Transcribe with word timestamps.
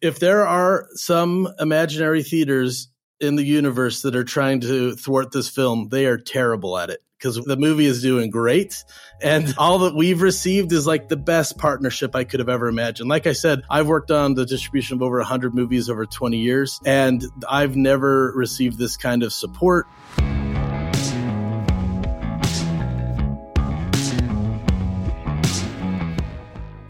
if 0.00 0.18
there 0.18 0.46
are 0.46 0.86
some 0.94 1.48
imaginary 1.58 2.22
theaters 2.22 2.88
in 3.20 3.36
the 3.36 3.44
universe 3.44 4.02
that 4.02 4.16
are 4.16 4.24
trying 4.24 4.60
to 4.60 4.96
thwart 4.96 5.30
this 5.32 5.48
film, 5.48 5.88
they 5.90 6.06
are 6.06 6.16
terrible 6.16 6.78
at 6.78 6.90
it 6.90 7.00
because 7.18 7.36
the 7.36 7.56
movie 7.56 7.84
is 7.84 8.00
doing 8.00 8.30
great. 8.30 8.82
And 9.20 9.54
all 9.58 9.80
that 9.80 9.94
we've 9.94 10.22
received 10.22 10.72
is 10.72 10.86
like 10.86 11.08
the 11.08 11.18
best 11.18 11.58
partnership 11.58 12.16
I 12.16 12.24
could 12.24 12.40
have 12.40 12.48
ever 12.48 12.68
imagined. 12.68 13.10
Like 13.10 13.26
I 13.26 13.32
said, 13.32 13.62
I've 13.68 13.86
worked 13.86 14.10
on 14.10 14.34
the 14.34 14.46
distribution 14.46 14.96
of 14.96 15.02
over 15.02 15.18
100 15.18 15.54
movies 15.54 15.90
over 15.90 16.06
20 16.06 16.38
years, 16.38 16.80
and 16.86 17.22
I've 17.48 17.76
never 17.76 18.32
received 18.34 18.78
this 18.78 18.96
kind 18.96 19.22
of 19.22 19.32
support. 19.34 19.86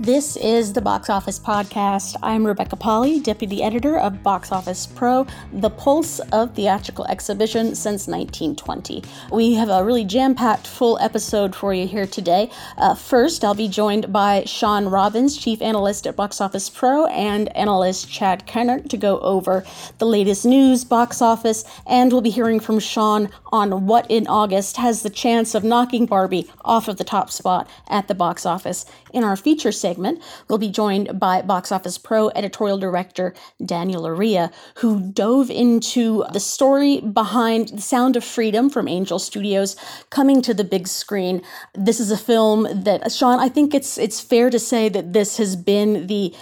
This 0.01 0.39
is 0.39 0.73
the 0.73 0.81
Box 0.81 1.11
Office 1.11 1.39
Podcast. 1.39 2.17
I'm 2.23 2.47
Rebecca 2.47 2.75
Pahle, 2.75 3.23
Deputy 3.23 3.63
Editor 3.63 3.99
of 3.99 4.23
Box 4.23 4.51
Office 4.51 4.87
Pro, 4.87 5.27
the 5.53 5.69
pulse 5.69 6.21
of 6.33 6.55
theatrical 6.55 7.05
exhibition 7.05 7.75
since 7.75 8.07
1920. 8.07 9.05
We 9.31 9.53
have 9.57 9.69
a 9.69 9.85
really 9.85 10.07
jam 10.07 10.35
packed 10.35 10.67
full 10.67 10.99
episode 11.01 11.55
for 11.55 11.75
you 11.75 11.87
here 11.87 12.07
today. 12.07 12.51
Uh, 12.79 12.95
first, 12.95 13.45
I'll 13.45 13.55
be 13.55 13.69
joined 13.69 14.11
by 14.11 14.45
Shawn 14.47 14.89
Robbins, 14.89 15.37
Chief 15.37 15.61
Analyst 15.61 16.07
at 16.07 16.17
Box 16.17 16.41
Office 16.41 16.71
Pro, 16.71 17.05
and 17.09 17.55
analyst 17.55 18.11
Chad 18.11 18.47
Kennerk 18.47 18.89
to 18.89 18.97
go 18.97 19.21
over 19.21 19.65
the 19.99 20.07
latest 20.07 20.47
news, 20.47 20.83
box 20.83 21.21
office, 21.21 21.63
and 21.87 22.11
we'll 22.11 22.23
be 22.23 22.31
hearing 22.31 22.59
from 22.59 22.79
Shawn 22.79 23.29
on 23.53 23.87
what 23.87 24.11
in 24.11 24.27
August 24.27 24.79
has 24.79 25.03
the 25.03 25.11
chance 25.11 25.55
of 25.55 25.63
knocking 25.63 26.07
Barbie 26.07 26.51
off 26.65 26.89
of 26.89 26.97
the 26.97 27.05
top 27.05 27.31
spot 27.31 27.69
at 27.87 28.09
the 28.09 28.15
box 28.15 28.47
office. 28.47 28.87
In 29.13 29.25
our 29.25 29.37
feature 29.37 29.73
segment, 29.73 30.23
we'll 30.49 30.59
be 30.59 30.71
joined 30.71 31.19
by 31.19 31.43
Box 31.43 31.73
Office 31.73 31.99
Pro 31.99 32.31
editorial 32.31 32.79
director 32.79 33.35
Daniel 33.65 34.03
Loria, 34.03 34.53
who 34.77 35.01
dove 35.13 35.51
into 35.51 36.25
the 36.33 36.41
story 36.41 37.01
behind 37.01 37.69
The 37.69 37.83
Sound 37.83 38.17
of 38.17 38.25
Freedom 38.25 38.71
from 38.71 38.87
Angel 38.87 39.19
Studios 39.19 39.77
coming 40.11 40.43
to 40.43 40.55
the 40.55 40.65
big 40.65 40.87
screen. 40.87 41.43
This 41.75 41.99
is 41.99 42.11
a 42.11 42.17
film 42.17 42.69
that 42.85 43.11
Shawn, 43.11 43.41
I 43.41 43.49
think 43.49 43.75
it's 43.75 43.99
it's 43.99 44.21
fair 44.21 44.51
to 44.51 44.59
say 44.59 44.89
that 44.89 45.13
this 45.13 45.39
has 45.39 45.57
been 45.57 46.07
the 46.07 46.35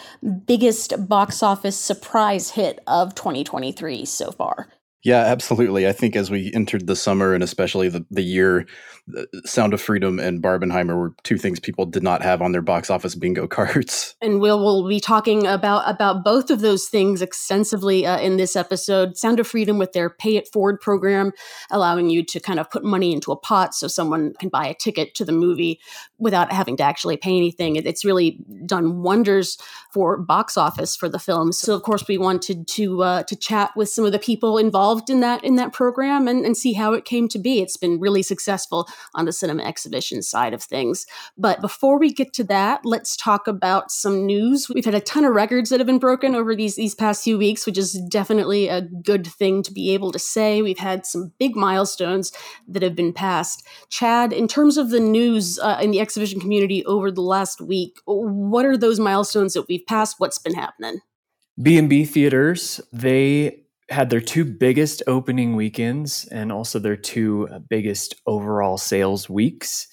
biggest 0.47 1.09
box 1.09 1.43
office 1.43 1.77
surprise 1.77 2.51
hit 2.51 2.83
of 2.87 3.15
2023 3.15 4.05
so 4.05 4.31
far. 4.31 4.69
Yeah, 5.05 5.21
absolutely. 5.21 5.87
I 5.87 5.93
think 5.93 6.17
as 6.17 6.31
we 6.31 6.53
entered 6.55 6.89
the 6.89 6.97
summer 6.97 7.33
and 7.33 7.43
especially 7.43 7.89
the, 7.89 8.05
the 8.11 8.23
year, 8.23 8.67
Sound 9.45 9.73
of 9.73 9.81
Freedom 9.81 10.19
and 10.19 10.43
Barbenheimer 10.43 10.97
were 10.97 11.15
two 11.23 11.39
things 11.39 11.61
people 11.61 11.87
did 11.87 12.03
not 12.03 12.21
have 12.21 12.43
on 12.43 12.53
their 12.53 12.63
box 12.63 12.91
office 12.91 13.15
bingo 13.15 13.47
cards. 13.49 14.17
And 14.21 14.41
we'll, 14.41 14.59
we'll 14.59 14.89
be 14.89 15.01
talking 15.01 15.47
about, 15.47 15.89
about 15.89 16.25
both 16.25 16.51
of 16.51 16.61
those 16.61 16.89
things 16.89 17.23
extensively 17.23 18.07
uh, 18.07 18.19
in 18.19 18.37
this 18.37 18.57
episode. 18.57 19.17
Sound 19.17 19.39
of 19.39 19.47
Freedom 19.47 19.79
with 19.79 19.93
their 19.93 20.11
Pay 20.11 20.37
It 20.37 20.49
Forward 20.49 20.81
program, 20.81 21.33
allowing 21.71 22.11
you 22.11 22.25
to 22.25 22.41
kind 22.41 22.59
of 22.59 22.69
put 22.69 22.85
money 22.85 23.13
into 23.13 23.31
a 23.31 23.37
pot 23.37 23.75
so 23.75 23.87
someone 23.87 24.35
can 24.41 24.49
buy 24.49 24.67
a 24.67 24.75
ticket 24.75 25.15
to 25.15 25.25
the 25.25 25.33
movie 25.33 25.81
without 26.19 26.53
having 26.53 26.77
to 26.77 26.83
actually 26.83 27.17
pay 27.17 27.37
anything. 27.37 27.77
It's 27.77 28.05
really 28.05 28.41
done 28.67 29.03
wonders 29.03 29.59
for 29.93 30.19
box 30.19 30.57
office 30.57 30.97
for 30.97 31.09
the 31.09 31.19
film. 31.19 31.53
So 31.53 31.75
of 31.75 31.83
course 31.83 32.07
we 32.09 32.19
wanted 32.19 32.67
to 32.69 33.03
uh, 33.03 33.23
to 33.23 33.37
chat 33.37 33.71
with 33.77 33.89
some 33.89 34.05
of 34.05 34.13
the 34.13 34.19
people 34.19 34.59
involved 34.59 34.88
in 35.09 35.21
that 35.21 35.45
in 35.45 35.57
that 35.57 35.73
program 35.73 36.29
and, 36.29 36.45
and 36.45 36.57
see 36.57 36.73
how 36.73 36.93
it 36.93 37.05
came 37.05 37.29
to 37.29 37.39
be. 37.39 37.61
It's 37.61 37.77
been 37.77 38.01
really 38.01 38.23
successful 38.23 38.89
on 39.15 39.25
the 39.25 39.33
cinema 39.33 39.63
exhibition 39.63 40.23
side 40.23 40.55
of 40.55 40.63
things. 40.63 41.07
But 41.37 41.61
before 41.61 41.99
we 41.99 42.13
get 42.13 42.33
to 42.35 42.45
that, 42.45 42.85
let's 42.85 43.17
talk 43.17 43.47
about 43.47 43.91
some 43.91 44.27
news. 44.27 44.69
We've 44.69 44.85
had 44.85 44.95
a 44.95 45.01
ton 45.01 45.25
of 45.25 45.35
records 45.35 45.71
that 45.71 45.81
have 45.81 45.87
been 45.87 45.99
broken 45.99 46.35
over 46.35 46.55
these 46.55 46.77
these 46.77 46.95
past 46.95 47.23
few 47.23 47.39
weeks, 47.39 47.67
which 47.67 47.79
is 47.79 48.01
definitely 48.09 48.69
a 48.69 48.83
good 48.83 49.27
thing 49.27 49.63
to 49.63 49.73
be 49.73 49.93
able 49.95 50.13
to 50.13 50.19
say. 50.19 50.63
We've 50.63 50.79
had 50.79 51.07
some 51.07 51.33
big 51.39 51.57
milestones 51.57 52.33
that 52.67 52.83
have 52.83 52.97
been 52.97 53.13
passed. 53.13 53.67
Chad, 53.91 54.33
in 54.33 54.49
terms 54.49 54.77
of 54.77 54.91
the 54.91 55.01
news 55.01 55.59
uh, 55.59 55.79
in 55.83 55.91
the 55.91 56.01
exhibition 56.01 56.41
community 56.41 56.85
over 56.87 57.11
the 57.11 57.23
last 57.23 57.61
week, 57.61 57.99
what 58.07 58.65
are 58.65 58.77
those 58.77 59.01
milestones 59.01 59.53
that 59.55 59.69
we've 59.69 59.87
passed? 59.87 60.17
What's 60.19 60.39
been 60.39 60.55
happening? 60.55 61.01
B&B 61.61 62.05
theaters, 62.05 62.81
they 62.93 63.65
had 63.89 64.11
their 64.11 64.21
two 64.21 64.45
biggest 64.45 65.03
opening 65.07 65.57
weekends 65.57 66.27
and 66.27 66.53
also 66.53 66.79
their 66.79 66.97
two 66.97 67.49
uh, 67.51 67.59
biggest 67.59 68.15
overall 68.27 68.77
sales 68.77 69.29
weeks, 69.31 69.89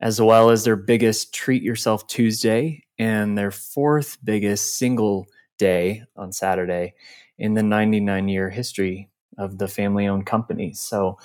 as 0.00 0.20
well 0.20 0.50
as 0.50 0.64
their 0.64 0.76
biggest 0.76 1.34
Treat 1.34 1.62
Yourself 1.62 2.06
Tuesday 2.06 2.84
and 2.98 3.36
their 3.36 3.50
fourth 3.50 4.18
biggest 4.22 4.76
single 4.78 5.26
day 5.58 6.04
on 6.16 6.32
Saturday 6.32 6.94
in 7.38 7.54
the 7.54 7.62
99 7.62 8.28
year 8.28 8.50
history 8.50 9.10
of 9.38 9.58
the 9.58 9.68
family 9.68 10.06
owned 10.06 10.26
company. 10.26 10.72
So, 10.74 11.18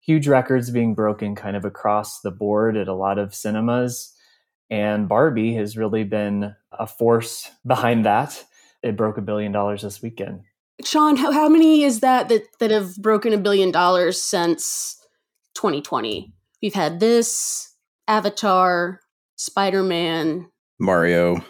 huge 0.00 0.26
records 0.26 0.70
being 0.70 0.94
broken 0.94 1.34
kind 1.34 1.54
of 1.56 1.64
across 1.64 2.20
the 2.22 2.30
board 2.30 2.76
at 2.76 2.88
a 2.88 2.94
lot 2.94 3.18
of 3.18 3.34
cinemas. 3.34 4.14
And 4.70 5.08
Barbie 5.08 5.54
has 5.54 5.76
really 5.76 6.04
been 6.04 6.54
a 6.72 6.86
force 6.86 7.50
behind 7.66 8.06
that. 8.06 8.44
It 8.82 8.96
broke 8.96 9.18
a 9.18 9.22
billion 9.22 9.52
dollars 9.52 9.82
this 9.82 10.00
weekend. 10.02 10.47
Shawn, 10.84 11.16
how, 11.16 11.32
how 11.32 11.48
many 11.48 11.82
is 11.82 12.00
that, 12.00 12.28
that 12.28 12.42
that 12.60 12.70
have 12.70 12.96
broken 12.96 13.32
a 13.32 13.38
billion 13.38 13.70
dollars 13.70 14.20
since 14.20 14.96
2020? 15.54 16.32
We've 16.62 16.74
had 16.74 17.00
this, 17.00 17.74
Avatar, 18.06 19.00
Spider 19.36 19.82
Man, 19.82 20.48
Mario. 20.78 21.44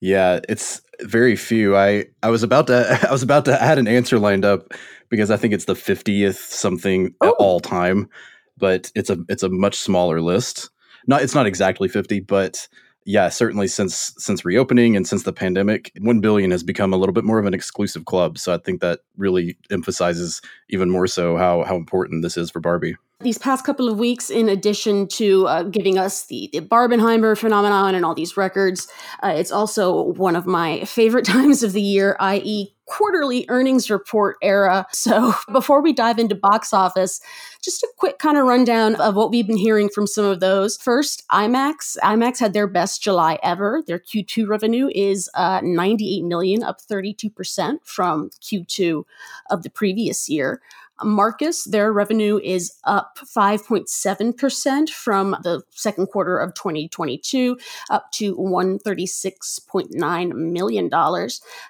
Yeah, 0.00 0.40
it's 0.48 0.82
very 1.02 1.36
few. 1.36 1.76
I 1.76 2.06
I 2.22 2.30
was 2.30 2.42
about 2.42 2.66
to 2.68 2.98
I 3.08 3.12
was 3.12 3.22
about 3.22 3.44
to 3.46 3.62
add 3.62 3.78
an 3.78 3.88
answer 3.88 4.18
lined 4.18 4.44
up 4.44 4.72
because 5.08 5.30
I 5.30 5.36
think 5.36 5.54
it's 5.54 5.66
the 5.66 5.74
50th 5.74 6.36
something 6.36 7.14
oh. 7.20 7.30
all 7.38 7.60
time, 7.60 8.08
but 8.56 8.90
it's 8.94 9.10
a 9.10 9.18
it's 9.28 9.42
a 9.42 9.48
much 9.48 9.76
smaller 9.76 10.20
list. 10.20 10.70
Not 11.06 11.22
it's 11.22 11.34
not 11.34 11.46
exactly 11.46 11.88
50, 11.88 12.20
but 12.20 12.68
yeah, 13.04 13.28
certainly 13.28 13.68
since 13.68 14.14
since 14.18 14.44
reopening 14.44 14.96
and 14.96 15.06
since 15.06 15.24
the 15.24 15.32
pandemic, 15.32 15.92
1 16.00 16.20
billion 16.20 16.50
has 16.50 16.62
become 16.62 16.92
a 16.92 16.96
little 16.96 17.12
bit 17.12 17.24
more 17.24 17.38
of 17.38 17.46
an 17.46 17.54
exclusive 17.54 18.04
club. 18.04 18.38
So 18.38 18.54
I 18.54 18.58
think 18.58 18.80
that 18.80 19.00
really 19.16 19.56
emphasizes 19.70 20.40
even 20.68 20.90
more 20.90 21.06
so 21.06 21.36
how 21.36 21.64
how 21.64 21.76
important 21.76 22.22
this 22.22 22.36
is 22.36 22.50
for 22.50 22.60
Barbie. 22.60 22.96
These 23.22 23.38
past 23.38 23.64
couple 23.64 23.88
of 23.88 23.98
weeks, 23.98 24.30
in 24.30 24.48
addition 24.48 25.06
to 25.08 25.46
uh, 25.46 25.62
giving 25.62 25.96
us 25.96 26.26
the, 26.26 26.50
the 26.52 26.60
Barbenheimer 26.60 27.38
phenomenon 27.38 27.94
and 27.94 28.04
all 28.04 28.14
these 28.16 28.36
records, 28.36 28.88
uh, 29.22 29.32
it's 29.36 29.52
also 29.52 30.12
one 30.14 30.34
of 30.34 30.44
my 30.44 30.84
favorite 30.84 31.24
times 31.36 31.62
of 31.62 31.72
the 31.72 31.82
year, 31.82 32.16
i.e., 32.18 32.74
quarterly 32.86 33.46
earnings 33.48 33.90
report 33.90 34.36
era. 34.42 34.86
So 34.92 35.32
before 35.52 35.82
we 35.82 35.92
dive 35.92 36.18
into 36.18 36.34
box 36.34 36.74
office, 36.74 37.20
just 37.62 37.82
a 37.82 37.88
quick 37.96 38.18
kind 38.18 38.36
of 38.36 38.44
rundown 38.44 38.96
of 38.96 39.14
what 39.14 39.30
we've 39.30 39.46
been 39.46 39.56
hearing 39.56 39.88
from 39.88 40.06
some 40.06 40.24
of 40.24 40.40
those. 40.40 40.76
First, 40.76 41.26
IMAX. 41.30 41.96
IMAX 42.02 42.40
had 42.40 42.52
their 42.52 42.66
best 42.66 43.02
July 43.02 43.38
ever. 43.42 43.82
Their 43.86 43.98
Q2 43.98 44.48
revenue 44.48 44.90
is 44.94 45.30
uh, 45.34 45.60
98 45.62 46.24
million, 46.24 46.62
up 46.62 46.80
32% 46.82 47.78
from 47.84 48.30
Q2 48.42 49.04
of 49.48 49.62
the 49.62 49.70
previous 49.70 50.28
year. 50.28 50.60
Marcus, 51.02 51.64
their 51.64 51.92
revenue 51.92 52.38
is 52.42 52.72
up 52.84 53.18
5.7% 53.36 54.90
from 54.90 55.36
the 55.42 55.62
second 55.70 56.06
quarter 56.08 56.38
of 56.38 56.54
2022, 56.54 57.58
up 57.90 58.10
to 58.12 58.36
$136.9 58.36 60.32
million. 60.32 60.90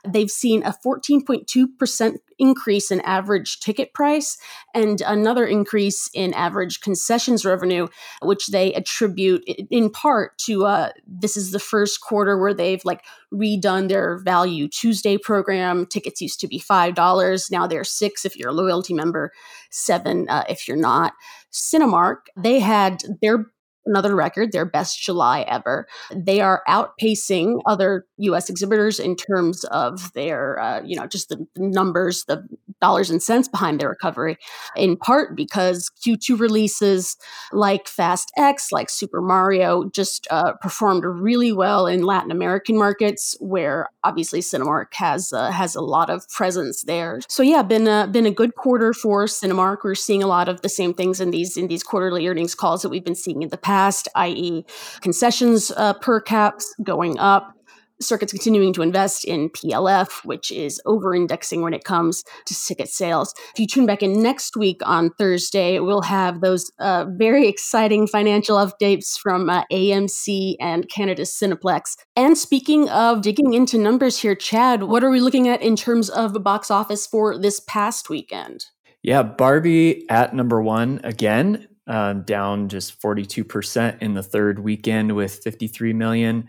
They've 0.07 0.31
seen 0.31 0.63
a 0.63 0.75
14.2% 0.85 2.17
increase 2.43 2.91
in 2.91 3.01
average 3.03 3.61
ticket 3.61 3.95
price 3.95 4.37
and 4.75 5.01
another 5.03 5.47
increase 5.47 6.11
in 6.13 6.35
average 6.35 6.81
concessions 6.81 7.45
revenue, 7.45 7.87
which 8.21 8.49
they 8.49 8.75
attribute 8.75 9.45
in 9.71 9.89
part 9.89 10.37
to 10.39 10.67
uh, 10.67 10.91
this 11.07 11.37
is 11.37 11.53
the 11.53 11.61
first 11.61 12.01
quarter 12.01 12.37
where 12.37 12.53
they've 12.53 12.85
like 12.85 13.05
redone 13.33 13.89
their 13.89 14.19
Value 14.19 14.67
Tuesday 14.67 15.17
program. 15.17 15.87
Tickets 15.87 16.21
used 16.21 16.41
to 16.41 16.49
be 16.49 16.59
$5. 16.59 17.51
Now 17.53 17.69
they're 17.69 17.85
six 17.85 18.25
if 18.25 18.37
you're 18.37 18.51
a 18.51 18.53
loyalty 18.53 18.93
member, 18.93 19.33
seven 19.71 20.29
uh, 20.29 20.45
if 20.49 20.67
you're 20.67 20.77
not. 20.77 21.13
Cinemark, 21.53 22.27
they 22.37 22.59
had 22.59 23.03
their 23.21 23.47
another 23.87 24.15
record, 24.15 24.53
their 24.53 24.65
best 24.65 25.03
July 25.03 25.43
ever. 25.43 25.87
They 26.15 26.41
are 26.41 26.63
outpacing 26.69 27.61
other 27.67 28.07
U.S. 28.19 28.49
exhibitors 28.49 28.99
in 28.99 29.17
terms 29.17 29.65
of 29.65 30.13
their, 30.13 30.59
uh, 30.59 30.83
you 30.85 30.97
know, 30.97 31.07
just 31.07 31.29
the 31.29 31.47
numbers, 31.57 32.25
the 32.25 32.47
dollars 32.81 33.11
and 33.11 33.23
cents 33.23 33.49
behind 33.49 33.81
their 33.81 33.89
recovery, 33.89 34.37
in 34.77 34.97
part 34.97 35.37
because 35.37 35.91
Q2 36.05 36.39
releases 36.39 37.17
like 37.53 37.89
Fast 37.89 38.33
X, 38.37 38.73
like 38.73 38.91
Super 38.91 39.23
Mario, 39.23 39.89
just 39.91 40.27
uh, 40.31 40.53
performed 40.61 41.05
really 41.05 41.53
well 41.53 41.87
in 41.87 42.03
Latin 42.03 42.31
American 42.31 42.77
markets, 42.77 43.37
where 43.41 43.89
obviously 44.05 44.41
Cinemark 44.41 44.87
has 44.95 45.33
uh, 45.33 45.51
has 45.51 45.75
a 45.75 45.81
lot 45.81 46.11
of 46.11 46.29
presence 46.29 46.83
there. 46.83 47.21
So 47.29 47.43
yeah, 47.43 47.63
been 47.63 47.87
a, 47.87 48.09
been 48.09 48.27
a 48.27 48.31
good 48.31 48.57
quarter 48.57 48.93
for 48.93 49.27
Cinemark. 49.27 49.79
We're 49.85 49.95
seeing 49.95 50.23
a 50.23 50.27
lot 50.27 50.49
of 50.49 50.63
the 50.63 50.69
same 50.69 50.93
things 50.93 51.21
in 51.21 51.31
these 51.31 51.57
in 51.57 51.69
these 51.69 51.83
quarterly 51.83 52.27
earnings 52.27 52.55
calls 52.55 52.83
that 52.83 52.89
we've 52.89 53.05
been 53.05 53.15
seeing 53.15 53.43
in 53.43 53.49
the 53.49 53.57
past, 53.57 53.72
i.e., 54.15 54.65
concessions 55.01 55.71
uh, 55.77 55.95
per 55.95 56.21
caps 56.21 56.75
going 56.83 57.19
up 57.19 57.55
Circuit's 58.03 58.33
continuing 58.33 58.73
to 58.75 58.83
invest 58.83 59.25
in 59.25 59.49
PLF, 59.51 60.25
which 60.25 60.51
is 60.51 60.81
over 60.85 61.15
indexing 61.15 61.63
when 61.63 61.73
it 61.73 61.85
comes 61.85 62.25
to 62.47 62.55
ticket 62.55 62.89
sales. 62.89 63.35
If 63.53 63.61
you 63.61 63.67
tune 63.67 63.87
back 63.87 64.03
in 64.03 64.23
next 64.23 64.57
week 64.57 64.81
on 64.85 65.11
Thursday, 65.11 65.79
we'll 65.79 66.03
have 66.03 66.41
those 66.41 66.71
uh, 66.79 67.07
very 67.09 67.49
exciting 67.49 68.07
financial 68.07 68.57
updates 68.57 69.19
from 69.19 69.49
uh, 69.49 69.65
AMC 69.73 70.57
and 70.61 70.89
Canada's 70.89 71.31
Cineplex. 71.31 71.97
And 72.17 72.37
speaking 72.37 72.89
of 72.91 73.23
digging 73.23 73.55
into 73.55 73.79
numbers 73.79 74.19
here, 74.19 74.35
Chad, 74.35 74.85
what 74.85 75.05
are 75.05 75.11
we 75.11 75.21
looking 75.21 75.49
at 75.49 75.63
in 75.63 75.77
terms 75.77 76.11
of 76.11 76.43
box 76.43 76.71
office 76.71 77.07
for 77.07 77.39
this 77.39 77.61
past 77.61 78.11
weekend? 78.11 78.67
Yeah, 79.03 79.23
Barbie 79.23 80.09
at 80.09 80.35
number 80.35 80.63
one 80.63 81.01
again, 81.03 81.67
uh, 81.93 82.15
down 82.15 82.71
just 82.71 82.99
42% 83.03 84.01
in 84.01 84.15
the 84.15 84.23
third 84.23 84.61
weekend 84.61 85.15
with 85.15 85.35
53 85.45 85.93
million. 85.93 86.49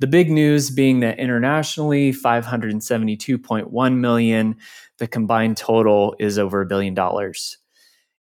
The 0.00 0.06
big 0.06 0.30
news 0.30 0.70
being 0.70 1.00
that 1.00 1.18
internationally, 1.18 2.10
572.1 2.10 3.96
million, 3.96 4.56
the 4.96 5.06
combined 5.06 5.58
total 5.58 6.16
is 6.18 6.38
over 6.38 6.62
a 6.62 6.66
billion 6.66 6.94
dollars. 6.94 7.58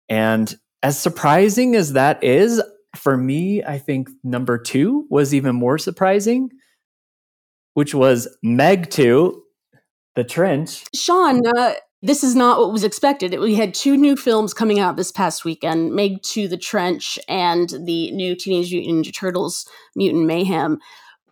And 0.09 0.55
as 0.85 0.97
surprising 0.97 1.75
as 1.75 1.94
that 1.94 2.23
is, 2.23 2.62
for 2.94 3.17
me, 3.17 3.65
I 3.65 3.79
think 3.79 4.08
number 4.23 4.56
two 4.56 5.06
was 5.11 5.35
even 5.35 5.56
more 5.56 5.79
surprising, 5.79 6.50
which 7.75 7.93
was 7.93 8.29
Meg 8.44 8.88
2, 8.91 9.43
The 10.15 10.25
Trench. 10.25 10.85
Shawn, 10.94 11.41
uh, 11.56 11.73
this 12.03 12.25
is 12.25 12.35
not 12.35 12.59
what 12.59 12.73
was 12.73 12.83
expected. 12.83 13.39
We 13.39 13.55
had 13.55 13.75
two 13.75 13.97
new 13.97 14.17
films 14.17 14.53
coming 14.53 14.81
out 14.81 14.97
this 14.97 15.13
past 15.13 15.45
weekend 15.45 15.93
Meg 15.95 16.21
2 16.23 16.49
The 16.49 16.57
Trench 16.57 17.19
and 17.29 17.69
the 17.85 18.11
new 18.11 18.35
Teenage 18.35 18.73
Mutant 18.73 19.07
Ninja 19.07 19.15
Turtles 19.15 19.69
Mutant 19.95 20.27
Mayhem. 20.27 20.79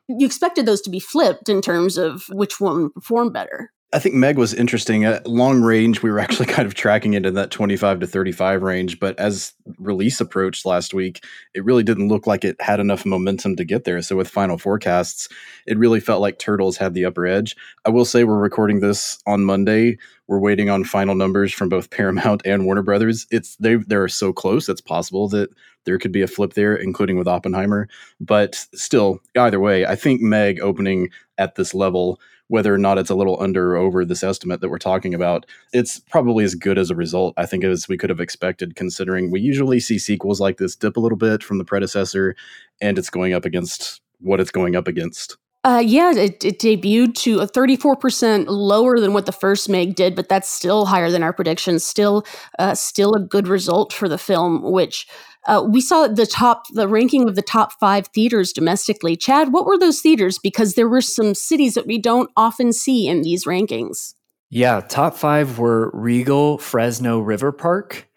You 0.08 0.24
expected 0.24 0.66
those 0.66 0.80
to 0.82 0.90
be 0.90 1.00
flipped 1.00 1.48
in 1.48 1.60
terms 1.60 1.98
of 1.98 2.24
which 2.30 2.60
one 2.60 2.90
performed 2.90 3.32
better. 3.32 3.72
I 3.92 3.98
think 3.98 4.14
Meg 4.14 4.38
was 4.38 4.54
interesting. 4.54 5.04
At 5.04 5.26
long 5.26 5.62
range, 5.62 6.00
we 6.00 6.10
were 6.10 6.18
actually 6.20 6.46
kind 6.46 6.66
of 6.66 6.74
tracking 6.74 7.14
it 7.14 7.26
in 7.26 7.34
that 7.34 7.50
25 7.50 8.00
to 8.00 8.06
35 8.06 8.62
range. 8.62 9.00
But 9.00 9.18
as 9.18 9.52
release 9.78 10.20
approached 10.20 10.64
last 10.64 10.94
week, 10.94 11.24
it 11.54 11.64
really 11.64 11.82
didn't 11.82 12.08
look 12.08 12.26
like 12.26 12.44
it 12.44 12.60
had 12.60 12.78
enough 12.78 13.04
momentum 13.04 13.56
to 13.56 13.64
get 13.64 13.84
there. 13.84 14.00
So 14.02 14.16
with 14.16 14.28
final 14.28 14.58
forecasts, 14.58 15.28
it 15.66 15.78
really 15.78 15.98
felt 15.98 16.20
like 16.20 16.38
Turtles 16.38 16.76
had 16.76 16.94
the 16.94 17.04
upper 17.04 17.26
edge. 17.26 17.56
I 17.84 17.90
will 17.90 18.04
say 18.04 18.22
we're 18.22 18.38
recording 18.38 18.80
this 18.80 19.18
on 19.26 19.44
Monday. 19.44 19.98
We're 20.28 20.38
waiting 20.38 20.70
on 20.70 20.84
final 20.84 21.16
numbers 21.16 21.52
from 21.52 21.68
both 21.68 21.90
Paramount 21.90 22.42
and 22.44 22.66
Warner 22.66 22.82
Brothers. 22.82 23.26
It's 23.30 23.56
they 23.56 23.74
they're 23.74 24.08
so 24.08 24.32
close. 24.32 24.68
It's 24.68 24.80
possible 24.80 25.28
that 25.30 25.50
there 25.84 25.98
could 25.98 26.12
be 26.12 26.22
a 26.22 26.28
flip 26.28 26.52
there, 26.52 26.76
including 26.76 27.16
with 27.16 27.26
Oppenheimer. 27.26 27.88
But 28.20 28.54
still, 28.74 29.20
either 29.36 29.58
way, 29.58 29.86
I 29.86 29.96
think 29.96 30.20
Meg 30.20 30.60
opening 30.60 31.08
at 31.38 31.56
this 31.56 31.74
level 31.74 32.20
whether 32.50 32.74
or 32.74 32.78
not 32.78 32.98
it's 32.98 33.10
a 33.10 33.14
little 33.14 33.40
under 33.40 33.74
or 33.74 33.76
over 33.76 34.04
this 34.04 34.24
estimate 34.24 34.60
that 34.60 34.68
we're 34.68 34.78
talking 34.78 35.14
about, 35.14 35.46
it's 35.72 36.00
probably 36.00 36.42
as 36.42 36.56
good 36.56 36.78
as 36.78 36.90
a 36.90 36.96
result, 36.96 37.32
I 37.36 37.46
think, 37.46 37.62
as 37.62 37.88
we 37.88 37.96
could 37.96 38.10
have 38.10 38.18
expected, 38.18 38.74
considering 38.74 39.30
we 39.30 39.40
usually 39.40 39.78
see 39.78 40.00
sequels 40.00 40.40
like 40.40 40.58
this 40.58 40.74
dip 40.74 40.96
a 40.96 41.00
little 41.00 41.16
bit 41.16 41.44
from 41.44 41.58
the 41.58 41.64
predecessor, 41.64 42.34
and 42.80 42.98
it's 42.98 43.08
going 43.08 43.34
up 43.34 43.44
against 43.44 44.00
what 44.18 44.40
it's 44.40 44.50
going 44.50 44.74
up 44.74 44.88
against. 44.88 45.36
Uh, 45.62 45.82
yeah, 45.84 46.10
it, 46.12 46.42
it, 46.42 46.58
debuted 46.58 47.14
to 47.14 47.38
a 47.40 47.46
34% 47.46 48.46
lower 48.48 48.98
than 48.98 49.12
what 49.12 49.26
the 49.26 49.32
first 49.32 49.68
Meg 49.68 49.94
did, 49.94 50.16
but 50.16 50.28
that's 50.28 50.48
still 50.48 50.86
higher 50.86 51.10
than 51.10 51.22
our 51.22 51.34
predictions. 51.34 51.84
Still, 51.84 52.24
uh, 52.58 52.74
still 52.74 53.14
a 53.14 53.20
good 53.20 53.46
result 53.46 53.92
for 53.92 54.08
the 54.08 54.18
film, 54.18 54.62
which 54.62 55.06
uh, 55.46 55.64
we 55.66 55.80
saw 55.80 56.06
the 56.06 56.26
top, 56.26 56.64
the 56.72 56.88
ranking 56.88 57.28
of 57.28 57.34
the 57.34 57.42
top 57.42 57.72
five 57.80 58.08
theaters 58.08 58.52
domestically. 58.52 59.16
Chad, 59.16 59.52
what 59.52 59.64
were 59.64 59.78
those 59.78 60.00
theaters? 60.00 60.38
Because 60.38 60.74
there 60.74 60.88
were 60.88 61.00
some 61.00 61.34
cities 61.34 61.74
that 61.74 61.86
we 61.86 61.98
don't 61.98 62.30
often 62.36 62.72
see 62.72 63.08
in 63.08 63.22
these 63.22 63.44
rankings. 63.44 64.14
Yeah, 64.50 64.80
top 64.80 65.16
five 65.16 65.58
were 65.58 65.90
Regal, 65.94 66.58
Fresno, 66.58 67.20
River 67.20 67.52
Park, 67.52 68.08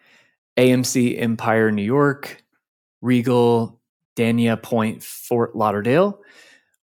AMC 0.57 1.21
Empire, 1.21 1.71
New 1.71 1.83
York, 1.83 2.43
Regal, 3.01 3.79
Dania 4.15 4.61
Pointe, 4.61 5.03
Fort 5.03 5.55
Lauderdale, 5.55 6.19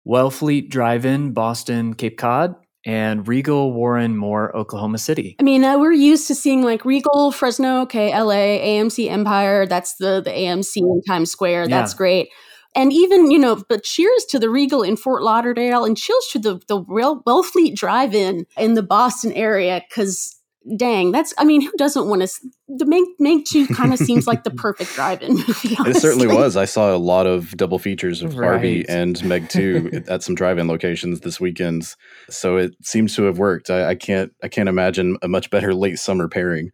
Wellfleet 0.08 0.70
Drive 0.70 1.06
In, 1.06 1.34
Boston, 1.34 1.94
Cape 1.96 2.18
Cod, 2.18 2.56
and 2.86 3.28
Regal, 3.28 3.74
Warren, 3.74 4.16
Moore, 4.16 4.56
Oklahoma 4.56 4.98
City. 4.98 5.36
I 5.40 5.44
mean, 5.44 5.64
uh, 5.64 5.78
we're 5.78 5.92
used 5.92 6.28
to 6.28 6.36
seeing 6.36 6.64
like 6.64 6.86
Regal, 6.86 7.32
Fresno, 7.32 7.82
okay, 7.82 8.18
LA, 8.18 8.60
AMC 8.60 9.10
Empire. 9.10 9.66
That's 9.66 9.96
the 9.96 10.22
the 10.24 10.32
AMC 10.32 10.78
in 10.78 11.02
Times 11.08 11.32
Square. 11.32 11.68
That's 11.68 11.94
yeah. 11.94 11.98
great. 11.98 12.30
And 12.76 12.94
even 12.94 13.32
you 13.32 13.40
know, 13.40 13.64
but 13.68 13.84
cheers 13.84 14.26
to 14.30 14.40
the 14.40 14.50
Regal 14.50 14.84
in 14.84 14.96
Fort 14.96 15.24
Lauderdale, 15.24 15.86
and 15.86 15.98
cheers 15.98 16.28
to 16.32 16.40
the 16.40 16.62
the 16.68 16.82
Wellfleet 16.82 17.76
Drive-In 17.76 18.46
in 18.58 18.74
the 18.76 18.84
Boston 18.84 19.34
area 19.34 19.82
because 19.90 20.39
dang, 20.78 21.12
that's 21.12 21.34
I 21.38 21.44
mean, 21.44 21.62
who 21.62 21.72
doesn't 21.78 22.08
want 22.08 22.22
to 22.22 22.30
the 22.68 22.86
Meg 22.86 23.04
Meg 23.20 23.46
2 23.46 23.68
kind 23.68 23.94
of 23.94 24.00
seems 24.06 24.28
like 24.28 24.44
the 24.44 24.52
perfect 24.52 24.94
drive-in 24.94 25.36
movie. 25.36 25.76
Honestly. 25.78 25.92
It 25.92 25.96
certainly 25.98 26.28
was. 26.28 26.56
I 26.56 26.66
saw 26.66 26.96
a 26.96 26.98
lot 26.98 27.26
of 27.26 27.56
double 27.58 27.80
features 27.80 28.22
of 28.22 28.36
Barbie 28.36 28.88
and 28.88 29.24
Meg 29.24 29.50
2 29.50 30.04
at 30.08 30.24
some 30.24 30.36
drive-in 30.36 30.68
locations 30.68 31.22
this 31.22 31.40
weekend. 31.40 31.96
So 32.30 32.58
it 32.58 32.74
seems 32.84 33.16
to 33.16 33.24
have 33.24 33.40
worked. 33.40 33.70
I, 33.70 33.90
I, 33.90 33.96
can't 33.96 34.34
I 34.44 34.48
can't 34.48 34.70
imagine 34.70 35.18
a 35.22 35.28
much 35.28 35.50
better 35.50 35.74
late 35.74 36.00
summer 36.00 36.28
pairing. 36.28 36.72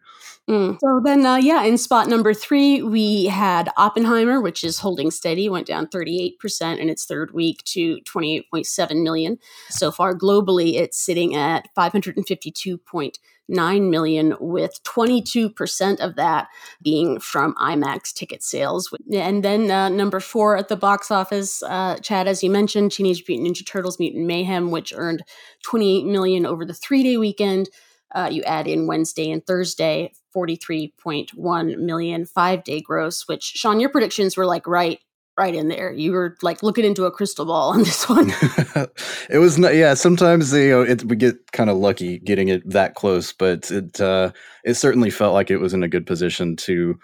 Mm. 0.50 0.78
So 0.80 1.02
then, 1.04 1.26
uh, 1.26 1.38
yeah, 1.38 1.64
in 1.64 1.78
spot 1.78 2.08
number 2.08 2.32
three, 2.32 2.84
we 2.84 3.26
had 3.26 3.72
Oppenheimer, 3.78 4.40
which 4.40 4.64
is 4.64 4.78
holding 4.78 5.10
steady, 5.10 5.50
went 5.50 5.66
down 5.66 5.88
38% 5.88 6.78
in 6.78 6.88
its 6.88 7.06
third 7.06 7.34
week 7.34 7.64
to 7.64 7.98
28.7 8.02 9.02
million. 9.02 9.40
So 9.70 9.90
far 9.90 10.16
globally, 10.16 10.76
it's 10.76 11.00
sitting 11.00 11.36
at 11.36 11.68
552.9 11.76 13.90
million, 13.90 14.36
with 14.40 14.84
22% 14.84 16.00
of 16.00 16.16
that 16.16 16.48
being 16.80 17.20
from 17.20 17.56
IMAX 17.56 18.14
ticket 18.14 18.44
sales. 18.44 18.94
And 19.12 19.44
then 19.44 19.72
uh, 19.72 19.90
number 19.90 20.20
four 20.20 20.58
at 20.58 20.68
the 20.68 20.76
box 20.76 21.10
office, 21.10 21.64
uh, 21.64 21.98
Chad, 22.04 22.28
as 22.28 22.44
you 22.44 22.52
mentioned, 22.52 22.92
Teenage 22.92 23.24
Mutant 23.28 23.50
Ninja 23.50 23.66
Turtles 23.66 23.98
Mutant 23.98 24.28
Mayhem, 24.28 24.70
which 24.70 24.94
earned 24.96 25.24
28 25.64 26.06
million 26.06 26.46
over 26.46 26.66
the 26.66 26.74
three 26.76 27.02
day 27.02 27.18
weekend. 27.18 27.68
Uh, 28.14 28.30
you 28.32 28.44
add 28.44 28.68
in 28.68 28.88
Wednesday 28.88 29.32
and 29.32 29.46
Thursday, 29.46 30.14
43.1 30.36 31.78
million 31.78 32.26
five 32.26 32.64
day 32.64 32.82
gross, 32.82 33.28
which 33.28 33.44
Shawn, 33.44 33.80
your 33.80 33.90
predictions 33.90 34.36
were 34.36 34.46
like 34.46 34.68
right 34.68 35.00
right 35.38 35.56
in 35.56 35.68
there. 35.68 35.92
You 35.92 36.14
were 36.14 36.38
like 36.42 36.64
looking 36.64 36.86
into 36.86 37.06
a 37.06 37.12
crystal 37.12 37.46
ball 37.46 37.72
on 37.72 37.80
this 37.80 38.08
one. 38.08 38.32
it 39.30 39.40
was 39.40 39.58
not, 39.58 39.76
yeah. 39.76 39.94
Sometimes 39.94 40.54
you 40.54 40.70
know 40.70 40.82
it, 40.82 41.04
we 41.04 41.16
get 41.16 41.52
kind 41.52 41.70
of 41.70 41.78
lucky 41.78 42.20
getting 42.20 42.50
it 42.50 42.68
that 42.70 42.96
close, 42.96 43.34
but 43.34 43.70
it 43.72 44.00
uh, 44.00 44.32
it 44.63 44.75
certainly 44.75 45.10
felt 45.10 45.34
like 45.34 45.51
it 45.51 45.58
was 45.58 45.74
in 45.74 45.84
a 45.84 45.89
good 45.89 46.06
position 46.06 46.56
to. 46.58 46.98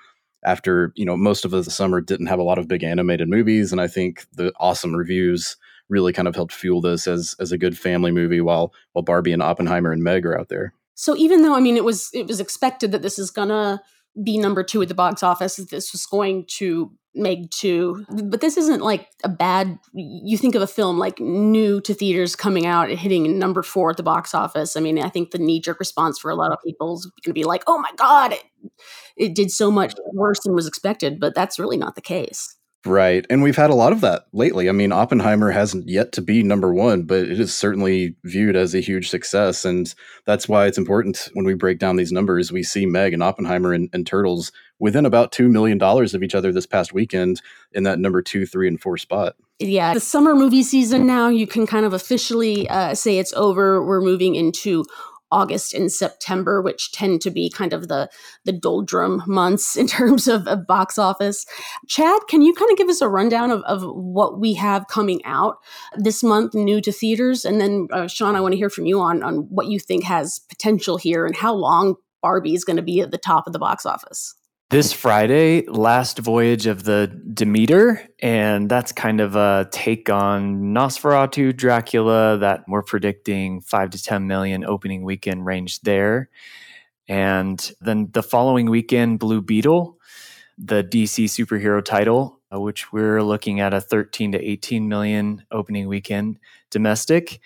After 0.43 0.91
you 0.95 1.05
know, 1.05 1.15
most 1.15 1.45
of 1.45 1.51
the 1.51 1.63
summer 1.63 2.01
didn't 2.01 2.25
have 2.25 2.39
a 2.39 2.43
lot 2.43 2.57
of 2.57 2.67
big 2.67 2.83
animated 2.83 3.29
movies, 3.29 3.71
and 3.71 3.79
I 3.79 3.85
think 3.85 4.25
the 4.33 4.51
awesome 4.59 4.95
reviews 4.95 5.55
really 5.87 6.13
kind 6.13 6.27
of 6.27 6.33
helped 6.33 6.51
fuel 6.51 6.81
this 6.81 7.07
as 7.07 7.35
as 7.39 7.51
a 7.51 7.59
good 7.59 7.77
family 7.77 8.11
movie. 8.11 8.41
While 8.41 8.73
while 8.93 9.03
Barbie 9.03 9.33
and 9.33 9.43
Oppenheimer 9.43 9.91
and 9.91 10.03
Meg 10.03 10.25
are 10.25 10.35
out 10.35 10.49
there. 10.49 10.73
So 11.01 11.17
even 11.17 11.41
though 11.41 11.55
I 11.55 11.59
mean 11.59 11.77
it 11.77 11.83
was 11.83 12.11
it 12.13 12.27
was 12.27 12.39
expected 12.39 12.91
that 12.91 13.01
this 13.01 13.17
is 13.17 13.31
gonna 13.31 13.81
be 14.23 14.37
number 14.37 14.61
two 14.61 14.83
at 14.83 14.87
the 14.87 14.93
box 14.93 15.23
office, 15.23 15.55
this 15.55 15.91
was 15.91 16.05
going 16.05 16.45
to 16.57 16.91
make 17.15 17.49
2. 17.49 18.05
But 18.25 18.39
this 18.39 18.55
isn't 18.55 18.83
like 18.83 19.07
a 19.23 19.29
bad 19.29 19.79
you 19.95 20.37
think 20.37 20.53
of 20.53 20.61
a 20.61 20.67
film 20.67 20.99
like 20.99 21.19
new 21.19 21.81
to 21.81 21.95
theaters 21.95 22.35
coming 22.35 22.67
out 22.67 22.91
and 22.91 22.99
hitting 22.99 23.39
number 23.39 23.63
4 23.63 23.89
at 23.89 23.97
the 23.97 24.03
box 24.03 24.35
office. 24.35 24.77
I 24.77 24.79
mean, 24.79 24.99
I 24.99 25.09
think 25.09 25.31
the 25.31 25.39
knee 25.39 25.59
jerk 25.59 25.79
response 25.79 26.19
for 26.19 26.29
a 26.29 26.35
lot 26.35 26.51
of 26.51 26.59
people 26.63 26.93
is 26.93 27.05
going 27.05 27.33
to 27.33 27.33
be 27.33 27.45
like, 27.45 27.63
"Oh 27.65 27.79
my 27.79 27.91
god, 27.97 28.33
it, 28.33 28.43
it 29.17 29.33
did 29.33 29.49
so 29.49 29.71
much 29.71 29.95
worse 30.13 30.41
than 30.41 30.53
was 30.53 30.67
expected," 30.67 31.19
but 31.19 31.33
that's 31.33 31.57
really 31.57 31.77
not 31.77 31.95
the 31.95 32.01
case. 32.01 32.55
Right. 32.85 33.27
And 33.29 33.43
we've 33.43 33.55
had 33.55 33.69
a 33.69 33.75
lot 33.75 33.91
of 33.93 34.01
that 34.01 34.25
lately. 34.33 34.67
I 34.67 34.71
mean, 34.71 34.91
Oppenheimer 34.91 35.51
hasn't 35.51 35.87
yet 35.87 36.11
to 36.13 36.21
be 36.21 36.41
number 36.41 36.73
one, 36.73 37.03
but 37.03 37.19
it 37.19 37.39
is 37.39 37.53
certainly 37.53 38.15
viewed 38.23 38.55
as 38.55 38.73
a 38.73 38.79
huge 38.79 39.09
success. 39.09 39.65
And 39.65 39.93
that's 40.25 40.49
why 40.49 40.65
it's 40.65 40.79
important 40.79 41.29
when 41.33 41.45
we 41.45 41.53
break 41.53 41.77
down 41.77 41.97
these 41.97 42.11
numbers. 42.11 42.51
We 42.51 42.63
see 42.63 42.87
Meg 42.87 43.13
and 43.13 43.21
Oppenheimer 43.21 43.71
and, 43.71 43.87
and 43.93 44.07
Turtles 44.07 44.51
within 44.79 45.05
about 45.05 45.31
$2 45.31 45.47
million 45.47 45.81
of 45.81 46.23
each 46.23 46.33
other 46.33 46.51
this 46.51 46.65
past 46.65 46.91
weekend 46.91 47.39
in 47.71 47.83
that 47.83 47.99
number 47.99 48.23
two, 48.23 48.47
three, 48.47 48.67
and 48.67 48.81
four 48.81 48.97
spot. 48.97 49.35
Yeah. 49.59 49.93
The 49.93 49.99
summer 49.99 50.33
movie 50.33 50.63
season 50.63 51.05
now, 51.05 51.29
you 51.29 51.45
can 51.45 51.67
kind 51.67 51.85
of 51.85 51.93
officially 51.93 52.67
uh, 52.67 52.95
say 52.95 53.19
it's 53.19 53.33
over. 53.33 53.85
We're 53.85 54.01
moving 54.01 54.33
into 54.33 54.85
August 55.31 55.73
and 55.73 55.91
September, 55.91 56.61
which 56.61 56.91
tend 56.91 57.21
to 57.21 57.31
be 57.31 57.49
kind 57.49 57.73
of 57.73 57.87
the 57.87 58.09
the 58.45 58.51
doldrum 58.51 59.23
months 59.27 59.75
in 59.81 59.87
terms 59.87 60.27
of, 60.27 60.47
of 60.47 60.67
box 60.67 60.97
office. 60.97 61.45
Chad, 61.87 62.21
can 62.27 62.41
you 62.41 62.53
kind 62.53 62.71
of 62.71 62.77
give 62.77 62.89
us 62.89 63.01
a 63.01 63.09
rundown 63.09 63.51
of, 63.51 63.61
of 63.63 63.83
what 63.83 64.39
we 64.39 64.53
have 64.55 64.87
coming 64.87 65.23
out 65.25 65.57
this 65.95 66.23
month, 66.23 66.53
new 66.53 66.81
to 66.81 66.91
theaters, 66.91 67.45
and 67.45 67.59
then 67.59 67.87
uh, 67.91 68.07
Shawn, 68.07 68.35
I 68.35 68.41
want 68.41 68.53
to 68.53 68.57
hear 68.57 68.69
from 68.69 68.85
you 68.85 68.99
on 68.99 69.23
on 69.23 69.47
what 69.49 69.67
you 69.67 69.79
think 69.79 70.03
has 70.03 70.39
potential 70.49 70.97
here 70.97 71.25
and 71.25 71.35
how 71.35 71.53
long 71.53 71.95
Barbie 72.21 72.53
is 72.53 72.65
going 72.65 72.77
to 72.77 72.83
be 72.83 73.01
at 73.01 73.11
the 73.11 73.17
top 73.17 73.47
of 73.47 73.53
the 73.53 73.59
box 73.59 73.85
office. 73.85 74.35
This 74.71 74.93
Friday, 74.93 75.65
last 75.67 76.17
voyage 76.19 76.65
of 76.65 76.85
the 76.85 77.07
Demeter, 77.33 78.07
and 78.19 78.69
that's 78.69 78.93
kind 78.93 79.19
of 79.19 79.35
a 79.35 79.67
take 79.69 80.09
on 80.09 80.73
Nosferatu, 80.73 81.55
Dracula. 81.55 82.37
That 82.37 82.63
we're 82.69 82.81
predicting 82.81 83.59
five 83.59 83.89
to 83.89 84.01
ten 84.01 84.27
million 84.27 84.63
opening 84.63 85.03
weekend 85.03 85.45
range 85.45 85.81
there, 85.81 86.29
and 87.09 87.71
then 87.81 88.11
the 88.13 88.23
following 88.23 88.69
weekend, 88.69 89.19
Blue 89.19 89.41
Beetle, 89.41 89.97
the 90.57 90.85
DC 90.85 91.25
superhero 91.25 91.83
title, 91.83 92.39
uh, 92.53 92.59
which 92.61 92.93
we're 92.93 93.21
looking 93.21 93.59
at 93.59 93.73
a 93.73 93.81
thirteen 93.81 94.31
to 94.31 94.39
eighteen 94.39 94.87
million 94.87 95.43
opening 95.51 95.89
weekend 95.89 96.39
domestic, 96.69 97.41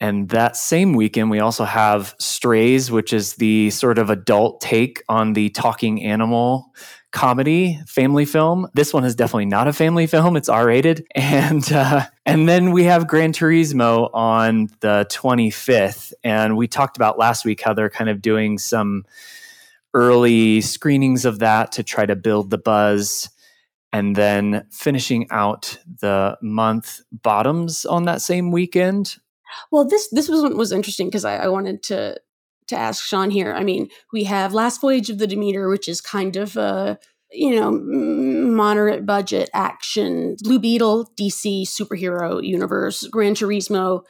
and 0.00 0.30
that 0.30 0.56
same 0.56 0.94
weekend, 0.94 1.30
we 1.30 1.40
also 1.40 1.64
have 1.64 2.14
Strays, 2.18 2.90
which 2.90 3.12
is 3.12 3.34
the 3.34 3.68
sort 3.68 3.98
of 3.98 4.08
adult 4.08 4.62
take 4.62 5.02
on 5.10 5.34
the 5.34 5.50
talking 5.50 6.02
animal 6.02 6.72
comedy 7.12 7.78
family 7.86 8.24
film. 8.24 8.66
This 8.72 8.94
one 8.94 9.04
is 9.04 9.14
definitely 9.14 9.46
not 9.46 9.68
a 9.68 9.74
family 9.74 10.06
film; 10.06 10.36
it's 10.36 10.48
R-rated. 10.48 11.06
And 11.16 11.70
uh, 11.70 12.06
and 12.24 12.48
then 12.48 12.72
we 12.72 12.84
have 12.84 13.08
Gran 13.08 13.32
Turismo 13.32 14.08
on 14.14 14.68
the 14.80 15.06
25th, 15.10 16.14
and 16.24 16.56
we 16.56 16.66
talked 16.66 16.96
about 16.96 17.18
last 17.18 17.44
week 17.44 17.60
how 17.60 17.74
they're 17.74 17.90
kind 17.90 18.08
of 18.08 18.22
doing 18.22 18.56
some 18.56 19.04
early 19.92 20.62
screenings 20.62 21.26
of 21.26 21.40
that 21.40 21.72
to 21.72 21.82
try 21.82 22.06
to 22.06 22.16
build 22.16 22.48
the 22.48 22.58
buzz. 22.58 23.28
And 23.92 24.14
then 24.14 24.66
finishing 24.70 25.26
out 25.30 25.76
the 26.00 26.38
month 26.40 27.00
bottoms 27.10 27.84
on 27.84 28.04
that 28.04 28.22
same 28.22 28.52
weekend 28.52 29.16
well, 29.70 29.84
this 29.84 30.08
this 30.10 30.28
was 30.28 30.54
was 30.54 30.72
interesting 30.72 31.08
because 31.08 31.24
I, 31.24 31.36
I 31.36 31.48
wanted 31.48 31.82
to 31.84 32.20
to 32.68 32.76
ask 32.76 33.04
Shawn 33.04 33.30
here. 33.30 33.52
I 33.52 33.64
mean, 33.64 33.88
we 34.12 34.24
have 34.24 34.54
Last 34.54 34.80
Voyage 34.80 35.10
of 35.10 35.18
the 35.18 35.26
Demeter, 35.26 35.68
which 35.68 35.88
is 35.88 36.00
kind 36.00 36.36
of 36.36 36.56
a 36.56 36.98
you 37.32 37.54
know 37.54 37.70
moderate 37.70 39.06
budget 39.06 39.50
action. 39.54 40.36
Blue 40.42 40.58
Beetle, 40.58 41.10
DC 41.18 41.62
superhero 41.62 42.42
universe. 42.44 43.06
Gran 43.08 43.34
Turismo, 43.34 44.02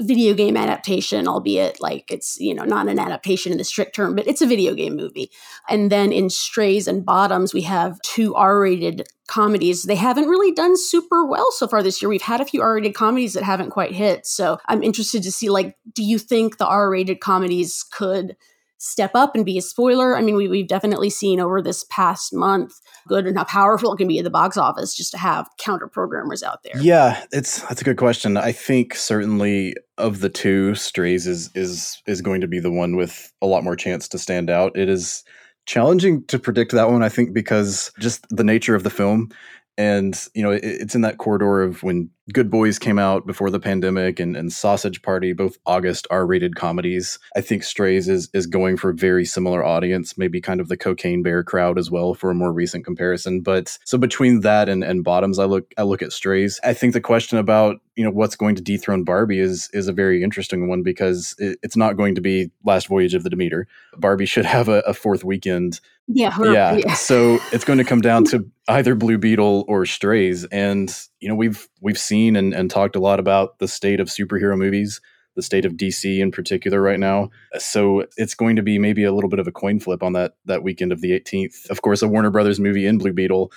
video 0.00 0.32
game 0.32 0.56
adaptation, 0.56 1.26
albeit 1.26 1.80
like 1.80 2.10
it's, 2.10 2.38
you 2.38 2.54
know, 2.54 2.64
not 2.64 2.88
an 2.88 2.98
adaptation 2.98 3.50
in 3.52 3.58
the 3.58 3.64
strict 3.64 3.94
term, 3.94 4.14
but 4.14 4.26
it's 4.26 4.42
a 4.42 4.46
video 4.46 4.74
game 4.74 4.94
movie. 4.94 5.30
And 5.68 5.90
then 5.90 6.12
in 6.12 6.30
Strays 6.30 6.86
and 6.86 7.04
Bottoms, 7.04 7.52
we 7.52 7.62
have 7.62 8.00
two 8.02 8.34
R 8.34 8.60
rated 8.60 9.08
comedies. 9.28 9.84
They 9.84 9.94
haven't 9.94 10.28
really 10.28 10.52
done 10.52 10.76
super 10.76 11.24
well 11.24 11.50
so 11.52 11.68
far 11.68 11.82
this 11.82 12.02
year. 12.02 12.08
We've 12.08 12.22
had 12.22 12.40
a 12.40 12.44
few 12.44 12.62
R 12.62 12.74
rated 12.74 12.94
comedies 12.94 13.34
that 13.34 13.44
haven't 13.44 13.70
quite 13.70 13.92
hit. 13.92 14.26
So 14.26 14.58
I'm 14.66 14.82
interested 14.82 15.22
to 15.22 15.32
see, 15.32 15.48
like, 15.48 15.76
do 15.94 16.02
you 16.02 16.18
think 16.18 16.58
the 16.58 16.66
R 16.66 16.90
rated 16.90 17.20
comedies 17.20 17.84
could 17.84 18.36
step 18.78 19.10
up 19.14 19.34
and 19.34 19.44
be 19.44 19.58
a 19.58 19.62
spoiler. 19.62 20.16
I 20.16 20.22
mean, 20.22 20.36
we, 20.36 20.48
we've 20.48 20.68
definitely 20.68 21.10
seen 21.10 21.40
over 21.40 21.60
this 21.60 21.84
past 21.90 22.32
month 22.32 22.80
good 23.06 23.26
and 23.26 23.36
how 23.36 23.44
powerful 23.44 23.92
it 23.92 23.96
can 23.96 24.08
be 24.08 24.18
at 24.18 24.24
the 24.24 24.30
box 24.30 24.56
office 24.56 24.94
just 24.94 25.10
to 25.12 25.18
have 25.18 25.48
counter 25.58 25.88
programmers 25.88 26.42
out 26.42 26.62
there. 26.62 26.80
Yeah, 26.80 27.22
it's 27.32 27.60
that's 27.62 27.80
a 27.80 27.84
good 27.84 27.96
question. 27.96 28.36
I 28.36 28.52
think 28.52 28.94
certainly 28.94 29.74
of 29.98 30.20
the 30.20 30.28
two, 30.28 30.74
Strays 30.74 31.26
is 31.26 31.50
is 31.54 32.00
is 32.06 32.22
going 32.22 32.40
to 32.40 32.48
be 32.48 32.60
the 32.60 32.70
one 32.70 32.96
with 32.96 33.32
a 33.42 33.46
lot 33.46 33.64
more 33.64 33.76
chance 33.76 34.08
to 34.08 34.18
stand 34.18 34.48
out. 34.48 34.76
It 34.78 34.88
is 34.88 35.24
challenging 35.68 36.24
to 36.24 36.38
predict 36.38 36.72
that 36.72 36.90
one, 36.90 37.02
I 37.02 37.10
think, 37.10 37.32
because 37.34 37.92
just 38.00 38.26
the 38.30 38.42
nature 38.42 38.74
of 38.74 38.82
the 38.82 38.90
film. 38.90 39.30
And 39.76 40.20
you 40.34 40.42
know 40.42 40.50
it, 40.50 40.64
it's 40.64 40.96
in 40.96 41.02
that 41.02 41.18
corridor 41.18 41.62
of 41.62 41.84
when 41.84 42.10
good 42.32 42.50
boys 42.50 42.78
came 42.78 42.98
out 42.98 43.26
before 43.26 43.50
the 43.50 43.60
pandemic 43.60 44.20
and, 44.20 44.36
and 44.36 44.52
sausage 44.52 45.02
party 45.02 45.32
both 45.32 45.58
august 45.66 46.06
r-rated 46.10 46.56
comedies. 46.56 47.18
I 47.36 47.40
think 47.40 47.62
strays 47.62 48.08
is 48.08 48.28
is 48.32 48.46
going 48.46 48.76
for 48.76 48.90
a 48.90 48.94
very 48.94 49.24
similar 49.24 49.64
audience 49.64 50.18
maybe 50.18 50.40
kind 50.40 50.60
of 50.60 50.68
the 50.68 50.76
cocaine 50.76 51.22
bear 51.22 51.42
crowd 51.42 51.78
as 51.78 51.90
well 51.90 52.14
for 52.14 52.30
a 52.30 52.34
more 52.34 52.52
recent 52.52 52.84
comparison. 52.84 53.40
But 53.40 53.78
so 53.84 53.98
between 53.98 54.40
that 54.40 54.68
and, 54.68 54.84
and 54.84 55.04
bottoms 55.04 55.38
i 55.38 55.44
look 55.44 55.72
i 55.78 55.82
look 55.82 56.02
at 56.02 56.12
strays. 56.12 56.60
I 56.64 56.74
think 56.74 56.92
the 56.92 57.00
question 57.00 57.38
about 57.38 57.76
you 57.98 58.04
know 58.04 58.10
what's 58.10 58.36
going 58.36 58.54
to 58.54 58.62
dethrone 58.62 59.02
barbie 59.04 59.40
is 59.40 59.68
is 59.72 59.88
a 59.88 59.92
very 59.92 60.22
interesting 60.22 60.68
one 60.68 60.82
because 60.82 61.34
it, 61.38 61.58
it's 61.62 61.76
not 61.76 61.96
going 61.96 62.14
to 62.14 62.20
be 62.20 62.50
last 62.64 62.86
voyage 62.86 63.14
of 63.14 63.24
the 63.24 63.30
demeter. 63.30 63.66
Barbie 63.96 64.26
should 64.26 64.44
have 64.44 64.68
a, 64.68 64.80
a 64.80 64.94
fourth 64.94 65.24
weekend. 65.24 65.80
Yeah, 66.06 66.36
yeah. 66.40 66.76
yeah. 66.86 66.94
So 66.94 67.38
it's 67.52 67.64
going 67.64 67.78
to 67.78 67.84
come 67.84 68.00
down 68.00 68.24
to 68.26 68.48
either 68.68 68.94
Blue 68.94 69.18
Beetle 69.18 69.64
or 69.66 69.84
Strays, 69.84 70.44
and 70.44 70.94
you 71.20 71.28
know 71.28 71.34
we've 71.34 71.68
we've 71.80 71.98
seen 71.98 72.36
and, 72.36 72.54
and 72.54 72.70
talked 72.70 72.96
a 72.96 73.00
lot 73.00 73.20
about 73.20 73.58
the 73.58 73.68
state 73.68 74.00
of 74.00 74.08
superhero 74.08 74.56
movies, 74.56 75.00
the 75.36 75.42
state 75.42 75.64
of 75.64 75.74
DC 75.74 76.18
in 76.18 76.30
particular 76.30 76.80
right 76.80 77.00
now. 77.00 77.30
So 77.58 78.06
it's 78.16 78.34
going 78.34 78.56
to 78.56 78.62
be 78.62 78.78
maybe 78.78 79.04
a 79.04 79.12
little 79.12 79.30
bit 79.30 79.38
of 79.38 79.46
a 79.46 79.52
coin 79.52 79.80
flip 79.80 80.02
on 80.02 80.12
that 80.14 80.34
that 80.44 80.62
weekend 80.62 80.92
of 80.92 81.00
the 81.00 81.18
18th. 81.18 81.70
Of 81.70 81.82
course, 81.82 82.02
a 82.02 82.08
Warner 82.08 82.30
Brothers 82.30 82.60
movie 82.60 82.86
in 82.86 82.98
Blue 82.98 83.12
Beetle 83.12 83.52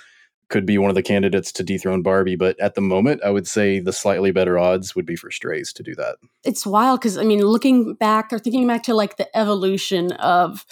could 0.52 0.66
be 0.66 0.76
one 0.76 0.90
of 0.90 0.94
the 0.94 1.02
candidates 1.02 1.50
to 1.50 1.64
dethrone 1.64 2.02
Barbie. 2.02 2.36
But 2.36 2.60
at 2.60 2.74
the 2.74 2.82
moment, 2.82 3.22
I 3.24 3.30
would 3.30 3.48
say 3.48 3.80
the 3.80 3.92
slightly 3.92 4.32
better 4.32 4.58
odds 4.58 4.94
would 4.94 5.06
be 5.06 5.16
for 5.16 5.30
Strays 5.30 5.72
to 5.72 5.82
do 5.82 5.94
that. 5.94 6.16
It's 6.44 6.66
wild 6.66 7.00
because 7.00 7.16
I 7.16 7.24
mean, 7.24 7.40
looking 7.40 7.94
back 7.94 8.32
or 8.32 8.38
thinking 8.38 8.66
back 8.66 8.82
to 8.84 8.94
like 8.94 9.16
the 9.16 9.34
evolution 9.36 10.12
of 10.12 10.66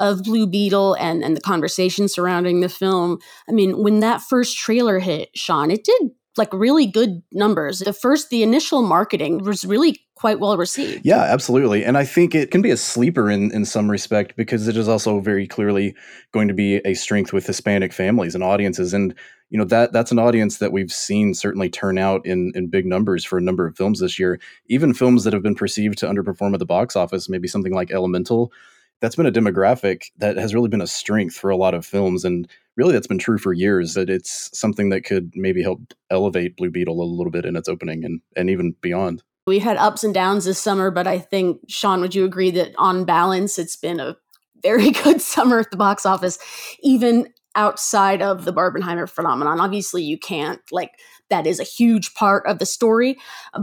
of 0.00 0.24
Blue 0.24 0.46
Beetle 0.46 0.94
and 0.94 1.22
and 1.22 1.36
the 1.36 1.42
conversation 1.42 2.08
surrounding 2.08 2.60
the 2.60 2.68
film. 2.68 3.18
I 3.48 3.52
mean, 3.52 3.82
when 3.82 4.00
that 4.00 4.22
first 4.22 4.56
trailer 4.56 5.00
hit, 5.00 5.28
Shawn, 5.34 5.70
it 5.70 5.84
did 5.84 6.12
like 6.38 6.52
really 6.52 6.86
good 6.86 7.22
numbers. 7.32 7.80
The 7.80 7.92
first, 7.92 8.30
the 8.30 8.42
initial 8.42 8.82
marketing 8.82 9.44
was 9.44 9.64
really 9.64 10.00
quite 10.14 10.40
well 10.40 10.56
received. 10.56 11.04
Yeah, 11.04 11.20
absolutely. 11.20 11.84
And 11.84 11.98
I 11.98 12.04
think 12.04 12.34
it 12.34 12.50
can 12.50 12.62
be 12.62 12.70
a 12.70 12.76
sleeper 12.76 13.30
in, 13.30 13.52
in 13.52 13.64
some 13.64 13.90
respect 13.90 14.34
because 14.36 14.66
it 14.66 14.76
is 14.76 14.88
also 14.88 15.20
very 15.20 15.46
clearly 15.46 15.94
going 16.32 16.48
to 16.48 16.54
be 16.54 16.76
a 16.76 16.94
strength 16.94 17.32
with 17.32 17.46
Hispanic 17.46 17.92
families 17.92 18.34
and 18.34 18.42
audiences. 18.42 18.94
And, 18.94 19.14
you 19.50 19.58
know, 19.58 19.64
that 19.66 19.92
that's 19.92 20.12
an 20.12 20.18
audience 20.18 20.58
that 20.58 20.72
we've 20.72 20.90
seen 20.90 21.34
certainly 21.34 21.68
turn 21.68 21.98
out 21.98 22.24
in, 22.24 22.52
in 22.54 22.68
big 22.68 22.86
numbers 22.86 23.24
for 23.24 23.38
a 23.38 23.42
number 23.42 23.66
of 23.66 23.76
films 23.76 24.00
this 24.00 24.18
year. 24.18 24.40
Even 24.68 24.94
films 24.94 25.24
that 25.24 25.32
have 25.34 25.42
been 25.42 25.54
perceived 25.54 25.98
to 25.98 26.06
underperform 26.06 26.54
at 26.54 26.58
the 26.58 26.66
box 26.66 26.96
office, 26.96 27.28
maybe 27.28 27.46
something 27.46 27.74
like 27.74 27.90
Elemental 27.90 28.52
that's 29.00 29.16
been 29.16 29.26
a 29.26 29.32
demographic 29.32 30.04
that 30.18 30.36
has 30.36 30.54
really 30.54 30.68
been 30.68 30.80
a 30.80 30.86
strength 30.86 31.36
for 31.36 31.50
a 31.50 31.56
lot 31.56 31.74
of 31.74 31.84
films 31.84 32.24
and 32.24 32.48
really 32.76 32.92
that's 32.92 33.06
been 33.06 33.18
true 33.18 33.38
for 33.38 33.52
years 33.52 33.94
that 33.94 34.10
it's 34.10 34.50
something 34.58 34.88
that 34.90 35.04
could 35.04 35.30
maybe 35.34 35.62
help 35.62 35.80
elevate 36.10 36.56
blue 36.56 36.70
beetle 36.70 37.02
a 37.02 37.04
little 37.04 37.30
bit 37.30 37.44
in 37.44 37.56
its 37.56 37.68
opening 37.68 38.04
and 38.04 38.20
and 38.36 38.50
even 38.50 38.74
beyond. 38.80 39.22
We've 39.46 39.62
had 39.62 39.76
ups 39.76 40.02
and 40.02 40.12
downs 40.14 40.44
this 40.44 40.58
summer 40.58 40.90
but 40.90 41.06
i 41.06 41.18
think 41.18 41.60
shawn 41.68 42.00
would 42.00 42.14
you 42.14 42.24
agree 42.24 42.50
that 42.52 42.74
on 42.78 43.04
balance 43.04 43.58
it's 43.58 43.76
been 43.76 44.00
a 44.00 44.16
very 44.62 44.90
good 45.04 45.20
summer 45.20 45.60
at 45.60 45.70
the 45.70 45.76
box 45.76 46.06
office 46.06 46.38
even 46.82 47.32
outside 47.56 48.22
of 48.22 48.44
the 48.44 48.52
barbenheimer 48.52 49.08
phenomenon? 49.08 49.58
Obviously 49.58 50.02
you 50.02 50.18
can't 50.18 50.60
like 50.70 50.92
that 51.30 51.46
is 51.46 51.60
a 51.60 51.64
huge 51.64 52.14
part 52.14 52.46
of 52.46 52.58
the 52.58 52.66
story, 52.66 53.18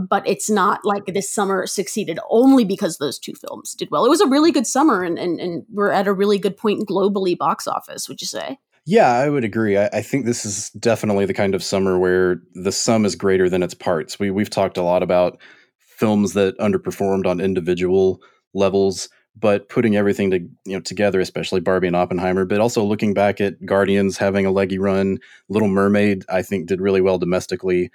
but 0.08 0.26
it's 0.26 0.50
not 0.50 0.84
like 0.84 1.06
this 1.06 1.30
summer 1.30 1.66
succeeded 1.66 2.18
only 2.30 2.64
because 2.64 2.98
those 2.98 3.18
two 3.18 3.34
films 3.34 3.74
did 3.74 3.90
well. 3.90 4.04
It 4.04 4.10
was 4.10 4.20
a 4.20 4.26
really 4.26 4.52
good 4.52 4.66
summer, 4.66 5.02
and, 5.02 5.18
and, 5.18 5.40
and 5.40 5.64
we're 5.72 5.90
at 5.90 6.06
a 6.06 6.12
really 6.12 6.38
good 6.38 6.56
point 6.56 6.86
globally 6.88 7.36
box 7.36 7.66
office, 7.66 8.08
would 8.08 8.20
you 8.20 8.26
say? 8.26 8.58
Yeah, 8.86 9.12
I 9.12 9.30
would 9.30 9.44
agree. 9.44 9.78
I, 9.78 9.88
I, 9.94 10.02
think 10.02 10.26
this 10.26 10.44
is 10.44 10.68
definitely 10.70 11.24
the 11.24 11.32
kind 11.32 11.54
of 11.54 11.64
summer 11.64 11.98
where 11.98 12.42
the 12.52 12.72
sum 12.72 13.06
is 13.06 13.16
greater 13.16 13.48
than 13.48 13.62
its 13.62 13.72
parts. 13.72 14.18
We 14.18 14.30
we've 14.30 14.50
talked 14.50 14.76
a 14.76 14.82
lot 14.82 15.02
about 15.02 15.40
films 15.78 16.34
that 16.34 16.58
underperformed 16.58 17.26
on 17.26 17.40
individual 17.40 18.20
levels 18.52 19.08
but 19.36 19.68
putting 19.68 19.96
everything 19.96 20.30
to 20.30 20.38
you 20.38 20.74
know 20.74 20.80
together, 20.80 21.20
especially 21.20 21.60
Barbie 21.60 21.86
and 21.86 21.96
Oppenheimer, 21.96 22.44
but 22.44 22.60
also 22.60 22.84
looking 22.84 23.14
back 23.14 23.40
at 23.40 23.64
Guardians 23.64 24.16
having 24.16 24.46
a 24.46 24.50
leggy 24.50 24.78
run, 24.78 25.18
Little 25.48 25.68
Mermaid, 25.68 26.24
I 26.28 26.42
think 26.42 26.66
did 26.66 26.80
really 26.80 27.00
well 27.00 27.18
domestically. 27.18 27.90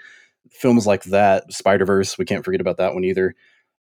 Films 0.51 0.85
like 0.85 1.03
that, 1.05 1.51
Spider 1.53 1.85
Verse, 1.85 2.17
we 2.17 2.25
can't 2.25 2.43
forget 2.43 2.61
about 2.61 2.77
that 2.77 2.93
one 2.93 3.03
either. 3.03 3.35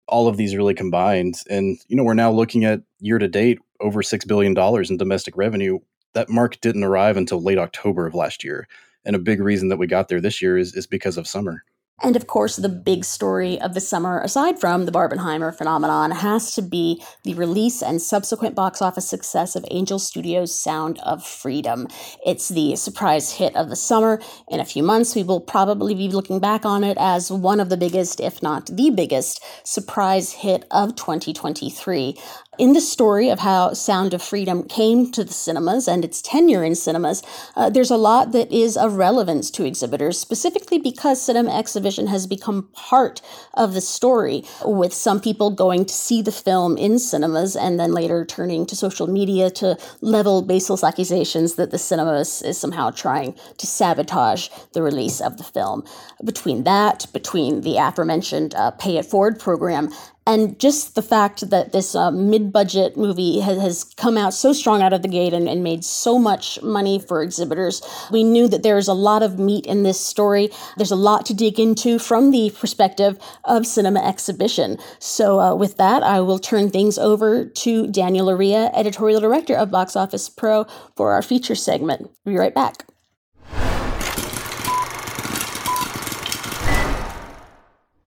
All 0.07 0.27
of 0.27 0.37
these 0.37 0.55
really 0.55 0.73
combined, 0.73 1.35
and 1.49 1.77
you 1.87 1.95
know 1.95 2.03
we're 2.03 2.13
now 2.13 2.31
looking 2.31 2.65
at 2.65 2.81
year 2.99 3.19
to 3.19 3.27
date 3.27 3.59
over 3.79 4.01
six 4.01 4.25
billion 4.25 4.53
dollars 4.53 4.89
in 4.89 4.97
domestic 4.97 5.35
revenue. 5.37 5.79
That 6.13 6.29
mark 6.29 6.59
didn't 6.61 6.83
arrive 6.83 7.17
until 7.17 7.41
late 7.41 7.59
October 7.59 8.07
of 8.07 8.15
last 8.15 8.43
year, 8.43 8.67
and 9.05 9.15
a 9.15 9.19
big 9.19 9.41
reason 9.41 9.69
that 9.69 9.77
we 9.77 9.87
got 9.87 10.07
there 10.07 10.21
this 10.21 10.41
year 10.41 10.57
is 10.57 10.75
is 10.75 10.87
because 10.87 11.17
of 11.17 11.27
summer. 11.27 11.63
And 12.01 12.15
of 12.15 12.27
course, 12.27 12.55
the 12.55 12.69
big 12.69 13.03
story 13.03 13.59
of 13.59 13.73
the 13.73 13.81
summer, 13.81 14.21
aside 14.21 14.59
from 14.59 14.85
the 14.85 14.91
Barbenheimer 14.91 15.53
phenomenon, 15.53 16.11
has 16.11 16.55
to 16.55 16.61
be 16.61 17.03
the 17.23 17.33
release 17.33 17.81
and 17.81 18.01
subsequent 18.01 18.55
box 18.55 18.81
office 18.81 19.07
success 19.07 19.55
of 19.55 19.65
Angel 19.69 19.99
Studios' 19.99 20.57
Sound 20.57 20.99
of 20.99 21.25
Freedom. 21.25 21.87
It's 22.25 22.49
the 22.49 22.77
surprise 22.77 23.31
hit 23.31 23.55
of 23.55 23.69
the 23.69 23.75
summer. 23.75 24.21
In 24.47 24.59
a 24.61 24.65
few 24.65 24.81
months, 24.81 25.13
we 25.13 25.23
will 25.23 25.41
probably 25.41 25.93
be 25.93 26.07
looking 26.07 26.39
back 26.39 26.65
on 26.65 26.83
it 26.83 26.97
as 26.99 27.31
one 27.31 27.59
of 27.59 27.69
the 27.69 27.77
biggest, 27.77 28.21
if 28.21 28.41
not 28.41 28.67
the 28.67 28.89
biggest, 28.89 29.43
surprise 29.63 30.31
hit 30.31 30.65
of 30.71 30.95
2023 30.95 32.17
in 32.59 32.73
the 32.73 32.81
story 32.81 33.29
of 33.29 33.39
how 33.39 33.71
Sound 33.71 34.13
of 34.13 34.21
Freedom 34.21 34.63
came 34.63 35.11
to 35.13 35.23
the 35.23 35.33
cinemas 35.33 35.87
and 35.87 36.03
its 36.03 36.21
tenure 36.21 36.63
in 36.63 36.75
cinemas, 36.75 37.23
uh, 37.55 37.69
there's 37.69 37.89
a 37.89 37.95
lot 37.95 38.33
that 38.33 38.51
is 38.51 38.75
of 38.75 38.97
relevance 38.97 39.49
to 39.51 39.65
exhibitors, 39.65 40.19
specifically 40.19 40.77
because 40.77 41.21
cinema 41.21 41.57
exhibition 41.57 42.07
has 42.07 42.27
become 42.27 42.67
part 42.73 43.21
of 43.53 43.73
the 43.73 43.81
story, 43.81 44.43
with 44.65 44.93
some 44.93 45.21
people 45.21 45.49
going 45.49 45.85
to 45.85 45.93
see 45.93 46.21
the 46.21 46.33
film 46.33 46.77
in 46.77 46.99
cinemas 46.99 47.55
and 47.55 47.79
then 47.79 47.93
later 47.93 48.25
turning 48.25 48.65
to 48.65 48.75
social 48.75 49.07
media 49.07 49.49
to 49.49 49.77
level 50.01 50.41
baseless 50.41 50.83
accusations 50.83 51.55
that 51.55 51.71
the 51.71 51.77
cinema 51.77 52.19
is, 52.19 52.41
is 52.41 52.57
somehow 52.57 52.89
trying 52.89 53.33
to 53.57 53.65
sabotage 53.65 54.49
the 54.73 54.81
release 54.81 55.21
of 55.21 55.37
the 55.37 55.45
film. 55.45 55.81
Between 56.25 56.65
that, 56.65 57.07
between 57.13 57.61
the 57.61 57.77
aforementioned 57.77 58.53
uh, 58.55 58.71
Pay 58.71 58.97
It 58.97 59.05
Forward 59.05 59.39
program, 59.39 59.89
and 60.29 60.59
just 60.59 60.93
the 60.93 61.01
fact 61.01 61.49
that 61.49 61.71
this 61.71 61.95
uh, 61.95 62.11
mid-budget 62.11 62.95
movie 62.95 63.39
has, 63.39 63.59
has, 63.59 63.83
come 63.83 64.15
out 64.15 64.33
so 64.33 64.53
strong 64.53 64.83
out 64.83 64.93
of 64.93 65.01
the 65.01 65.07
gate 65.07 65.33
and, 65.33 65.49
and, 65.49 65.63
made 65.63 65.83
so 65.83 66.19
much 66.19 66.61
money 66.61 66.99
for 66.99 67.23
exhibitors 67.23 67.81
we 68.11 68.23
knew 68.23 68.47
that 68.47 68.61
there's 68.61 68.87
a 68.87 68.93
lot 68.93 69.23
of 69.23 69.39
meat 69.39 69.65
in 69.65 69.83
this 69.83 69.99
story. 69.99 70.49
There's 70.77 70.91
a 70.91 70.95
lot 70.95 71.25
to 71.25 71.33
dig 71.33 71.59
into 71.59 71.97
from 71.97 72.31
the 72.31 72.51
perspective 72.51 73.17
of 73.43 73.65
cinema 73.65 74.01
exhibition. 74.01 74.77
So 74.99 75.39
uh, 75.39 75.55
with 75.55 75.77
that 75.77 76.03
i 76.03 76.19
will 76.21 76.39
turn 76.39 76.69
things 76.69 76.97
over 76.97 77.45
to 77.45 77.87
daniel 77.87 78.27
Loria, 78.27 78.69
editorial 78.73 79.19
director 79.19 79.55
of 79.55 79.71
box 79.71 79.95
office 79.95 80.29
pro 80.29 80.65
for 80.95 81.11
our 81.11 81.23
feature 81.23 81.55
segment. 81.55 82.11
Be 82.25 82.37
right 82.37 82.53
back 82.53 82.85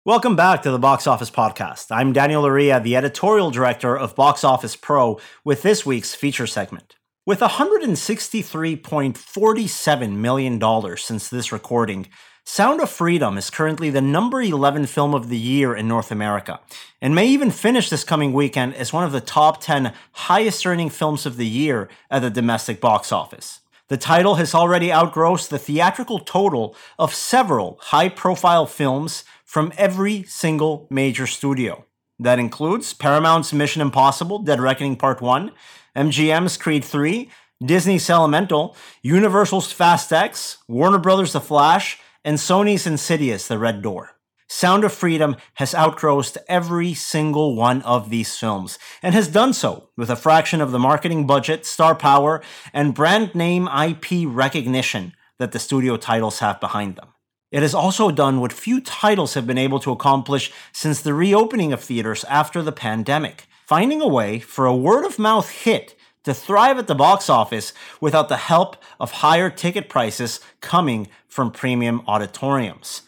Welcome 0.08 0.36
back 0.38 0.62
to 0.62 0.72
the 0.72 0.80
Box 0.80 1.06
Office 1.06 1.30
Podcast. 1.30 1.88
I'm 1.92 2.14
Daniel 2.14 2.44
Loria, 2.44 2.80
the 2.80 2.96
editorial 2.96 3.52
director 3.52 3.98
of 3.98 4.16
Box 4.16 4.46
Office 4.46 4.78
Pro, 4.78 5.20
with 5.44 5.64
this 5.64 5.86
week's 5.86 6.16
feature 6.16 6.48
segment. 6.48 6.96
With 7.26 7.42
$163.47 7.42 10.16
million 10.16 10.96
since 10.96 11.28
this 11.28 11.52
recording, 11.52 12.08
Sound 12.46 12.80
of 12.80 12.90
Freedom 12.90 13.38
is 13.38 13.50
currently 13.50 13.90
the 13.90 14.00
number 14.00 14.42
11 14.42 14.86
film 14.86 15.14
of 15.14 15.28
the 15.28 15.38
year 15.38 15.76
in 15.76 15.90
North 15.90 16.10
America, 16.10 16.62
and 17.02 17.14
may 17.14 17.28
even 17.28 17.52
finish 17.52 17.90
this 17.90 18.06
coming 18.06 18.32
weekend 18.32 18.76
as 18.76 18.94
one 18.94 19.04
of 19.04 19.12
the 19.12 19.20
top 19.20 19.60
10 19.60 19.92
highest 20.14 20.66
earning 20.66 20.90
films 20.90 21.26
of 21.26 21.36
the 21.36 21.46
year 21.46 21.90
at 22.10 22.22
the 22.22 22.30
domestic 22.30 22.80
box 22.80 23.12
office. 23.12 23.60
The 23.90 23.98
title 23.98 24.36
has 24.36 24.54
already 24.54 24.92
outgrossed 24.92 25.50
the 25.50 25.60
theatrical 25.60 26.20
total 26.20 26.76
of 27.00 27.14
several 27.14 27.78
high 27.82 28.10
profile 28.10 28.66
films 28.66 29.24
from 29.48 29.72
every 29.78 30.24
single 30.24 30.88
major 30.92 31.26
studio. 31.26 31.86
That 32.20 32.38
includes 32.38 32.94
Paramount's 32.94 33.54
Mission 33.54 33.82
Impossible 33.82 34.40
Dead 34.40 34.60
Reckoning 34.60 34.98
Part 34.98 35.22
1, 35.22 35.52
MGM's 35.96 36.58
Creed 36.58 36.84
3, 36.84 37.30
Disney's 37.64 38.10
Elemental, 38.10 38.76
Universal's 39.02 39.72
Fast 39.72 40.12
X, 40.12 40.58
Warner 40.68 41.00
Brothers' 41.00 41.32
The 41.32 41.40
Flash, 41.40 41.98
and 42.26 42.38
Sony's 42.38 42.86
Insidious 42.86 43.48
The 43.48 43.58
Red 43.58 43.82
Door. 43.82 44.12
Sound 44.50 44.84
of 44.84 44.94
Freedom 44.94 45.38
has 45.56 45.74
outgrossed 45.74 46.38
every 46.50 46.94
single 46.94 47.56
one 47.56 47.82
of 47.84 48.10
these 48.10 48.38
films, 48.38 48.78
and 49.02 49.16
has 49.16 49.30
done 49.30 49.54
so 49.54 49.90
with 49.96 50.10
a 50.10 50.16
fraction 50.18 50.60
of 50.60 50.72
the 50.72 50.80
marketing 50.80 51.26
budget, 51.26 51.66
star 51.66 51.96
power, 51.96 52.42
and 52.74 52.94
brand 52.94 53.34
name 53.34 53.68
IP 53.68 54.26
recognition 54.28 55.14
that 55.40 55.54
the 55.54 55.60
studio 55.60 55.96
titles 55.96 56.40
have 56.40 56.60
behind 56.60 56.98
them. 56.98 57.14
It 57.50 57.62
has 57.62 57.74
also 57.74 58.12
done 58.12 58.42
what 58.42 58.52
few 58.52 58.82
titles 58.82 59.34
have 59.36 59.48
been 59.48 59.58
able 59.58 59.80
to 59.80 59.92
accomplish 59.92 60.52
since 60.74 61.02
the 61.02 61.14
reopening 61.14 61.72
of 61.72 61.82
theaters 61.82 62.26
after 62.26 62.62
the 62.62 62.74
pandemic, 62.74 63.48
finding 63.66 64.02
a 64.02 64.08
way 64.08 64.40
for 64.40 64.66
a 64.66 64.76
word 64.76 65.06
of 65.06 65.18
mouth 65.18 65.50
hit 65.50 65.96
to 66.24 66.34
thrive 66.34 66.78
at 66.78 66.88
the 66.88 66.96
box 66.96 67.30
office 67.30 67.72
without 68.02 68.28
the 68.28 68.36
help 68.36 68.76
of 69.00 69.12
higher 69.12 69.50
ticket 69.50 69.88
prices 69.88 70.42
coming 70.60 71.08
from 71.30 71.52
premium 71.52 72.02
auditoriums. 72.06 73.04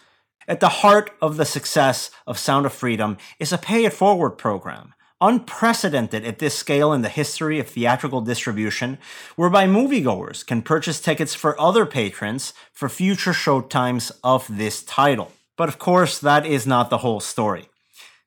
At 0.48 0.62
the 0.62 0.70
heart 0.70 1.12
of 1.22 1.36
the 1.36 1.46
success 1.46 2.10
of 2.26 2.40
Sound 2.40 2.66
of 2.66 2.72
Freedom 2.72 3.18
is 3.40 3.52
a 3.52 3.58
pay 3.58 3.84
it 3.84 3.94
forward 3.94 4.32
program 4.32 4.94
unprecedented 5.22 6.26
at 6.26 6.40
this 6.40 6.56
scale 6.56 6.94
in 6.94 7.02
the 7.02 7.10
history 7.10 7.60
of 7.60 7.68
theatrical 7.68 8.22
distribution, 8.22 8.98
whereby 9.36 9.68
moviegoers 9.68 10.46
can 10.46 10.62
purchase 10.62 11.02
tickets 11.02 11.36
for 11.36 11.60
other 11.60 11.86
patrons 11.86 12.54
for 12.72 12.90
future 12.90 13.34
showtimes 13.34 14.12
of 14.24 14.58
this 14.58 14.84
title. 14.84 15.32
But 15.58 15.70
of 15.70 15.78
course, 15.78 16.20
that 16.20 16.46
is 16.46 16.66
not 16.66 16.90
the 16.90 17.00
whole 17.00 17.20
story. 17.20 17.70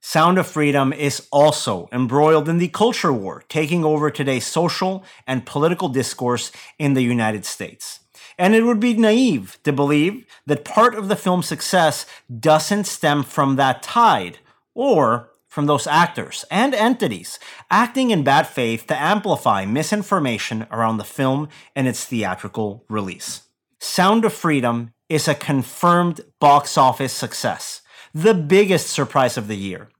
Sound 0.01 0.37
of 0.37 0.49
Freedom 0.49 0.93
is 0.93 1.29
also 1.31 1.89
embroiled 1.93 2.49
in 2.49 2.59
the 2.59 2.69
culture 2.69 3.13
war 3.13 3.45
taking 3.49 3.85
over 3.85 4.11
today's 4.11 4.47
social 4.47 5.05
and 5.29 5.47
political 5.47 5.89
discourse 5.89 6.51
in 6.79 6.95
the 6.95 7.03
United 7.03 7.45
States. 7.45 8.01
And 8.37 8.55
it 8.55 8.65
would 8.65 8.81
be 8.81 8.95
naive 8.95 9.59
to 9.63 9.73
believe 9.73 10.27
that 10.47 10.65
part 10.65 10.95
of 10.97 11.09
the 11.09 11.17
film's 11.17 11.47
success 11.47 12.05
doesn't 12.41 12.85
stem 12.85 13.23
from 13.23 13.57
that 13.57 13.83
tide, 13.83 14.39
or 14.75 15.31
from 15.53 15.67
those 15.67 15.87
actors 15.87 16.47
and 16.51 16.75
entities 16.75 17.39
acting 17.71 18.11
in 18.11 18.25
bad 18.25 18.47
faith 18.47 18.87
to 18.87 18.99
amplify 18.99 19.67
misinformation 19.67 20.67
around 20.71 20.97
the 20.97 21.05
film 21.05 21.47
and 21.77 21.87
its 21.87 22.07
theatrical 22.07 22.87
release. 22.89 23.43
Sound 23.79 24.25
of 24.25 24.33
Freedom 24.33 24.95
is 25.11 25.29
a 25.29 25.35
confirmed 25.35 26.23
box 26.41 26.79
office 26.79 27.13
success, 27.13 27.83
the 28.15 28.33
biggest 28.33 28.87
surprise 28.87 29.37
of 29.37 29.47
the 29.47 29.57
year. 29.59 29.91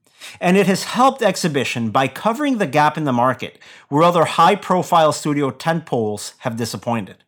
And 0.41 0.57
it 0.57 0.65
has 0.65 0.85
helped 0.85 1.21
exhibition 1.21 1.91
by 1.91 2.07
covering 2.07 2.57
the 2.57 2.65
gap 2.65 2.97
in 2.97 3.03
the 3.03 3.13
market 3.13 3.59
where 3.89 4.01
other 4.01 4.25
high 4.25 4.55
profile 4.55 5.11
studio 5.11 5.51
tentpoles 5.51 6.33
have 6.39 6.57
disappointed. 6.57 7.25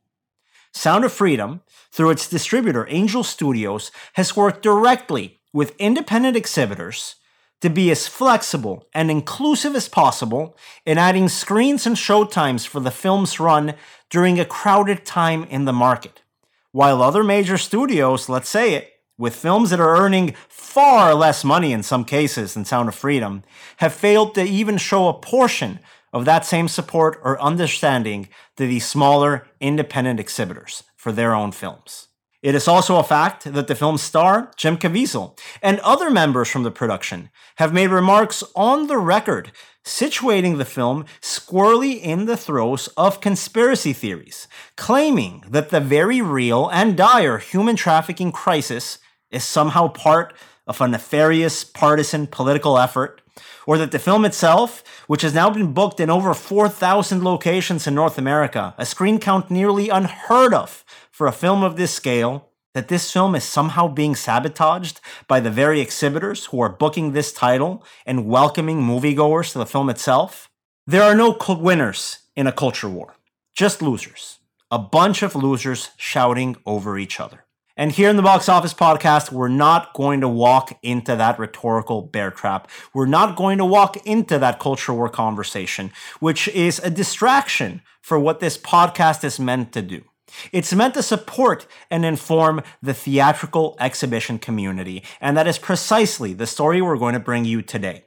Sound 0.73 1.05
of 1.05 1.13
Freedom, 1.13 1.61
through 1.91 2.09
its 2.09 2.27
distributor 2.27 2.87
Angel 2.89 3.23
Studios, 3.23 3.91
has 4.13 4.35
worked 4.35 4.63
directly 4.63 5.41
with 5.53 5.75
independent 5.77 6.35
exhibitors 6.35 7.17
to 7.61 7.69
be 7.69 7.89
as 7.91 8.07
flexible 8.07 8.87
and 8.93 9.09
inclusive 9.09 9.75
as 9.75 9.89
possible 9.89 10.57
in 10.85 10.97
adding 10.97 11.29
screens 11.29 11.85
and 11.87 11.95
showtimes 11.95 12.67
for 12.67 12.79
the 12.79 12.91
film's 12.91 13.39
run 13.39 13.73
during 14.09 14.39
a 14.39 14.45
crowded 14.45 15.05
time 15.05 15.43
in 15.45 15.65
the 15.65 15.73
market. 15.73 16.21
While 16.71 17.01
other 17.01 17.23
major 17.23 17.57
studios, 17.57 18.27
let's 18.27 18.49
say 18.49 18.73
it, 18.73 18.91
with 19.17 19.35
films 19.35 19.69
that 19.69 19.79
are 19.79 19.95
earning 19.95 20.35
far 20.49 21.13
less 21.15 21.43
money 21.43 21.71
in 21.71 21.83
some 21.83 22.03
cases 22.03 22.53
than 22.53 22.65
Sound 22.65 22.89
of 22.89 22.95
Freedom, 22.95 23.43
have 23.77 23.93
failed 23.93 24.35
to 24.35 24.43
even 24.43 24.77
show 24.77 25.07
a 25.07 25.13
portion 25.13 25.79
of 26.11 26.25
that 26.25 26.45
same 26.45 26.67
support 26.67 27.19
or 27.23 27.41
understanding 27.41 28.27
to 28.57 28.67
these 28.67 28.85
smaller 28.85 29.47
independent 29.59 30.19
exhibitors 30.19 30.83
for 30.95 31.11
their 31.11 31.33
own 31.33 31.51
films. 31.51 32.09
It 32.45 32.53
is 32.53 32.67
also 32.67 32.97
a 32.99 33.03
fact 33.03 33.51
that 33.51 33.65
the 33.65 33.73
film's 33.73 34.03
star, 34.03 34.51
Jim 34.55 34.77
Caviezel, 34.77 35.35
and 35.63 35.79
other 35.79 36.11
members 36.11 36.47
from 36.47 36.61
the 36.61 36.69
production 36.69 37.31
have 37.55 37.73
made 37.73 37.89
remarks 37.89 38.43
on 38.55 38.85
the 38.85 38.99
record 38.99 39.51
situating 39.83 40.59
the 40.59 40.63
film 40.63 41.05
squarely 41.21 41.93
in 41.93 42.25
the 42.25 42.37
throes 42.37 42.87
of 42.89 43.19
conspiracy 43.19 43.93
theories, 43.93 44.47
claiming 44.77 45.43
that 45.49 45.69
the 45.69 45.79
very 45.79 46.21
real 46.21 46.69
and 46.69 46.95
dire 46.95 47.39
human 47.39 47.75
trafficking 47.75 48.31
crisis 48.31 48.99
is 49.31 49.43
somehow 49.43 49.87
part 49.87 50.31
of 50.67 50.79
a 50.79 50.87
nefarious 50.87 51.63
partisan 51.63 52.27
political 52.27 52.77
effort, 52.77 53.23
or 53.65 53.79
that 53.79 53.91
the 53.91 53.97
film 53.97 54.23
itself, 54.23 54.83
which 55.07 55.23
has 55.23 55.33
now 55.33 55.49
been 55.49 55.73
booked 55.73 55.99
in 55.99 56.11
over 56.11 56.31
4,000 56.35 57.23
locations 57.23 57.87
in 57.87 57.95
North 57.95 58.19
America, 58.19 58.75
a 58.77 58.85
screen 58.85 59.17
count 59.19 59.49
nearly 59.49 59.89
unheard 59.89 60.53
of 60.53 60.83
for 61.15 61.27
a 61.27 61.31
film 61.31 61.63
of 61.63 61.77
this 61.77 61.93
scale 61.93 62.49
that 62.73 62.89
this 62.89 63.09
film 63.09 63.35
is 63.35 63.45
somehow 63.45 63.87
being 63.87 64.15
sabotaged 64.15 64.99
by 65.29 65.39
the 65.39 65.49
very 65.49 65.79
exhibitors 65.79 66.47
who 66.47 66.59
are 66.59 66.67
booking 66.67 67.13
this 67.13 67.31
title 67.31 67.85
and 68.05 68.27
welcoming 68.27 68.81
moviegoers 68.81 69.53
to 69.53 69.57
the 69.57 69.65
film 69.65 69.89
itself? 69.89 70.49
There 70.85 71.03
are 71.03 71.15
no 71.15 71.37
winners 71.47 72.19
in 72.35 72.47
a 72.47 72.51
culture 72.51 72.89
war, 72.89 73.15
just 73.55 73.81
losers. 73.81 74.39
A 74.69 74.77
bunch 74.77 75.23
of 75.23 75.35
losers 75.35 75.91
shouting 75.95 76.57
over 76.65 76.97
each 76.97 77.21
other. 77.21 77.45
And 77.77 77.93
here 77.93 78.09
in 78.09 78.17
the 78.17 78.21
Box 78.21 78.49
Office 78.49 78.73
Podcast, 78.73 79.31
we're 79.31 79.47
not 79.47 79.93
going 79.93 80.19
to 80.19 80.27
walk 80.27 80.77
into 80.83 81.15
that 81.15 81.39
rhetorical 81.39 82.01
bear 82.01 82.29
trap. 82.29 82.69
We're 82.93 83.05
not 83.05 83.37
going 83.37 83.57
to 83.59 83.65
walk 83.65 84.05
into 84.05 84.37
that 84.39 84.59
culture 84.59 84.93
war 84.93 85.07
conversation, 85.07 85.93
which 86.19 86.49
is 86.49 86.79
a 86.79 86.89
distraction 86.89 87.83
for 88.01 88.19
what 88.19 88.41
this 88.41 88.57
podcast 88.57 89.23
is 89.23 89.39
meant 89.39 89.71
to 89.71 89.81
do. 89.81 90.03
It's 90.51 90.73
meant 90.73 90.93
to 90.95 91.03
support 91.03 91.67
and 91.89 92.05
inform 92.05 92.61
the 92.81 92.93
theatrical 92.93 93.75
exhibition 93.79 94.39
community, 94.39 95.03
and 95.21 95.35
that 95.37 95.47
is 95.47 95.57
precisely 95.57 96.33
the 96.33 96.47
story 96.47 96.81
we're 96.81 96.97
going 96.97 97.13
to 97.13 97.19
bring 97.19 97.45
you 97.45 97.61
today. 97.61 98.03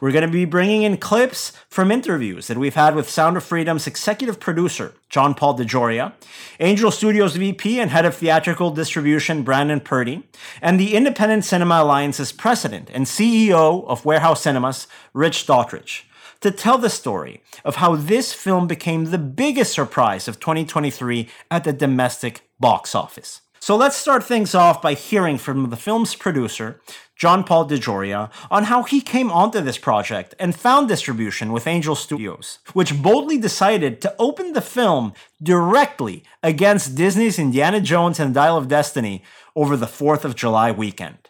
We're 0.00 0.12
going 0.12 0.26
to 0.26 0.32
be 0.32 0.44
bringing 0.44 0.82
in 0.82 0.96
clips 0.98 1.52
from 1.68 1.90
interviews 1.90 2.46
that 2.48 2.58
we've 2.58 2.74
had 2.74 2.94
with 2.94 3.08
Sound 3.08 3.36
of 3.36 3.44
Freedom's 3.44 3.86
executive 3.86 4.40
producer, 4.40 4.94
John 5.08 5.34
Paul 5.34 5.56
DeJoria, 5.56 6.12
Angel 6.60 6.90
Studios 6.90 7.36
VP 7.36 7.80
and 7.80 7.90
head 7.90 8.04
of 8.04 8.14
theatrical 8.14 8.70
distribution, 8.70 9.42
Brandon 9.42 9.80
Purdy, 9.80 10.24
and 10.60 10.78
the 10.78 10.94
Independent 10.94 11.44
Cinema 11.44 11.76
Alliance's 11.76 12.32
president 12.32 12.90
and 12.92 13.06
CEO 13.06 13.86
of 13.86 14.04
Warehouse 14.04 14.42
Cinemas, 14.42 14.86
Rich 15.14 15.46
Daughtridge 15.46 16.02
to 16.42 16.50
tell 16.50 16.78
the 16.78 16.90
story 16.90 17.42
of 17.64 17.76
how 17.76 17.96
this 17.96 18.32
film 18.32 18.66
became 18.66 19.06
the 19.06 19.18
biggest 19.18 19.72
surprise 19.72 20.28
of 20.28 20.38
2023 20.38 21.28
at 21.50 21.64
the 21.64 21.72
domestic 21.72 22.48
box 22.60 22.94
office. 22.94 23.40
So 23.60 23.76
let's 23.76 23.96
start 23.96 24.24
things 24.24 24.56
off 24.56 24.82
by 24.82 24.94
hearing 24.94 25.38
from 25.38 25.70
the 25.70 25.76
film's 25.76 26.16
producer, 26.16 26.80
John 27.14 27.44
Paul 27.44 27.68
DeJoria, 27.68 28.28
on 28.50 28.64
how 28.64 28.82
he 28.82 29.00
came 29.00 29.30
onto 29.30 29.60
this 29.60 29.78
project 29.78 30.34
and 30.40 30.52
found 30.52 30.88
distribution 30.88 31.52
with 31.52 31.68
Angel 31.68 31.94
Studios, 31.94 32.58
which 32.72 33.00
boldly 33.00 33.38
decided 33.38 34.00
to 34.00 34.16
open 34.18 34.52
the 34.52 34.60
film 34.60 35.12
directly 35.40 36.24
against 36.42 36.96
Disney's 36.96 37.38
Indiana 37.38 37.80
Jones 37.80 38.18
and 38.18 38.34
Dial 38.34 38.56
of 38.56 38.66
Destiny 38.66 39.22
over 39.54 39.76
the 39.76 39.86
4th 39.86 40.24
of 40.24 40.34
July 40.34 40.72
weekend. 40.72 41.28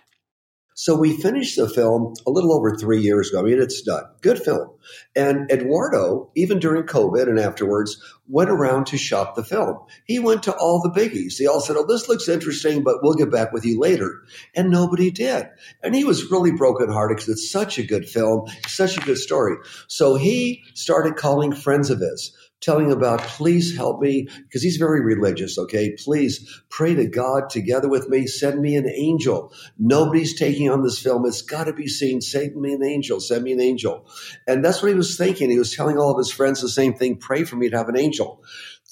So 0.82 0.96
we 0.96 1.16
finished 1.16 1.54
the 1.54 1.68
film 1.68 2.14
a 2.26 2.30
little 2.32 2.52
over 2.52 2.74
three 2.74 3.02
years 3.02 3.30
ago. 3.30 3.38
I 3.38 3.42
mean, 3.44 3.62
it's 3.62 3.82
done. 3.82 4.02
Good 4.20 4.42
film. 4.42 4.68
And 5.14 5.48
Eduardo, 5.48 6.32
even 6.34 6.58
during 6.58 6.82
COVID 6.82 7.28
and 7.28 7.38
afterwards, 7.38 8.02
went 8.26 8.50
around 8.50 8.88
to 8.88 8.98
shop 8.98 9.36
the 9.36 9.44
film. 9.44 9.78
He 10.06 10.18
went 10.18 10.42
to 10.42 10.56
all 10.56 10.82
the 10.82 10.90
biggies. 10.90 11.38
They 11.38 11.46
all 11.46 11.60
said, 11.60 11.76
Oh, 11.76 11.86
this 11.86 12.08
looks 12.08 12.28
interesting, 12.28 12.82
but 12.82 12.96
we'll 13.00 13.14
get 13.14 13.30
back 13.30 13.52
with 13.52 13.64
you 13.64 13.78
later. 13.78 14.24
And 14.56 14.72
nobody 14.72 15.12
did. 15.12 15.46
And 15.84 15.94
he 15.94 16.02
was 16.02 16.32
really 16.32 16.50
brokenhearted 16.50 17.16
because 17.16 17.28
it's 17.28 17.48
such 17.48 17.78
a 17.78 17.86
good 17.86 18.08
film, 18.08 18.48
such 18.66 18.98
a 18.98 19.02
good 19.02 19.18
story. 19.18 19.58
So 19.86 20.16
he 20.16 20.64
started 20.74 21.14
calling 21.14 21.52
friends 21.52 21.90
of 21.90 22.00
his 22.00 22.36
telling 22.62 22.92
about, 22.92 23.20
please 23.20 23.76
help 23.76 24.00
me, 24.00 24.28
because 24.44 24.62
he's 24.62 24.76
very 24.76 25.00
religious, 25.00 25.58
okay? 25.58 25.94
Please 25.98 26.62
pray 26.70 26.94
to 26.94 27.06
God 27.06 27.50
together 27.50 27.88
with 27.88 28.08
me. 28.08 28.26
Send 28.26 28.60
me 28.60 28.76
an 28.76 28.88
angel. 28.88 29.52
Nobody's 29.78 30.38
taking 30.38 30.70
on 30.70 30.82
this 30.82 30.98
film. 30.98 31.26
It's 31.26 31.42
got 31.42 31.64
to 31.64 31.72
be 31.72 31.88
seen. 31.88 32.20
Send 32.20 32.56
me 32.56 32.72
an 32.72 32.84
angel. 32.84 33.20
Send 33.20 33.42
me 33.42 33.52
an 33.52 33.60
angel. 33.60 34.06
And 34.46 34.64
that's 34.64 34.80
what 34.80 34.90
he 34.90 34.94
was 34.94 35.18
thinking. 35.18 35.50
He 35.50 35.58
was 35.58 35.74
telling 35.74 35.98
all 35.98 36.12
of 36.12 36.18
his 36.18 36.30
friends 36.30 36.62
the 36.62 36.68
same 36.68 36.94
thing 36.94 37.16
pray 37.16 37.44
for 37.44 37.56
me 37.56 37.68
to 37.68 37.76
have 37.76 37.88
an 37.88 37.98
angel. 37.98 38.42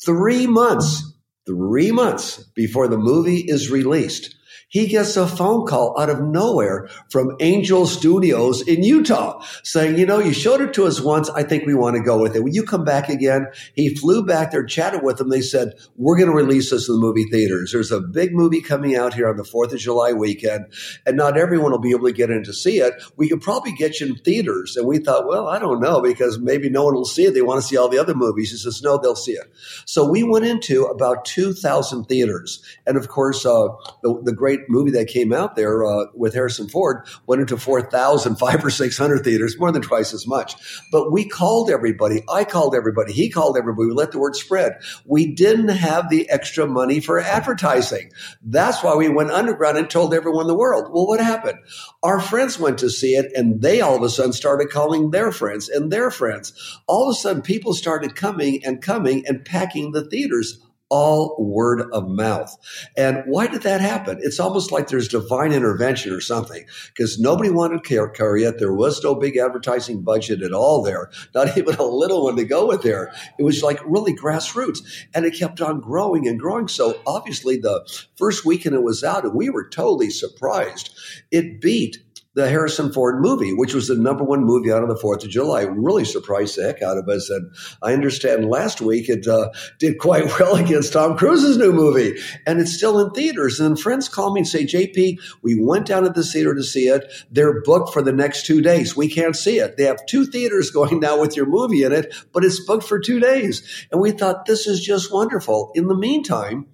Three 0.05 0.47
months, 0.47 1.15
three 1.47 1.93
months 1.93 2.43
before 2.55 2.89
the 2.89 2.99
movie 2.99 3.39
is 3.39 3.71
released, 3.71 4.35
he 4.71 4.87
gets 4.87 5.17
a 5.17 5.27
phone 5.27 5.67
call 5.67 6.01
out 6.01 6.09
of 6.09 6.23
nowhere 6.23 6.89
from 7.11 7.37
Angel 7.41 7.87
Studios 7.87 8.63
in 8.63 8.85
Utah 8.85 9.45
saying, 9.65 9.99
you 9.99 10.07
know, 10.07 10.21
you 10.21 10.33
showed 10.33 10.61
it 10.61 10.73
to 10.75 10.87
us 10.87 11.01
once. 11.01 11.29
I 11.29 11.43
think 11.43 11.67
we 11.67 11.75
want 11.75 11.97
to 11.97 12.03
go 12.03 12.21
with 12.23 12.37
it. 12.37 12.45
Will 12.45 12.55
you 12.55 12.63
come 12.63 12.85
back 12.85 13.09
again? 13.09 13.49
He 13.75 13.95
flew 13.95 14.25
back 14.25 14.53
there, 14.53 14.65
chatted 14.65 15.03
with 15.03 15.19
them. 15.19 15.29
They 15.29 15.41
said, 15.41 15.75
we're 15.97 16.17
going 16.17 16.31
to 16.31 16.35
release 16.35 16.71
this 16.71 16.89
in 16.89 16.95
the 16.95 17.01
movie 17.01 17.25
theaters. 17.25 17.73
There's 17.73 17.91
a 17.91 18.01
big 18.01 18.33
movie 18.33 18.61
coming 18.61 18.95
out 18.95 19.13
here 19.13 19.29
on 19.29 19.37
the 19.37 19.43
4th 19.43 19.73
of 19.73 19.81
July 19.81 20.13
weekend, 20.13 20.67
and 21.05 21.17
not 21.17 21.37
everyone 21.37 21.73
will 21.73 21.81
be 21.81 21.91
able 21.91 22.07
to 22.07 22.13
get 22.13 22.31
in 22.31 22.45
to 22.45 22.53
see 22.53 22.79
it. 22.79 22.95
We 23.17 23.29
could 23.29 23.43
probably 23.43 23.73
get 23.73 23.99
you 23.99 24.07
in 24.07 24.17
theaters. 24.17 24.77
And 24.77 24.87
we 24.87 24.99
thought, 24.99 25.27
well, 25.27 25.49
I 25.49 25.59
don't 25.59 25.81
know, 25.81 26.01
because 26.01 26.39
maybe 26.39 26.71
no 26.71 26.85
one 26.85 26.95
will 26.95 27.05
see 27.05 27.25
it. 27.25 27.35
They 27.35 27.43
want 27.43 27.61
to 27.61 27.67
see 27.67 27.77
all 27.77 27.89
the 27.89 27.99
other 27.99 28.15
movies. 28.15 28.53
He 28.53 28.57
says, 28.57 28.83
no, 28.83 28.99
they'll 28.99 29.17
see 29.17 29.33
it. 29.33 29.53
So 29.85 30.09
we 30.09 30.23
went 30.23 30.45
into 30.45 30.85
about 30.85 31.25
2,000 31.25 32.05
theaters. 32.05 32.63
And 32.87 32.97
of 32.97 33.09
course, 33.09 33.45
uh, 33.45 33.69
the, 34.03 34.21
the 34.23 34.33
great 34.33 34.60
great 34.61 34.71
movie 34.71 34.91
that 34.93 35.09
came 35.09 35.33
out 35.33 35.57
there 35.57 35.85
uh, 35.85 36.07
with 36.15 36.35
Harrison 36.35 36.69
Ford 36.69 37.07
went 37.27 37.41
into 37.41 37.57
4,000, 37.57 38.37
five 38.37 38.65
or 38.65 38.71
600 38.71 39.25
theaters, 39.25 39.59
more 39.59 39.73
than 39.73 39.83
twice 39.83 40.13
as 40.13 40.27
much. 40.27 40.55
But 40.93 41.13
we 41.13 41.29
called 41.29 41.71
everybody. 41.71 42.23
I 42.29 42.45
called 42.45 42.75
everybody. 42.75 43.13
He 43.13 43.31
called 43.31 43.57
everybody. 43.57 43.89
We 43.89 43.95
let 43.95 44.13
the 44.13 44.19
word 44.19 44.37
spread. 44.37 44.81
We 45.05 45.33
didn't 45.33 45.69
have 45.69 46.11
the 46.11 46.29
extra 46.31 46.67
money 46.67 47.01
for 47.01 47.21
advertising. 47.21 48.11
That's 48.43 48.83
why 48.83 48.95
we 48.95 49.09
went 49.09 49.31
underground 49.31 49.79
and 49.79 49.89
told 49.89 50.15
everyone 50.15 50.47
the 50.47 50.55
world. 50.55 50.93
Well, 50.93 51.07
what 51.07 51.21
happened? 51.21 51.59
Our 52.03 52.21
friends 52.21 52.59
went 52.59 52.79
to 52.79 52.91
see 52.91 53.15
it 53.15 53.33
and 53.35 53.61
they 53.61 53.81
all 53.81 53.97
of 53.97 54.03
a 54.03 54.09
sudden 54.09 54.33
started 54.33 54.71
calling 54.71 55.11
their 55.11 55.33
friends 55.33 55.69
and 55.69 55.93
their 55.93 56.11
friends. 56.11 56.53
All 56.87 57.09
of 57.09 57.13
a 57.13 57.19
sudden, 57.19 57.43
people 57.43 57.75
started 57.75 58.17
coming 58.17 58.65
and 58.65 58.83
coming 58.83 59.27
and 59.27 59.45
packing 59.45 59.93
the 59.93 60.05
theaters 60.05 60.59
all 60.91 61.37
word 61.39 61.83
of 61.93 62.09
mouth. 62.09 62.57
And 62.97 63.23
why 63.27 63.47
did 63.47 63.63
that 63.63 63.81
happen? 63.81 64.19
It's 64.21 64.41
almost 64.41 64.73
like 64.73 64.89
there's 64.89 65.09
divine 65.09 65.53
intervention 65.53 66.13
or 66.13 66.21
something 66.21 66.67
because 66.89 67.19
nobody 67.19 67.51
wanted 67.51 67.85
it. 67.89 68.59
There 68.59 68.75
was 68.75 69.03
no 69.03 69.15
big 69.15 69.37
advertising 69.37 70.03
budget 70.03 70.43
at 70.43 70.53
all 70.53 70.83
there, 70.83 71.11
not 71.35 71.57
even 71.57 71.77
a 71.77 71.85
little 71.85 72.25
one 72.25 72.37
to 72.37 72.45
go 72.45 72.67
with 72.67 72.83
there. 72.83 73.13
It 73.39 73.45
was 73.45 73.63
like 73.63 73.81
really 73.87 74.15
grassroots 74.15 74.81
and 75.15 75.25
it 75.25 75.39
kept 75.39 75.61
on 75.61 75.81
growing 75.81 76.27
and 76.27 76.39
growing. 76.39 76.69
So 76.69 77.01
obviously 77.07 77.57
the 77.57 77.89
first 78.17 78.45
weekend 78.45 78.75
it 78.75 78.83
was 78.83 79.05
out 79.05 79.25
and 79.25 79.35
we 79.35 79.49
were 79.49 79.69
totally 79.69 80.11
surprised. 80.11 80.91
It 81.31 81.61
beat 81.61 81.99
the 82.35 82.49
Harrison 82.49 82.93
Ford 82.93 83.21
movie, 83.21 83.53
which 83.53 83.75
was 83.75 83.89
the 83.89 83.97
number 83.97 84.23
one 84.23 84.45
movie 84.45 84.71
out 84.73 84.83
on 84.83 84.89
the 84.89 84.95
4th 84.95 85.25
of 85.25 85.31
July. 85.31 85.63
Really 85.63 86.05
surprised 86.05 86.57
the 86.57 86.63
heck 86.63 86.81
out 86.81 86.97
of 86.97 87.09
us. 87.09 87.29
And 87.29 87.51
I 87.83 87.93
understand 87.93 88.49
last 88.49 88.81
week 88.81 89.09
it 89.09 89.27
uh, 89.27 89.51
did 89.79 89.99
quite 89.99 90.27
well 90.39 90.55
against 90.55 90.93
Tom 90.93 91.17
Cruise's 91.17 91.57
new 91.57 91.73
movie. 91.73 92.21
And 92.47 92.61
it's 92.61 92.73
still 92.73 93.01
in 93.01 93.11
theaters. 93.11 93.59
And 93.59 93.79
friends 93.79 94.09
call 94.09 94.33
me 94.33 94.41
and 94.41 94.49
say, 94.49 94.65
JP, 94.65 95.19
we 95.43 95.61
went 95.61 95.87
down 95.87 96.05
to 96.05 96.11
the 96.11 96.23
theater 96.23 96.55
to 96.55 96.63
see 96.63 96.87
it. 96.87 97.13
They're 97.33 97.63
booked 97.63 97.93
for 97.93 98.03
the 98.03 98.13
next 98.13 98.47
two 98.47 98.61
days. 98.61 98.97
We 98.97 99.09
can't 99.09 99.35
see 99.35 99.59
it. 99.59 99.77
They 99.77 99.85
have 99.85 100.07
two 100.07 100.25
theaters 100.25 100.71
going 100.81 101.01
now 101.01 101.21
with 101.21 101.37
your 101.37 101.47
movie 101.47 101.83
in 101.83 101.93
it, 101.93 102.15
but 102.33 102.45
it's 102.45 102.65
booked 102.65 102.85
for 102.85 103.01
two 103.01 103.19
days. 103.19 103.87
And 103.91 104.01
we 104.01 104.13
thought 104.13 104.47
this 104.47 104.69
is 104.69 104.81
just 104.81 105.13
wonderful. 105.13 105.73
In 105.75 105.89
the 105.89 105.97
meantime, 105.97 106.67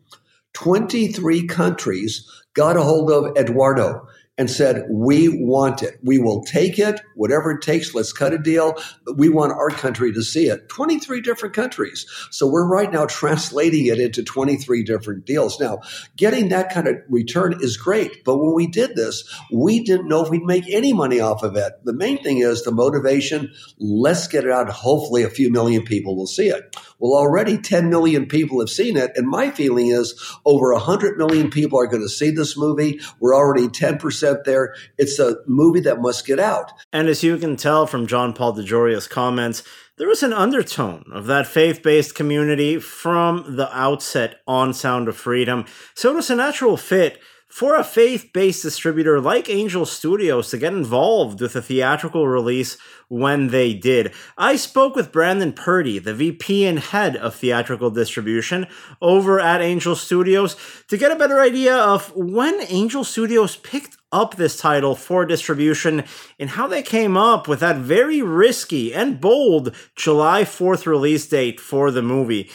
23 0.52 1.46
countries 1.46 2.30
got 2.54 2.76
a 2.76 2.82
hold 2.82 3.10
of 3.10 3.36
Eduardo 3.36 4.06
and 4.38 4.50
said, 4.50 4.86
We 4.90 5.28
want 5.28 5.82
it. 5.82 5.98
We 6.02 6.18
will 6.18 6.42
take 6.44 6.78
it, 6.78 7.00
whatever 7.14 7.52
it 7.52 7.62
takes. 7.62 7.94
Let's 7.94 8.12
cut 8.12 8.32
a 8.32 8.38
deal. 8.38 8.74
We 9.14 9.28
want 9.28 9.52
our 9.52 9.70
country 9.70 10.12
to 10.12 10.22
see 10.22 10.48
it. 10.48 10.68
23 10.68 11.20
different 11.20 11.54
countries. 11.54 12.06
So 12.30 12.46
we're 12.46 12.68
right 12.68 12.92
now 12.92 13.06
translating 13.06 13.86
it 13.86 13.98
into 13.98 14.22
23 14.22 14.84
different 14.84 15.24
deals. 15.24 15.58
Now, 15.58 15.80
getting 16.16 16.50
that 16.50 16.72
kind 16.72 16.88
of 16.88 16.96
return 17.08 17.56
is 17.60 17.76
great. 17.76 18.24
But 18.24 18.38
when 18.38 18.54
we 18.54 18.66
did 18.66 18.94
this, 18.96 19.24
we 19.52 19.82
didn't 19.82 20.08
know 20.08 20.24
if 20.24 20.30
we'd 20.30 20.42
make 20.42 20.68
any 20.68 20.92
money 20.92 21.20
off 21.20 21.42
of 21.42 21.56
it. 21.56 21.72
The 21.84 21.94
main 21.94 22.22
thing 22.22 22.38
is 22.38 22.62
the 22.62 22.72
motivation. 22.72 23.52
Let's 23.78 24.28
get 24.28 24.44
it 24.44 24.50
out. 24.50 24.68
Hopefully, 24.68 25.22
a 25.22 25.30
few 25.30 25.50
million 25.50 25.82
people 25.82 26.16
will 26.16 26.26
see 26.26 26.48
it. 26.48 26.76
Well, 26.98 27.12
already 27.12 27.58
10 27.58 27.90
million 27.90 28.26
people 28.26 28.60
have 28.60 28.70
seen 28.70 28.96
it. 28.96 29.12
And 29.16 29.28
my 29.28 29.50
feeling 29.50 29.88
is 29.88 30.14
over 30.44 30.72
100 30.72 31.18
million 31.18 31.50
people 31.50 31.78
are 31.78 31.86
going 31.86 32.02
to 32.02 32.08
see 32.08 32.30
this 32.30 32.56
movie. 32.56 33.00
We're 33.20 33.34
already 33.34 33.68
10% 33.68 34.44
there. 34.44 34.74
It's 34.98 35.18
a 35.18 35.36
movie 35.46 35.80
that 35.80 36.00
must 36.00 36.26
get 36.26 36.40
out. 36.40 36.72
And 36.92 37.08
as 37.08 37.22
you 37.22 37.36
can 37.38 37.56
tell 37.56 37.86
from 37.86 38.06
John 38.06 38.32
Paul 38.32 38.54
DeJoria's 38.54 39.06
comments, 39.06 39.62
there 39.98 40.08
was 40.08 40.22
an 40.22 40.32
undertone 40.32 41.04
of 41.12 41.26
that 41.26 41.46
faith 41.46 41.82
based 41.82 42.14
community 42.14 42.78
from 42.78 43.56
the 43.56 43.74
outset 43.76 44.40
on 44.46 44.74
Sound 44.74 45.08
of 45.08 45.16
Freedom. 45.16 45.64
So 45.94 46.10
it 46.10 46.16
was 46.16 46.30
a 46.30 46.36
natural 46.36 46.76
fit 46.76 47.18
for 47.48 47.76
a 47.76 47.84
faith 47.84 48.30
based 48.32 48.62
distributor 48.62 49.20
like 49.20 49.48
Angel 49.48 49.86
Studios 49.86 50.50
to 50.50 50.58
get 50.58 50.72
involved 50.72 51.40
with 51.40 51.56
a 51.56 51.62
theatrical 51.62 52.26
release 52.26 52.76
when 53.08 53.48
they 53.48 53.72
did. 53.72 54.12
I 54.36 54.56
spoke 54.56 54.96
with 54.96 55.12
Brandon 55.12 55.52
Purdy, 55.52 55.98
the 55.98 56.14
VP 56.14 56.64
and 56.66 56.78
head 56.78 57.16
of 57.16 57.34
theatrical 57.34 57.90
distribution 57.90 58.66
over 59.00 59.40
at 59.40 59.62
Angel 59.62 59.94
Studios, 59.94 60.56
to 60.88 60.96
get 60.96 61.12
a 61.12 61.16
better 61.16 61.40
idea 61.40 61.76
of 61.76 62.14
when 62.16 62.60
Angel 62.68 63.04
Studios 63.04 63.56
picked 63.56 63.96
up 64.12 64.36
this 64.36 64.58
title 64.58 64.94
for 64.94 65.24
distribution 65.24 66.04
and 66.38 66.50
how 66.50 66.66
they 66.66 66.82
came 66.82 67.16
up 67.16 67.48
with 67.48 67.60
that 67.60 67.76
very 67.76 68.22
risky 68.22 68.94
and 68.94 69.20
bold 69.20 69.74
July 69.94 70.42
4th 70.42 70.86
release 70.86 71.26
date 71.26 71.60
for 71.60 71.90
the 71.90 72.02
movie. 72.02 72.50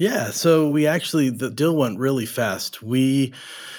Yeah, 0.00 0.30
so 0.30 0.66
we 0.66 0.86
actually 0.86 1.28
the 1.28 1.50
deal 1.50 1.76
went 1.76 1.98
really 1.98 2.24
fast. 2.24 2.82
We 2.82 3.34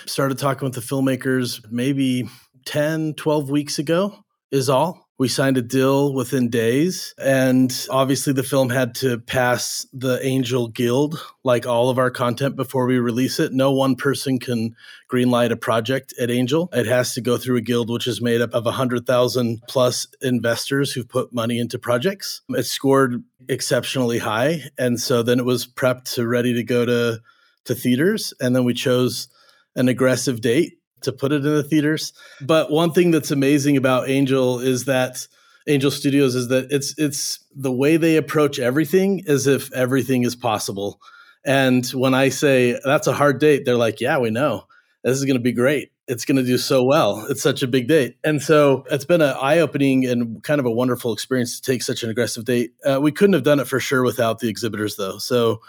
started 0.05 0.37
talking 0.37 0.67
with 0.67 0.75
the 0.75 0.81
filmmakers 0.81 1.65
maybe 1.71 2.29
10, 2.65 3.15
12 3.15 3.49
weeks 3.49 3.79
ago 3.79 4.13
is 4.51 4.69
all. 4.69 5.09
We 5.21 5.27
signed 5.27 5.57
a 5.57 5.61
deal 5.61 6.15
within 6.15 6.49
days. 6.49 7.13
And 7.19 7.71
obviously, 7.91 8.33
the 8.33 8.41
film 8.41 8.71
had 8.71 8.95
to 8.95 9.19
pass 9.19 9.85
the 9.93 10.19
Angel 10.25 10.67
Guild, 10.67 11.23
like 11.43 11.67
all 11.67 11.91
of 11.91 11.99
our 11.99 12.09
content, 12.09 12.55
before 12.55 12.87
we 12.87 12.97
release 12.97 13.39
it. 13.39 13.53
No 13.53 13.71
one 13.71 13.95
person 13.95 14.39
can 14.39 14.75
greenlight 15.13 15.51
a 15.51 15.55
project 15.55 16.11
at 16.19 16.31
Angel. 16.31 16.69
It 16.73 16.87
has 16.87 17.13
to 17.13 17.21
go 17.21 17.37
through 17.37 17.57
a 17.57 17.61
guild, 17.61 17.91
which 17.91 18.07
is 18.07 18.19
made 18.19 18.41
up 18.41 18.55
of 18.55 18.65
100,000 18.65 19.61
plus 19.67 20.07
investors 20.23 20.91
who've 20.91 21.07
put 21.07 21.31
money 21.31 21.59
into 21.59 21.77
projects. 21.77 22.41
It 22.49 22.65
scored 22.65 23.23
exceptionally 23.47 24.17
high. 24.17 24.71
And 24.79 24.99
so 24.99 25.21
then 25.21 25.37
it 25.37 25.45
was 25.45 25.67
prepped 25.67 26.15
to 26.15 26.25
ready 26.25 26.55
to 26.55 26.63
go 26.63 26.83
to, 26.83 27.21
to 27.65 27.75
theaters. 27.75 28.33
And 28.39 28.55
then 28.55 28.63
we 28.63 28.73
chose 28.73 29.27
an 29.75 29.87
aggressive 29.87 30.41
date 30.41 30.80
to 31.01 31.11
put 31.11 31.31
it 31.31 31.45
in 31.45 31.53
the 31.53 31.63
theaters. 31.63 32.13
But 32.41 32.71
one 32.71 32.91
thing 32.91 33.11
that's 33.11 33.31
amazing 33.31 33.77
about 33.77 34.09
Angel 34.09 34.59
is 34.59 34.85
that 34.85 35.27
Angel 35.67 35.91
Studios 35.91 36.35
is 36.35 36.47
that 36.47 36.71
it's 36.71 36.97
it's 36.97 37.39
the 37.55 37.71
way 37.71 37.97
they 37.97 38.17
approach 38.17 38.59
everything 38.59 39.23
as 39.27 39.47
if 39.47 39.71
everything 39.73 40.23
is 40.23 40.35
possible. 40.35 40.99
And 41.45 41.85
when 41.89 42.13
I 42.13 42.29
say 42.29 42.79
that's 42.83 43.07
a 43.07 43.13
hard 43.13 43.39
date, 43.39 43.65
they're 43.65 43.75
like, 43.75 44.01
"Yeah, 44.01 44.17
we 44.17 44.31
know. 44.31 44.65
This 45.03 45.17
is 45.17 45.25
going 45.25 45.37
to 45.37 45.43
be 45.43 45.51
great. 45.51 45.91
It's 46.07 46.25
going 46.25 46.37
to 46.37 46.43
do 46.43 46.57
so 46.57 46.83
well. 46.83 47.25
It's 47.29 47.41
such 47.41 47.63
a 47.63 47.67
big 47.67 47.87
date." 47.87 48.17
And 48.23 48.41
so 48.41 48.85
it's 48.91 49.05
been 49.05 49.21
an 49.21 49.35
eye-opening 49.39 50.05
and 50.05 50.43
kind 50.43 50.59
of 50.59 50.65
a 50.65 50.71
wonderful 50.71 51.13
experience 51.13 51.59
to 51.59 51.71
take 51.71 51.83
such 51.83 52.03
an 52.03 52.09
aggressive 52.09 52.45
date. 52.45 52.73
Uh, 52.83 52.99
we 52.99 53.11
couldn't 53.11 53.33
have 53.33 53.43
done 53.43 53.59
it 53.59 53.67
for 53.67 53.79
sure 53.79 54.03
without 54.03 54.39
the 54.39 54.49
exhibitors, 54.49 54.95
though. 54.95 55.17
So 55.19 55.61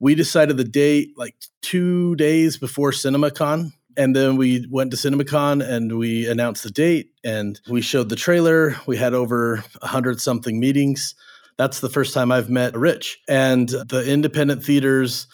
we 0.00 0.14
decided 0.14 0.56
the 0.56 0.64
date 0.64 1.16
like 1.16 1.36
two 1.62 2.16
days 2.16 2.56
before 2.56 2.90
CinemaCon. 2.90 3.72
And 3.96 4.14
then 4.14 4.36
we 4.36 4.66
went 4.70 4.90
to 4.90 4.96
CinemaCon 4.96 5.66
and 5.66 5.98
we 5.98 6.26
announced 6.28 6.62
the 6.62 6.70
date 6.70 7.10
and 7.22 7.60
we 7.68 7.80
showed 7.80 8.08
the 8.08 8.16
trailer. 8.16 8.76
We 8.86 8.96
had 8.96 9.14
over 9.14 9.64
a 9.82 9.86
hundred 9.86 10.20
something 10.20 10.58
meetings. 10.58 11.14
That's 11.56 11.80
the 11.80 11.88
first 11.88 12.14
time 12.14 12.32
I've 12.32 12.50
met 12.50 12.76
Rich. 12.76 13.20
And 13.28 13.68
the 13.68 14.04
independent 14.06 14.64
theaters 14.64 15.26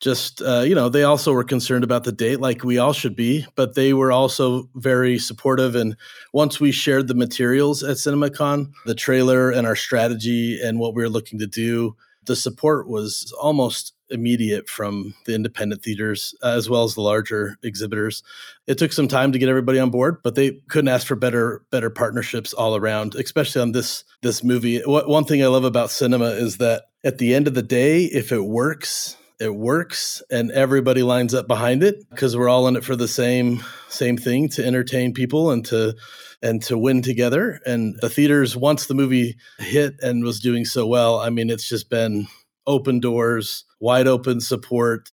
just 0.00 0.40
uh, 0.42 0.60
you 0.60 0.74
know 0.74 0.88
they 0.88 1.02
also 1.02 1.32
were 1.32 1.44
concerned 1.44 1.82
about 1.82 2.04
the 2.04 2.12
date 2.12 2.40
like 2.40 2.62
we 2.62 2.78
all 2.78 2.92
should 2.92 3.16
be 3.16 3.44
but 3.56 3.74
they 3.74 3.92
were 3.92 4.12
also 4.12 4.68
very 4.76 5.18
supportive 5.18 5.74
and 5.74 5.96
once 6.32 6.60
we 6.60 6.70
shared 6.70 7.08
the 7.08 7.14
materials 7.14 7.82
at 7.82 7.96
cinemacon 7.96 8.70
the 8.86 8.94
trailer 8.94 9.50
and 9.50 9.66
our 9.66 9.74
strategy 9.74 10.60
and 10.62 10.78
what 10.78 10.94
we 10.94 11.02
were 11.02 11.08
looking 11.08 11.38
to 11.38 11.46
do 11.46 11.96
the 12.26 12.36
support 12.36 12.88
was 12.88 13.32
almost 13.40 13.92
immediate 14.10 14.68
from 14.68 15.14
the 15.26 15.34
independent 15.34 15.82
theaters 15.82 16.34
uh, 16.42 16.54
as 16.56 16.68
well 16.68 16.84
as 16.84 16.94
the 16.94 17.00
larger 17.00 17.56
exhibitors. 17.62 18.22
It 18.66 18.78
took 18.78 18.92
some 18.92 19.08
time 19.08 19.32
to 19.32 19.38
get 19.38 19.48
everybody 19.48 19.78
on 19.78 19.90
board 19.90 20.18
but 20.22 20.34
they 20.34 20.60
couldn't 20.68 20.88
ask 20.88 21.06
for 21.06 21.16
better 21.16 21.62
better 21.70 21.90
partnerships 21.90 22.52
all 22.52 22.76
around 22.76 23.14
especially 23.14 23.62
on 23.62 23.72
this 23.72 24.04
this 24.22 24.42
movie. 24.42 24.80
What, 24.80 25.08
one 25.08 25.24
thing 25.24 25.42
i 25.42 25.46
love 25.46 25.64
about 25.64 25.90
cinema 25.90 26.30
is 26.30 26.58
that 26.58 26.84
at 27.04 27.18
the 27.18 27.34
end 27.34 27.48
of 27.48 27.54
the 27.54 27.62
day 27.62 28.04
if 28.04 28.32
it 28.32 28.44
works 28.44 29.16
it 29.40 29.54
works 29.54 30.22
and 30.30 30.50
everybody 30.50 31.02
lines 31.02 31.32
up 31.32 31.46
behind 31.46 31.82
it 31.82 32.08
because 32.10 32.36
we're 32.36 32.48
all 32.48 32.66
in 32.66 32.76
it 32.76 32.84
for 32.84 32.96
the 32.96 33.08
same 33.08 33.62
same 33.88 34.16
thing 34.16 34.48
to 34.48 34.64
entertain 34.64 35.14
people 35.14 35.50
and 35.50 35.64
to 35.66 35.94
and 36.42 36.62
to 36.62 36.78
win 36.78 37.02
together. 37.02 37.60
And 37.66 37.96
the 38.00 38.08
theaters 38.08 38.56
once 38.56 38.86
the 38.86 38.94
movie 38.94 39.36
hit 39.58 39.94
and 40.02 40.24
was 40.24 40.40
doing 40.40 40.64
so 40.64 40.86
well 40.86 41.18
i 41.20 41.30
mean 41.30 41.50
it's 41.50 41.68
just 41.68 41.90
been 41.90 42.26
open 42.68 43.00
doors 43.00 43.64
wide 43.80 44.06
open 44.06 44.40
support 44.40 45.10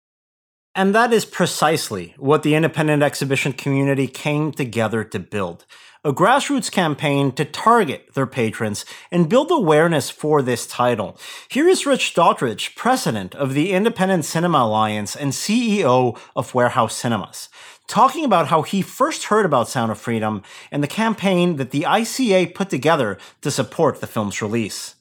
and 0.74 0.94
that 0.94 1.12
is 1.12 1.24
precisely 1.24 2.14
what 2.18 2.44
the 2.44 2.54
independent 2.54 3.02
exhibition 3.02 3.52
community 3.52 4.06
came 4.06 4.52
together 4.52 5.02
to 5.02 5.18
build 5.18 5.66
a 6.04 6.12
grassroots 6.12 6.70
campaign 6.70 7.32
to 7.32 7.44
target 7.44 8.08
their 8.14 8.26
patrons 8.26 8.84
and 9.10 9.28
build 9.28 9.50
awareness 9.50 10.08
for 10.08 10.42
this 10.42 10.66
title. 10.66 11.18
Here 11.48 11.68
is 11.68 11.86
Rich 11.86 12.14
Daughtridge, 12.14 12.76
president 12.76 13.34
of 13.34 13.52
the 13.52 13.72
Independent 13.72 14.24
Cinema 14.24 14.58
Alliance 14.58 15.16
and 15.16 15.32
CEO 15.32 16.16
of 16.36 16.54
Warehouse 16.54 16.96
Cinemas, 16.96 17.48
talking 17.88 18.24
about 18.24 18.46
how 18.46 18.62
he 18.62 18.80
first 18.80 19.24
heard 19.24 19.44
about 19.44 19.68
Sound 19.68 19.90
of 19.90 19.98
Freedom 19.98 20.42
and 20.70 20.82
the 20.82 20.88
campaign 20.88 21.56
that 21.56 21.72
the 21.72 21.82
ICA 21.82 22.54
put 22.54 22.70
together 22.70 23.18
to 23.40 23.50
support 23.50 24.00
the 24.00 24.06
film's 24.06 24.40
release. 24.40 24.94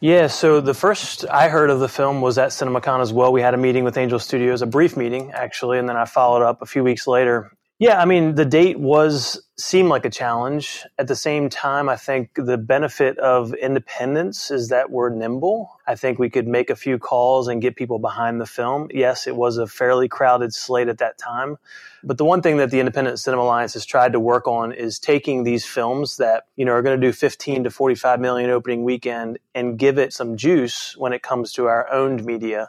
Yeah, 0.00 0.28
so 0.28 0.62
the 0.62 0.74
first 0.74 1.26
I 1.28 1.48
heard 1.48 1.68
of 1.70 1.80
the 1.80 1.88
film 1.88 2.22
was 2.22 2.38
at 2.38 2.50
CinemaCon 2.50 3.00
as 3.00 3.12
well. 3.12 3.32
We 3.32 3.42
had 3.42 3.52
a 3.52 3.58
meeting 3.58 3.84
with 3.84 3.98
Angel 3.98 4.18
Studios, 4.18 4.62
a 4.62 4.66
brief 4.66 4.96
meeting 4.96 5.32
actually, 5.32 5.78
and 5.78 5.88
then 5.88 5.96
I 5.96 6.06
followed 6.06 6.42
up 6.42 6.62
a 6.62 6.66
few 6.66 6.82
weeks 6.82 7.06
later 7.06 7.52
yeah, 7.80 7.98
I 7.98 8.04
mean, 8.04 8.34
the 8.34 8.44
date 8.44 8.78
was 8.78 9.42
seemed 9.58 9.88
like 9.88 10.04
a 10.04 10.10
challenge. 10.10 10.84
At 10.98 11.08
the 11.08 11.16
same 11.16 11.48
time, 11.48 11.88
I 11.88 11.96
think 11.96 12.28
the 12.34 12.58
benefit 12.58 13.16
of 13.18 13.54
independence 13.54 14.50
is 14.50 14.68
that 14.68 14.90
we're 14.90 15.08
nimble. 15.08 15.70
I 15.86 15.94
think 15.94 16.18
we 16.18 16.28
could 16.28 16.46
make 16.46 16.68
a 16.68 16.76
few 16.76 16.98
calls 16.98 17.48
and 17.48 17.62
get 17.62 17.76
people 17.76 17.98
behind 17.98 18.38
the 18.38 18.44
film. 18.44 18.88
Yes, 18.92 19.26
it 19.26 19.34
was 19.34 19.56
a 19.56 19.66
fairly 19.66 20.08
crowded 20.08 20.52
slate 20.52 20.88
at 20.88 20.98
that 20.98 21.16
time. 21.16 21.56
But 22.02 22.18
the 22.18 22.24
one 22.24 22.42
thing 22.42 22.56
that 22.58 22.70
the 22.70 22.80
Independent 22.80 23.18
Cinema 23.18 23.42
Alliance 23.42 23.74
has 23.74 23.84
tried 23.84 24.12
to 24.12 24.20
work 24.20 24.46
on 24.46 24.72
is 24.72 24.98
taking 24.98 25.44
these 25.44 25.66
films 25.66 26.16
that, 26.16 26.44
you 26.56 26.64
know, 26.64 26.72
are 26.72 26.82
going 26.82 26.98
to 26.98 27.06
do 27.06 27.12
15 27.12 27.64
to 27.64 27.70
45 27.70 28.20
million 28.20 28.50
opening 28.50 28.84
weekend 28.84 29.38
and 29.54 29.78
give 29.78 29.98
it 29.98 30.12
some 30.12 30.36
juice 30.36 30.96
when 30.96 31.12
it 31.12 31.22
comes 31.22 31.52
to 31.52 31.66
our 31.66 31.90
owned 31.92 32.24
media 32.24 32.68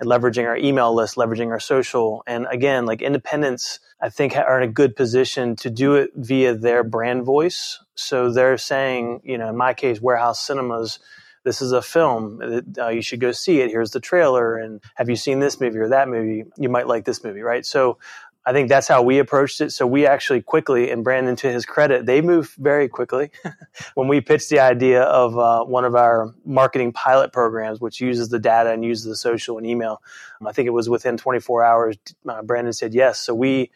and 0.00 0.08
leveraging 0.08 0.46
our 0.46 0.56
email 0.56 0.92
list, 0.94 1.16
leveraging 1.16 1.50
our 1.50 1.60
social. 1.60 2.22
And 2.26 2.46
again, 2.50 2.84
like 2.86 3.00
independents, 3.00 3.80
I 4.00 4.08
think 4.08 4.36
are 4.36 4.60
in 4.60 4.68
a 4.68 4.72
good 4.72 4.96
position 4.96 5.56
to 5.56 5.70
do 5.70 5.94
it 5.94 6.10
via 6.14 6.54
their 6.54 6.82
brand 6.82 7.24
voice. 7.24 7.78
So 7.94 8.30
they're 8.30 8.58
saying, 8.58 9.20
you 9.24 9.38
know, 9.38 9.48
in 9.48 9.56
my 9.56 9.72
case, 9.72 10.00
Warehouse 10.00 10.44
Cinemas, 10.44 10.98
this 11.44 11.62
is 11.62 11.72
a 11.72 11.82
film. 11.82 12.64
Uh, 12.76 12.88
you 12.88 13.02
should 13.02 13.20
go 13.20 13.30
see 13.30 13.60
it. 13.60 13.70
Here's 13.70 13.90
the 13.90 14.00
trailer. 14.00 14.56
And 14.56 14.80
have 14.94 15.08
you 15.08 15.16
seen 15.16 15.40
this 15.40 15.60
movie 15.60 15.78
or 15.78 15.88
that 15.88 16.08
movie? 16.08 16.44
You 16.56 16.70
might 16.70 16.88
like 16.88 17.04
this 17.04 17.22
movie, 17.22 17.42
right? 17.42 17.64
So 17.64 17.98
I 18.46 18.52
think 18.52 18.68
that's 18.68 18.86
how 18.86 19.02
we 19.02 19.18
approached 19.18 19.60
it. 19.60 19.70
So 19.70 19.86
we 19.86 20.06
actually 20.06 20.42
quickly, 20.42 20.90
and 20.90 21.02
Brandon, 21.02 21.34
to 21.36 21.50
his 21.50 21.64
credit, 21.64 22.04
they 22.04 22.20
moved 22.20 22.54
very 22.58 22.88
quickly. 22.88 23.30
when 23.94 24.06
we 24.06 24.20
pitched 24.20 24.50
the 24.50 24.60
idea 24.60 25.02
of 25.04 25.38
uh, 25.38 25.64
one 25.64 25.84
of 25.84 25.94
our 25.94 26.34
marketing 26.44 26.92
pilot 26.92 27.32
programs, 27.32 27.80
which 27.80 28.00
uses 28.00 28.28
the 28.28 28.38
data 28.38 28.70
and 28.70 28.84
uses 28.84 29.06
the 29.06 29.16
social 29.16 29.56
and 29.56 29.66
email, 29.66 30.02
I 30.44 30.52
think 30.52 30.66
it 30.66 30.72
was 30.72 30.90
within 30.90 31.16
24 31.16 31.64
hours. 31.64 31.96
Uh, 32.28 32.42
Brandon 32.42 32.74
said 32.74 32.92
yes. 32.92 33.18
So 33.18 33.34
we 33.34 33.70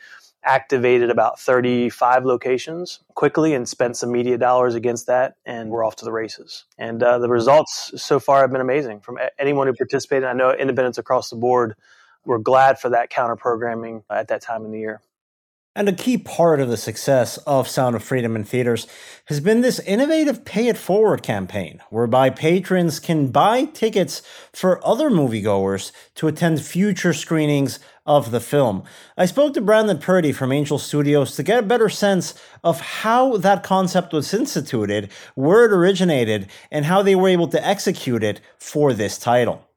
activated 0.44 1.10
about 1.10 1.40
35 1.40 2.24
locations 2.24 3.00
quickly 3.14 3.54
and 3.54 3.68
spent 3.68 3.96
some 3.96 4.12
media 4.12 4.38
dollars 4.38 4.74
against 4.74 5.06
that, 5.06 5.36
and 5.46 5.70
we're 5.70 5.84
off 5.84 5.96
to 5.96 6.04
the 6.04 6.12
races. 6.12 6.64
And 6.78 7.02
uh, 7.02 7.18
the 7.18 7.28
results 7.28 7.92
so 7.96 8.20
far 8.20 8.42
have 8.42 8.52
been 8.52 8.60
amazing 8.60 9.00
from 9.00 9.18
anyone 9.38 9.66
who 9.66 9.74
participated. 9.74 10.24
I 10.24 10.34
know 10.34 10.52
independents 10.52 10.98
across 10.98 11.30
the 11.30 11.36
board 11.36 11.74
we're 12.28 12.38
glad 12.38 12.78
for 12.78 12.90
that 12.90 13.08
counter 13.08 13.36
programming 13.36 14.04
at 14.10 14.28
that 14.28 14.42
time 14.42 14.64
in 14.64 14.70
the 14.70 14.78
year. 14.78 15.00
And 15.74 15.88
a 15.88 15.92
key 15.92 16.18
part 16.18 16.60
of 16.60 16.68
the 16.68 16.76
success 16.76 17.36
of 17.38 17.68
Sound 17.68 17.94
of 17.94 18.02
Freedom 18.02 18.34
in 18.34 18.42
theaters 18.42 18.86
has 19.26 19.38
been 19.40 19.60
this 19.60 19.78
innovative 19.80 20.44
Pay 20.44 20.66
It 20.66 20.76
Forward 20.76 21.22
campaign, 21.22 21.80
whereby 21.88 22.30
patrons 22.30 22.98
can 22.98 23.28
buy 23.28 23.64
tickets 23.66 24.20
for 24.52 24.84
other 24.86 25.08
moviegoers 25.08 25.92
to 26.16 26.26
attend 26.26 26.60
future 26.62 27.12
screenings 27.12 27.78
of 28.04 28.30
the 28.30 28.40
film. 28.40 28.82
I 29.16 29.26
spoke 29.26 29.54
to 29.54 29.60
Brandon 29.60 29.98
Purdy 29.98 30.32
from 30.32 30.52
Angel 30.52 30.78
Studios 30.78 31.36
to 31.36 31.42
get 31.42 31.60
a 31.60 31.66
better 31.66 31.88
sense 31.88 32.34
of 32.64 32.80
how 32.80 33.36
that 33.36 33.62
concept 33.62 34.12
was 34.12 34.34
instituted, 34.34 35.10
where 35.34 35.64
it 35.64 35.72
originated, 35.72 36.48
and 36.70 36.86
how 36.86 37.02
they 37.02 37.14
were 37.14 37.28
able 37.28 37.48
to 37.48 37.66
execute 37.66 38.24
it 38.24 38.40
for 38.58 38.92
this 38.92 39.16
title 39.16 39.67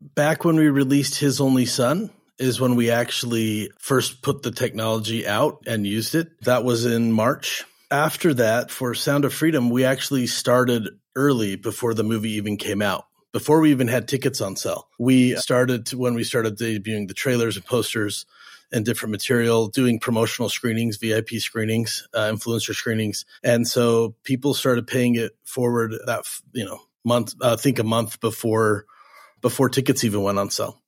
back 0.00 0.44
when 0.44 0.56
we 0.56 0.68
released 0.68 1.18
His 1.18 1.40
Only 1.40 1.66
Son 1.66 2.10
is 2.38 2.60
when 2.60 2.76
we 2.76 2.90
actually 2.90 3.70
first 3.78 4.22
put 4.22 4.42
the 4.42 4.50
technology 4.50 5.26
out 5.26 5.62
and 5.66 5.86
used 5.86 6.14
it. 6.14 6.28
That 6.42 6.64
was 6.64 6.84
in 6.84 7.12
March. 7.12 7.64
After 7.90 8.34
that, 8.34 8.70
for 8.70 8.94
Sound 8.94 9.24
of 9.24 9.32
Freedom, 9.32 9.70
we 9.70 9.84
actually 9.84 10.26
started 10.26 10.88
early 11.14 11.56
before 11.56 11.94
the 11.94 12.04
movie 12.04 12.32
even 12.32 12.56
came 12.56 12.82
out. 12.82 13.06
Before 13.32 13.60
we 13.60 13.70
even 13.70 13.88
had 13.88 14.08
tickets 14.08 14.40
on 14.40 14.56
sale, 14.56 14.88
we 14.98 15.36
started 15.36 15.86
to, 15.86 15.98
when 15.98 16.14
we 16.14 16.24
started 16.24 16.58
debuting 16.58 17.06
the 17.06 17.14
trailers 17.14 17.56
and 17.56 17.64
posters 17.64 18.26
and 18.72 18.84
different 18.84 19.12
material, 19.12 19.68
doing 19.68 20.00
promotional 20.00 20.48
screenings, 20.48 20.96
VIP 20.96 21.30
screenings, 21.38 22.06
uh, 22.14 22.30
influencer 22.30 22.74
screenings, 22.74 23.24
and 23.44 23.68
so 23.68 24.14
people 24.24 24.54
started 24.54 24.86
paying 24.86 25.14
it 25.16 25.36
forward 25.44 25.94
that 26.06 26.24
you 26.52 26.64
know 26.64 26.80
month, 27.04 27.34
uh, 27.42 27.52
I 27.52 27.56
think 27.56 27.78
a 27.78 27.84
month 27.84 28.20
before 28.20 28.86
before 29.40 29.68
tickets 29.68 30.04
even 30.04 30.22
went 30.22 30.38
on 30.38 30.50
sale. 30.50 30.80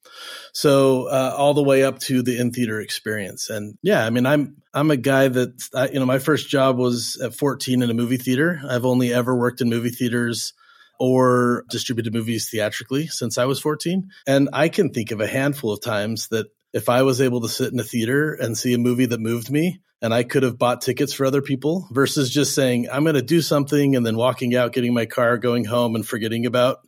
So 0.53 1.09
uh, 1.09 1.35
all 1.37 1.55
the 1.55 1.63
way 1.63 1.85
up 1.85 1.99
to 2.01 2.23
the 2.23 2.39
in 2.39 2.51
theater 2.51 2.81
experience, 2.81 3.51
and 3.51 3.79
yeah, 3.83 4.05
I 4.05 4.11
mean, 4.11 4.27
I'm 4.27 4.57
I'm 4.75 4.91
a 4.91 4.97
guy 4.97 5.29
that 5.29 5.63
I, 5.75 5.89
you 5.89 6.01
know 6.01 6.07
my 6.07 6.19
first 6.19 6.49
job 6.49 6.77
was 6.77 7.21
at 7.23 7.35
14 7.35 7.83
in 7.83 7.91
a 7.91 7.95
movie 7.95 8.17
theater. 8.17 8.61
I've 8.69 8.85
only 8.85 9.13
ever 9.13 9.37
worked 9.37 9.61
in 9.61 9.69
movie 9.69 9.91
theaters 9.91 10.55
or 10.99 11.65
distributed 11.71 12.13
movies 12.13 12.51
theatrically 12.51 13.07
since 13.07 13.39
I 13.39 13.45
was 13.45 13.61
14, 13.61 14.11
and 14.27 14.49
I 14.53 14.69
can 14.69 14.91
think 14.91 15.13
of 15.13 15.21
a 15.21 15.29
handful 15.29 15.73
of 15.73 15.81
times 15.81 16.29
that 16.29 16.47
if 16.73 16.89
I 16.89 17.03
was 17.03 17.21
able 17.21 17.43
to 17.43 17.49
sit 17.49 17.73
in 17.73 17.79
a 17.79 17.85
theater 17.85 18.35
and 18.35 18.59
see 18.59 18.75
a 18.75 18.79
movie 18.79 19.07
that 19.07 19.21
moved 19.21 19.51
me, 19.51 19.81
and 20.03 20.13
I 20.13 20.23
could 20.23 20.43
have 20.43 20.59
bought 20.59 20.83
tickets 20.83 21.13
for 21.13 21.27
other 21.27 21.43
people 21.43 21.89
versus 21.91 22.31
just 22.31 22.55
saying, 22.55 22.89
I'm 22.91 23.05
going 23.05 23.15
to 23.15 23.23
do 23.23 23.41
something 23.41 23.97
and 23.97 24.07
then 24.07 24.17
walking 24.17 24.55
out, 24.55 24.73
getting 24.73 24.95
my 24.95 25.07
car, 25.07 25.39
going 25.39 25.65
home 25.65 25.95
and 25.95 26.07
forgetting 26.07 26.47
about 26.47 26.79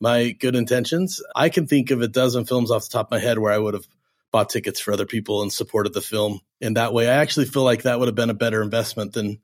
my 0.00 0.30
good 0.30 0.56
intentions. 0.56 1.22
I 1.34 1.48
can 1.48 1.66
think 1.66 1.90
of 1.90 2.02
a 2.02 2.08
dozen 2.08 2.44
films 2.44 2.70
off 2.70 2.84
the 2.84 2.90
top 2.90 3.06
of 3.06 3.10
my 3.12 3.18
head 3.18 3.38
where 3.38 3.52
I 3.52 3.58
would 3.58 3.74
have 3.74 3.86
bought 4.32 4.50
tickets 4.50 4.80
for 4.80 4.92
other 4.92 5.06
people 5.06 5.42
and 5.42 5.52
supported 5.52 5.94
the 5.94 6.02
film 6.02 6.40
in 6.60 6.74
that 6.74 6.92
way. 6.92 7.08
I 7.08 7.14
actually 7.14 7.46
feel 7.46 7.62
like 7.62 7.82
that 7.82 7.98
would 7.98 8.08
have 8.08 8.14
been 8.14 8.30
a 8.30 8.34
better 8.34 8.62
investment 8.62 9.12
than 9.12 9.40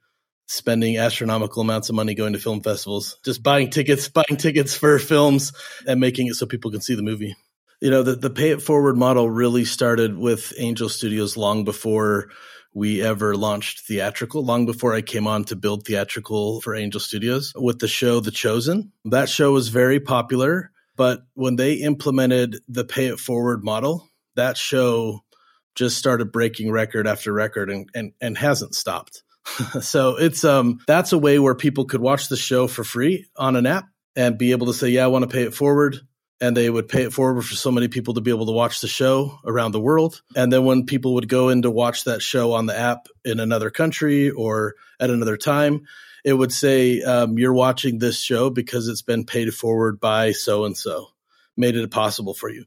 spending 0.46 0.98
astronomical 0.98 1.62
amounts 1.62 1.88
of 1.88 1.94
money 1.94 2.14
going 2.14 2.34
to 2.34 2.38
film 2.38 2.60
festivals. 2.60 3.18
Just 3.24 3.42
buying 3.42 3.70
tickets, 3.70 4.08
buying 4.08 4.36
tickets 4.36 4.76
for 4.76 4.98
films 4.98 5.52
and 5.86 6.00
making 6.00 6.26
it 6.26 6.34
so 6.34 6.46
people 6.46 6.70
can 6.70 6.80
see 6.80 6.94
the 6.94 7.02
movie. 7.02 7.34
You 7.80 7.90
know, 7.90 8.02
the, 8.02 8.16
the 8.16 8.30
pay 8.30 8.50
it 8.50 8.62
forward 8.62 8.96
model 8.96 9.28
really 9.28 9.64
started 9.64 10.16
with 10.16 10.52
Angel 10.58 10.88
Studios 10.88 11.36
long 11.36 11.64
before 11.64 12.28
we 12.74 13.02
ever 13.02 13.36
launched 13.36 13.80
theatrical 13.80 14.44
long 14.44 14.66
before 14.66 14.94
I 14.94 15.02
came 15.02 15.26
on 15.26 15.44
to 15.44 15.56
build 15.56 15.86
theatrical 15.86 16.60
for 16.60 16.74
Angel 16.74 17.00
Studios 17.00 17.52
with 17.54 17.78
the 17.78 17.88
show 17.88 18.20
The 18.20 18.30
Chosen. 18.30 18.92
That 19.04 19.28
show 19.28 19.52
was 19.52 19.68
very 19.68 20.00
popular, 20.00 20.70
but 20.96 21.22
when 21.34 21.56
they 21.56 21.74
implemented 21.74 22.56
the 22.68 22.84
pay 22.84 23.06
it 23.06 23.20
forward 23.20 23.62
model, 23.62 24.08
that 24.36 24.56
show 24.56 25.20
just 25.74 25.98
started 25.98 26.32
breaking 26.32 26.70
record 26.70 27.06
after 27.06 27.32
record 27.32 27.70
and, 27.70 27.88
and, 27.94 28.12
and 28.20 28.36
hasn't 28.38 28.74
stopped. 28.74 29.22
so 29.80 30.16
it's 30.16 30.44
um 30.44 30.78
that's 30.86 31.12
a 31.12 31.18
way 31.18 31.40
where 31.40 31.56
people 31.56 31.84
could 31.84 32.00
watch 32.00 32.28
the 32.28 32.36
show 32.36 32.68
for 32.68 32.84
free 32.84 33.26
on 33.36 33.56
an 33.56 33.66
app 33.66 33.86
and 34.14 34.38
be 34.38 34.52
able 34.52 34.68
to 34.68 34.74
say, 34.74 34.88
yeah, 34.88 35.04
I 35.04 35.08
want 35.08 35.24
to 35.24 35.34
pay 35.34 35.42
it 35.42 35.54
forward 35.54 35.98
and 36.42 36.56
they 36.56 36.68
would 36.68 36.88
pay 36.88 37.04
it 37.04 37.12
forward 37.12 37.40
for 37.42 37.54
so 37.54 37.70
many 37.70 37.86
people 37.86 38.14
to 38.14 38.20
be 38.20 38.32
able 38.32 38.46
to 38.46 38.52
watch 38.52 38.80
the 38.80 38.88
show 38.88 39.38
around 39.46 39.70
the 39.70 39.80
world. 39.80 40.20
And 40.34 40.52
then 40.52 40.64
when 40.64 40.86
people 40.86 41.14
would 41.14 41.28
go 41.28 41.50
in 41.50 41.62
to 41.62 41.70
watch 41.70 42.04
that 42.04 42.20
show 42.20 42.52
on 42.52 42.66
the 42.66 42.76
app 42.76 43.06
in 43.24 43.38
another 43.38 43.70
country 43.70 44.28
or 44.28 44.74
at 44.98 45.08
another 45.08 45.36
time, 45.36 45.86
it 46.24 46.32
would 46.32 46.50
say, 46.50 47.00
um, 47.00 47.38
You're 47.38 47.54
watching 47.54 47.98
this 47.98 48.20
show 48.20 48.50
because 48.50 48.88
it's 48.88 49.02
been 49.02 49.24
paid 49.24 49.54
forward 49.54 50.00
by 50.00 50.32
so 50.32 50.64
and 50.64 50.76
so, 50.76 51.10
made 51.56 51.76
it 51.76 51.90
possible 51.92 52.34
for 52.34 52.50
you. 52.50 52.64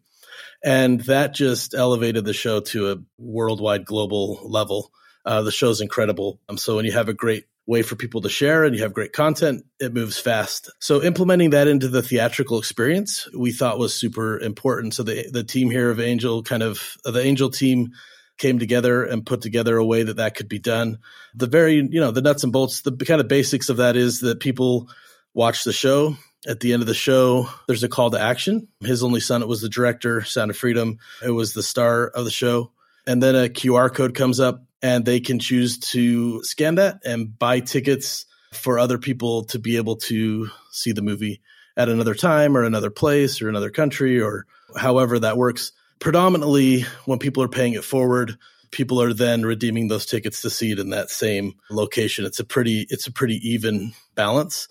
And 0.64 1.02
that 1.02 1.34
just 1.34 1.74
elevated 1.74 2.24
the 2.24 2.34
show 2.34 2.62
to 2.62 2.92
a 2.94 2.98
worldwide 3.18 3.84
global 3.84 4.40
level. 4.50 4.90
Uh, 5.26 5.42
the 5.42 5.52
show's 5.52 5.82
incredible. 5.82 6.40
Um, 6.48 6.58
so 6.58 6.78
when 6.78 6.86
you 6.86 6.94
have 6.94 7.10
a 7.10 7.14
great 7.14 7.46
way 7.68 7.82
for 7.82 7.96
people 7.96 8.22
to 8.22 8.30
share 8.30 8.64
and 8.64 8.76
you 8.76 8.84
have 8.84 8.94
great 8.94 9.12
content, 9.12 9.66
it 9.80 9.94
moves 9.94 10.20
fast. 10.20 10.72
So 10.80 11.02
implementing 11.02 11.52
that 11.52 11.68
into 11.68 11.88
the 11.88 12.04
theatrical 12.04 12.60
experience, 12.60 13.28
we 13.36 13.52
thought 13.52 13.80
was 13.80 13.94
super 13.94 14.40
important. 14.40 14.94
So 14.94 15.04
the 15.04 15.30
the 15.32 15.44
team 15.44 15.72
here 15.72 15.90
of 15.90 16.00
Angel 16.00 16.44
kind 16.44 16.64
of 16.64 16.98
the 17.04 17.22
Angel 17.22 17.50
team 17.50 17.92
came 18.38 18.60
together 18.60 19.04
and 19.04 19.26
put 19.26 19.42
together 19.42 19.78
a 19.78 19.86
way 19.86 20.04
that 20.04 20.18
that 20.18 20.36
could 20.36 20.50
be 20.50 20.60
done. 20.60 21.00
The 21.34 21.48
very, 21.48 21.76
you 21.76 22.00
know, 22.02 22.12
the 22.12 22.22
nuts 22.22 22.44
and 22.44 22.52
bolts, 22.52 22.82
the 22.82 22.92
kind 22.92 23.22
of 23.22 23.28
basics 23.28 23.70
of 23.70 23.78
that 23.78 23.96
is 23.96 24.20
that 24.22 24.40
people 24.40 24.90
watch 25.34 25.64
the 25.64 25.74
show. 25.74 26.18
At 26.48 26.60
the 26.60 26.74
end 26.74 26.84
of 26.84 26.88
the 26.88 26.94
show, 26.94 27.50
there's 27.66 27.84
a 27.84 27.90
call 27.90 28.12
to 28.12 28.22
action. 28.22 28.68
His 28.82 29.02
only 29.02 29.20
son, 29.20 29.42
it 29.42 29.48
was 29.48 29.62
the 29.62 29.70
director, 29.70 30.24
Sound 30.24 30.52
of 30.52 30.58
Freedom. 30.58 31.00
It 31.24 31.32
was 31.32 31.54
the 31.54 31.64
star 31.64 32.08
of 32.08 32.24
the 32.24 32.30
show. 32.30 32.72
And 33.08 33.22
then 33.22 33.36
a 33.36 33.50
QR 33.50 33.94
code 33.94 34.16
comes 34.16 34.40
up 34.40 34.64
and 34.82 35.06
they 35.06 35.20
can 35.20 35.40
choose 35.40 35.78
to 35.80 36.44
scan 36.44 36.76
that 36.76 37.00
and 37.06 37.38
buy 37.38 37.60
tickets 37.60 38.26
for 38.54 38.80
other 38.80 38.98
people 38.98 39.44
to 39.46 39.60
be 39.60 39.78
able 39.78 39.98
to 39.98 40.50
see 40.72 40.92
the 40.92 41.02
movie 41.02 41.42
at 41.78 41.90
another 41.90 42.16
time 42.16 42.56
or 42.56 42.64
another 42.64 42.90
place 42.90 43.42
or 43.42 43.50
another 43.50 43.70
country 43.70 44.22
or 44.22 44.46
however 44.78 45.20
that 45.20 45.38
works. 45.38 45.72
Predominantly, 46.00 46.82
when 47.06 47.20
people 47.20 47.44
are 47.44 47.50
paying 47.50 47.74
it 47.74 47.84
forward, 47.84 48.38
people 48.72 49.02
are 49.02 49.14
then 49.14 49.44
redeeming 49.44 49.88
those 49.88 50.06
tickets 50.06 50.42
to 50.42 50.50
see 50.50 50.72
it 50.72 50.80
in 50.80 50.90
that 50.90 51.10
same 51.10 51.54
location. 51.70 52.26
It's 52.26 52.40
a 52.40 52.44
pretty 52.44 52.86
it's 52.90 53.08
a 53.08 53.12
pretty 53.12 53.36
even 53.50 53.94
balance. 54.16 54.68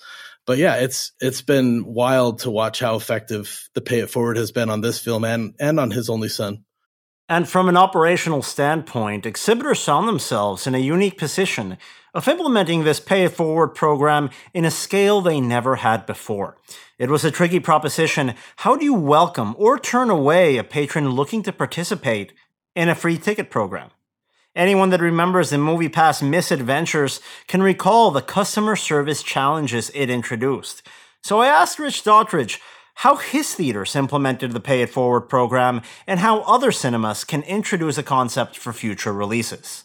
But 0.47 0.59
yeah, 0.59 0.77
it's 0.77 1.13
it's 1.21 1.43
been 1.43 1.85
wild 1.87 2.41
to 2.41 2.51
watch 2.51 2.81
how 2.81 2.97
effective 2.97 3.69
the 3.75 3.81
pay 3.81 4.01
it 4.01 4.11
forward 4.11 4.37
has 4.37 4.53
been 4.53 4.71
on 4.71 4.83
this 4.83 4.99
film 5.01 5.25
and 5.25 5.55
and 5.59 5.81
on 5.81 5.91
his 5.91 6.11
only 6.11 6.29
son. 6.29 6.65
And 7.29 7.49
from 7.49 7.71
an 7.71 7.77
operational 7.77 8.43
standpoint, 8.43 9.25
exhibitors 9.25 9.83
found 9.83 10.07
themselves 10.07 10.67
in 10.67 10.75
a 10.75 10.79
unique 10.79 11.17
position 11.17 11.79
of 12.13 12.29
implementing 12.29 12.85
this 12.85 13.01
pay 13.01 13.25
it 13.25 13.31
forward 13.31 13.69
program 13.69 14.29
in 14.53 14.67
a 14.67 14.71
scale 14.71 15.23
they 15.23 15.41
never 15.41 15.77
had 15.77 16.05
before. 16.05 16.59
It 16.99 17.09
was 17.09 17.25
a 17.25 17.31
tricky 17.31 17.61
proposition. 17.61 18.35
How 18.57 18.77
do 18.77 18.85
you 18.85 18.93
welcome 18.93 19.55
or 19.57 19.79
turn 19.79 20.11
away 20.11 20.59
a 20.59 20.65
patron 20.65 21.11
looking 21.13 21.43
to 21.45 21.53
participate 21.53 22.35
in 22.77 22.91
a 22.91 22.95
free 22.95 23.17
ticket 23.17 23.51
program? 23.51 23.91
Anyone 24.55 24.91
that 24.91 25.01
remembers 25.01 25.49
the 25.49 25.57
MoviePass 25.57 26.23
misadventures 26.23 27.21
can 27.49 27.63
recall 27.63 28.11
the 28.11 28.21
customer 28.21 28.77
service 28.77 29.23
challenges 29.23 29.91
it 29.95 30.11
introduced. 30.11 30.87
So 31.23 31.41
I 31.41 31.47
asked 31.47 31.79
Rich 31.79 32.05
Daughtridge 32.05 32.61
how 32.95 33.17
his 33.17 33.55
theaters 33.55 33.97
implemented 33.97 34.53
the 34.53 34.61
Pay 34.61 34.83
It 34.83 34.91
Forward 34.91 35.23
program, 35.23 35.83
and 36.07 36.21
how 36.21 36.41
other 36.43 36.73
cinemas 36.73 37.25
can 37.25 37.43
introduce 37.43 37.99
a 37.99 38.03
concept 38.03 38.57
for 38.57 38.73
future 38.73 39.13
releases. 39.13 39.85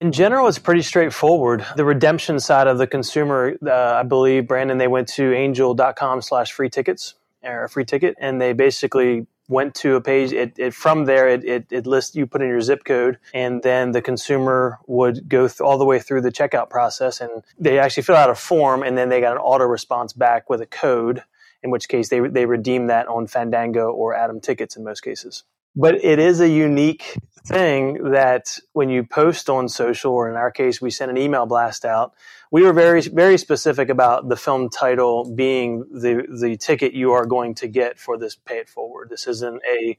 In 0.00 0.10
general, 0.10 0.48
it's 0.48 0.58
pretty 0.58 0.82
straightforward. 0.82 1.64
The 1.76 1.84
redemption 1.84 2.40
side 2.40 2.66
of 2.66 2.78
the 2.78 2.88
consumer, 2.88 3.56
uh, 3.64 3.72
I 3.72 4.02
believe, 4.02 4.48
Brandon, 4.48 4.78
they 4.78 4.88
went 4.88 5.06
to 5.10 5.32
angel.com 5.32 6.22
slash 6.22 6.50
free 6.50 6.68
tickets 6.68 7.14
or 7.44 7.68
free 7.68 7.84
ticket, 7.84 8.16
and 8.18 8.40
they 8.40 8.52
basically 8.52 9.26
went 9.48 9.74
to 9.76 9.94
a 9.94 10.00
page. 10.00 10.32
It, 10.32 10.58
it 10.58 10.74
from 10.74 11.04
there, 11.04 11.28
it, 11.28 11.44
it, 11.44 11.66
it, 11.70 11.86
lists 11.86 12.16
you 12.16 12.26
put 12.26 12.42
in 12.42 12.48
your 12.48 12.60
zip 12.60 12.84
code, 12.84 13.18
and 13.32 13.62
then 13.62 13.92
the 13.92 14.02
consumer 14.02 14.78
would 14.86 15.28
go 15.28 15.46
th- 15.46 15.60
all 15.60 15.78
the 15.78 15.84
way 15.84 16.00
through 16.00 16.22
the 16.22 16.32
checkout 16.32 16.70
process, 16.70 17.20
and 17.20 17.44
they 17.58 17.78
actually 17.78 18.02
fill 18.02 18.16
out 18.16 18.30
a 18.30 18.34
form, 18.34 18.82
and 18.82 18.98
then 18.98 19.08
they 19.08 19.20
got 19.20 19.32
an 19.32 19.38
auto 19.38 19.64
response 19.64 20.12
back 20.12 20.50
with 20.50 20.60
a 20.60 20.66
code 20.66 21.22
in 21.62 21.70
which 21.70 21.88
case 21.88 22.08
they, 22.08 22.20
they 22.20 22.46
redeem 22.46 22.88
that 22.88 23.08
on 23.08 23.26
Fandango 23.26 23.90
or 23.90 24.14
Atom 24.14 24.40
tickets 24.40 24.76
in 24.76 24.84
most 24.84 25.00
cases. 25.00 25.44
But 25.74 26.04
it 26.04 26.18
is 26.18 26.40
a 26.40 26.48
unique 26.48 27.16
thing 27.46 28.10
that 28.10 28.58
when 28.72 28.90
you 28.90 29.04
post 29.04 29.48
on 29.48 29.68
social, 29.68 30.12
or 30.12 30.28
in 30.28 30.36
our 30.36 30.50
case, 30.50 30.82
we 30.82 30.90
send 30.90 31.10
an 31.10 31.16
email 31.16 31.46
blast 31.46 31.84
out, 31.84 32.12
we 32.52 32.62
were 32.62 32.74
very, 32.74 33.00
very 33.00 33.38
specific 33.38 33.88
about 33.88 34.28
the 34.28 34.36
film 34.36 34.68
title 34.68 35.24
being 35.34 35.86
the, 35.90 36.26
the 36.28 36.54
ticket 36.58 36.92
you 36.92 37.12
are 37.12 37.24
going 37.24 37.54
to 37.54 37.66
get 37.66 37.98
for 37.98 38.18
this 38.18 38.36
pay 38.36 38.58
it 38.58 38.68
forward. 38.68 39.08
This 39.08 39.26
isn't 39.26 39.62
a 39.66 39.96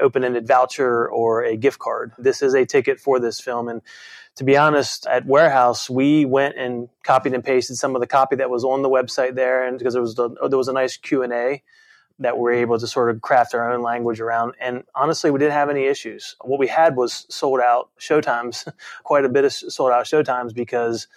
open-ended 0.00 0.46
voucher 0.46 1.08
or 1.08 1.42
a 1.42 1.56
gift 1.56 1.80
card. 1.80 2.12
This 2.16 2.40
is 2.40 2.54
a 2.54 2.64
ticket 2.64 3.00
for 3.00 3.18
this 3.18 3.40
film. 3.40 3.68
And 3.68 3.82
to 4.36 4.44
be 4.44 4.56
honest, 4.56 5.08
at 5.08 5.26
Warehouse, 5.26 5.90
we 5.90 6.24
went 6.24 6.56
and 6.56 6.88
copied 7.02 7.34
and 7.34 7.42
pasted 7.42 7.76
some 7.76 7.96
of 7.96 8.00
the 8.00 8.06
copy 8.06 8.36
that 8.36 8.48
was 8.48 8.62
on 8.62 8.82
the 8.82 8.88
website 8.88 9.34
there, 9.34 9.66
and 9.66 9.76
because 9.76 9.94
there 9.94 10.02
was 10.02 10.14
the, 10.14 10.30
there 10.48 10.56
was 10.56 10.68
a 10.68 10.72
nice 10.72 10.96
Q 10.96 11.24
and 11.24 11.32
A 11.32 11.64
that 12.20 12.38
we're 12.38 12.52
able 12.52 12.78
to 12.78 12.86
sort 12.86 13.10
of 13.10 13.20
craft 13.22 13.54
our 13.54 13.72
own 13.72 13.82
language 13.82 14.20
around. 14.20 14.54
And 14.60 14.84
honestly, 14.94 15.32
we 15.32 15.40
didn't 15.40 15.54
have 15.54 15.68
any 15.68 15.86
issues. 15.86 16.36
What 16.42 16.60
we 16.60 16.68
had 16.68 16.94
was 16.94 17.26
sold 17.28 17.58
out 17.58 17.90
showtimes, 17.98 18.68
quite 19.02 19.24
a 19.24 19.28
bit 19.28 19.44
of 19.44 19.52
sold 19.52 19.90
out 19.90 20.04
showtimes 20.04 20.54
because 20.54 21.08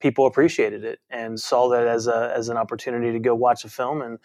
people 0.00 0.26
appreciated 0.26 0.84
it 0.84 1.00
and 1.10 1.38
saw 1.38 1.68
that 1.70 1.86
as 1.86 2.06
a 2.06 2.32
as 2.34 2.48
an 2.48 2.56
opportunity 2.56 3.12
to 3.12 3.18
go 3.18 3.34
watch 3.34 3.64
a 3.64 3.68
film 3.68 4.02
and 4.02 4.18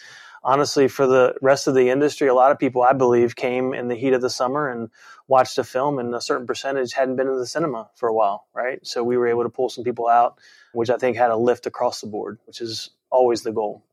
honestly, 0.44 0.88
for 0.88 1.06
the 1.06 1.36
rest 1.42 1.68
of 1.68 1.76
the 1.76 1.90
industry, 1.90 2.28
a 2.28 2.34
lot 2.34 2.52
of 2.52 2.58
people, 2.58 2.82
I 2.82 2.94
believe, 2.94 3.36
came 3.36 3.74
in 3.74 3.90
the 3.90 3.96
heat 3.96 4.14
of 4.14 4.22
the 4.22 4.30
summer 4.30 4.70
and 4.70 4.90
watched 5.28 5.58
a 5.58 5.64
film, 5.64 6.00
and 6.00 6.16
a 6.16 6.22
certain 6.22 6.48
percentage 6.48 6.94
hadn't 6.94 7.18
been 7.18 7.28
in 7.28 7.38
the 7.38 7.46
cinema 7.46 7.90
for 7.96 8.08
a 8.08 8.14
while, 8.14 8.48
right? 8.56 8.80
So 8.86 9.04
we 9.04 9.18
were 9.18 9.28
able 9.28 9.44
to 9.44 9.50
pull 9.50 9.70
some 9.70 9.84
people 9.84 10.08
out, 10.08 10.40
which 10.74 10.90
I 10.90 10.98
think 10.98 11.18
had 11.18 11.32
a 11.32 11.38
lift 11.38 11.66
across 11.66 12.02
the 12.02 12.08
board, 12.08 12.40
which 12.46 12.62
is 12.62 12.92
always 13.10 13.44
the 13.44 13.52
goal. 13.52 13.84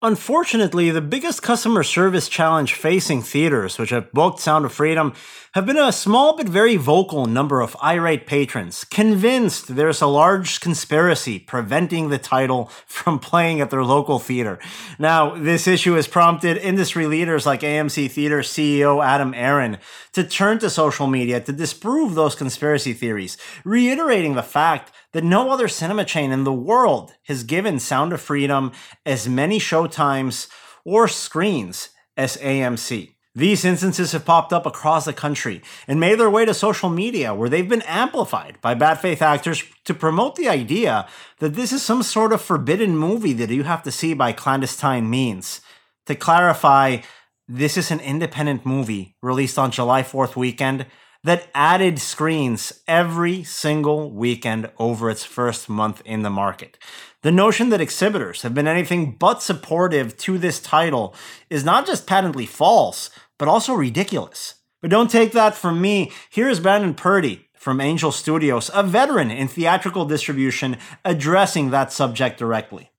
Unfortunately, 0.00 0.92
the 0.92 1.00
biggest 1.00 1.42
customer 1.42 1.82
service 1.82 2.28
challenge 2.28 2.72
facing 2.72 3.20
theaters, 3.20 3.78
which 3.78 3.90
have 3.90 4.12
booked 4.12 4.38
Sound 4.38 4.64
of 4.64 4.72
Freedom, 4.72 5.12
have 5.54 5.66
been 5.66 5.76
a 5.76 5.90
small 5.90 6.36
but 6.36 6.48
very 6.48 6.76
vocal 6.76 7.26
number 7.26 7.60
of 7.60 7.76
irate 7.82 8.24
patrons, 8.24 8.84
convinced 8.84 9.74
there's 9.74 10.00
a 10.00 10.06
large 10.06 10.60
conspiracy 10.60 11.40
preventing 11.40 12.10
the 12.10 12.18
title 12.18 12.66
from 12.86 13.18
playing 13.18 13.60
at 13.60 13.70
their 13.70 13.82
local 13.82 14.20
theater. 14.20 14.60
Now, 15.00 15.34
this 15.34 15.66
issue 15.66 15.94
has 15.94 16.06
prompted 16.06 16.58
industry 16.58 17.08
leaders 17.08 17.44
like 17.44 17.62
AMC 17.62 18.08
Theater 18.08 18.42
CEO 18.42 19.04
Adam 19.04 19.34
Aron 19.34 19.78
to 20.12 20.22
turn 20.22 20.60
to 20.60 20.70
social 20.70 21.08
media 21.08 21.40
to 21.40 21.52
disprove 21.52 22.14
those 22.14 22.36
conspiracy 22.36 22.92
theories, 22.92 23.36
reiterating 23.64 24.36
the 24.36 24.44
fact 24.44 24.92
that 25.12 25.24
no 25.24 25.50
other 25.50 25.68
cinema 25.68 26.04
chain 26.04 26.32
in 26.32 26.44
the 26.44 26.52
world 26.52 27.14
has 27.24 27.44
given 27.44 27.78
Sound 27.78 28.12
of 28.12 28.20
Freedom 28.20 28.72
as 29.06 29.28
many 29.28 29.58
showtimes 29.58 30.48
or 30.84 31.08
screens 31.08 31.90
as 32.16 32.36
AMC. 32.38 33.14
These 33.34 33.64
instances 33.64 34.12
have 34.12 34.24
popped 34.24 34.52
up 34.52 34.66
across 34.66 35.04
the 35.04 35.12
country 35.12 35.62
and 35.86 36.00
made 36.00 36.18
their 36.18 36.30
way 36.30 36.44
to 36.44 36.52
social 36.52 36.88
media 36.88 37.32
where 37.32 37.48
they've 37.48 37.68
been 37.68 37.82
amplified 37.82 38.60
by 38.60 38.74
bad 38.74 38.98
faith 38.98 39.22
actors 39.22 39.62
to 39.84 39.94
promote 39.94 40.34
the 40.34 40.48
idea 40.48 41.06
that 41.38 41.54
this 41.54 41.72
is 41.72 41.82
some 41.82 42.02
sort 42.02 42.32
of 42.32 42.42
forbidden 42.42 42.96
movie 42.96 43.34
that 43.34 43.50
you 43.50 43.62
have 43.62 43.84
to 43.84 43.92
see 43.92 44.12
by 44.12 44.32
clandestine 44.32 45.08
means. 45.08 45.60
To 46.06 46.16
clarify, 46.16 46.98
this 47.46 47.76
is 47.76 47.92
an 47.92 48.00
independent 48.00 48.66
movie 48.66 49.14
released 49.22 49.58
on 49.58 49.70
July 49.70 50.02
4th 50.02 50.34
weekend 50.34 50.86
that 51.24 51.48
added 51.54 51.98
screens 51.98 52.72
every 52.86 53.42
single 53.42 54.10
weekend 54.10 54.70
over 54.78 55.10
its 55.10 55.24
first 55.24 55.68
month 55.68 56.00
in 56.04 56.22
the 56.22 56.30
market. 56.30 56.78
The 57.22 57.32
notion 57.32 57.70
that 57.70 57.80
exhibitors 57.80 58.42
have 58.42 58.54
been 58.54 58.68
anything 58.68 59.16
but 59.18 59.42
supportive 59.42 60.16
to 60.18 60.38
this 60.38 60.60
title 60.60 61.14
is 61.50 61.64
not 61.64 61.86
just 61.86 62.06
patently 62.06 62.46
false, 62.46 63.10
but 63.38 63.48
also 63.48 63.74
ridiculous. 63.74 64.54
But 64.80 64.90
don't 64.90 65.10
take 65.10 65.32
that 65.32 65.56
from 65.56 65.80
me. 65.80 66.12
Here 66.30 66.48
is 66.48 66.60
Brandon 66.60 66.94
Purdy 66.94 67.48
from 67.54 67.80
Angel 67.80 68.12
Studios, 68.12 68.70
a 68.72 68.84
veteran 68.84 69.32
in 69.32 69.48
theatrical 69.48 70.04
distribution, 70.04 70.76
addressing 71.04 71.70
that 71.70 71.92
subject 71.92 72.38
directly. 72.38 72.90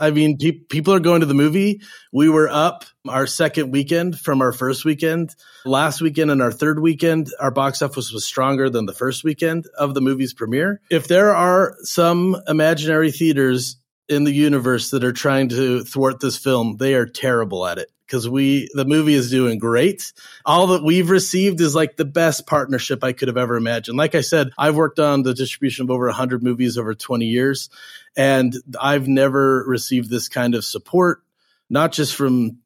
I 0.00 0.10
mean, 0.10 0.38
pe- 0.38 0.52
people 0.52 0.94
are 0.94 1.00
going 1.00 1.20
to 1.20 1.26
the 1.26 1.34
movie. 1.34 1.82
We 2.12 2.28
were 2.28 2.48
up 2.48 2.84
our 3.08 3.26
second 3.26 3.70
weekend 3.70 4.18
from 4.18 4.40
our 4.40 4.52
first 4.52 4.84
weekend. 4.84 5.34
Last 5.64 6.00
weekend 6.00 6.30
and 6.30 6.42
our 6.42 6.50
third 6.50 6.80
weekend, 6.80 7.28
our 7.38 7.50
box 7.50 7.82
office 7.82 8.12
was 8.12 8.24
stronger 8.24 8.70
than 8.70 8.86
the 8.86 8.94
first 8.94 9.22
weekend 9.24 9.66
of 9.78 9.94
the 9.94 10.00
movie's 10.00 10.34
premiere. 10.34 10.80
If 10.90 11.06
there 11.06 11.34
are 11.34 11.76
some 11.82 12.36
imaginary 12.48 13.12
theaters 13.12 13.76
in 14.08 14.24
the 14.24 14.32
universe 14.32 14.90
that 14.90 15.04
are 15.04 15.12
trying 15.12 15.50
to 15.50 15.84
thwart 15.84 16.20
this 16.20 16.36
film, 16.36 16.78
they 16.78 16.94
are 16.94 17.06
terrible 17.06 17.66
at 17.66 17.78
it 17.78 17.90
because 18.10 18.28
we 18.28 18.68
the 18.74 18.84
movie 18.84 19.14
is 19.14 19.30
doing 19.30 19.58
great. 19.58 20.12
All 20.44 20.68
that 20.68 20.82
we've 20.82 21.10
received 21.10 21.60
is 21.60 21.74
like 21.74 21.96
the 21.96 22.04
best 22.04 22.46
partnership 22.46 23.04
I 23.04 23.12
could 23.12 23.28
have 23.28 23.36
ever 23.36 23.56
imagined. 23.56 23.96
Like 23.96 24.16
I 24.16 24.20
said, 24.20 24.50
I've 24.58 24.74
worked 24.74 24.98
on 24.98 25.22
the 25.22 25.32
distribution 25.32 25.84
of 25.84 25.90
over 25.90 26.06
100 26.06 26.42
movies 26.42 26.76
over 26.76 26.94
20 26.94 27.26
years, 27.26 27.70
and 28.16 28.54
I've 28.80 29.06
never 29.06 29.64
received 29.66 30.10
this 30.10 30.28
kind 30.28 30.56
of 30.56 30.64
support, 30.64 31.22
not 31.68 31.92
just 31.92 32.16
from 32.16 32.58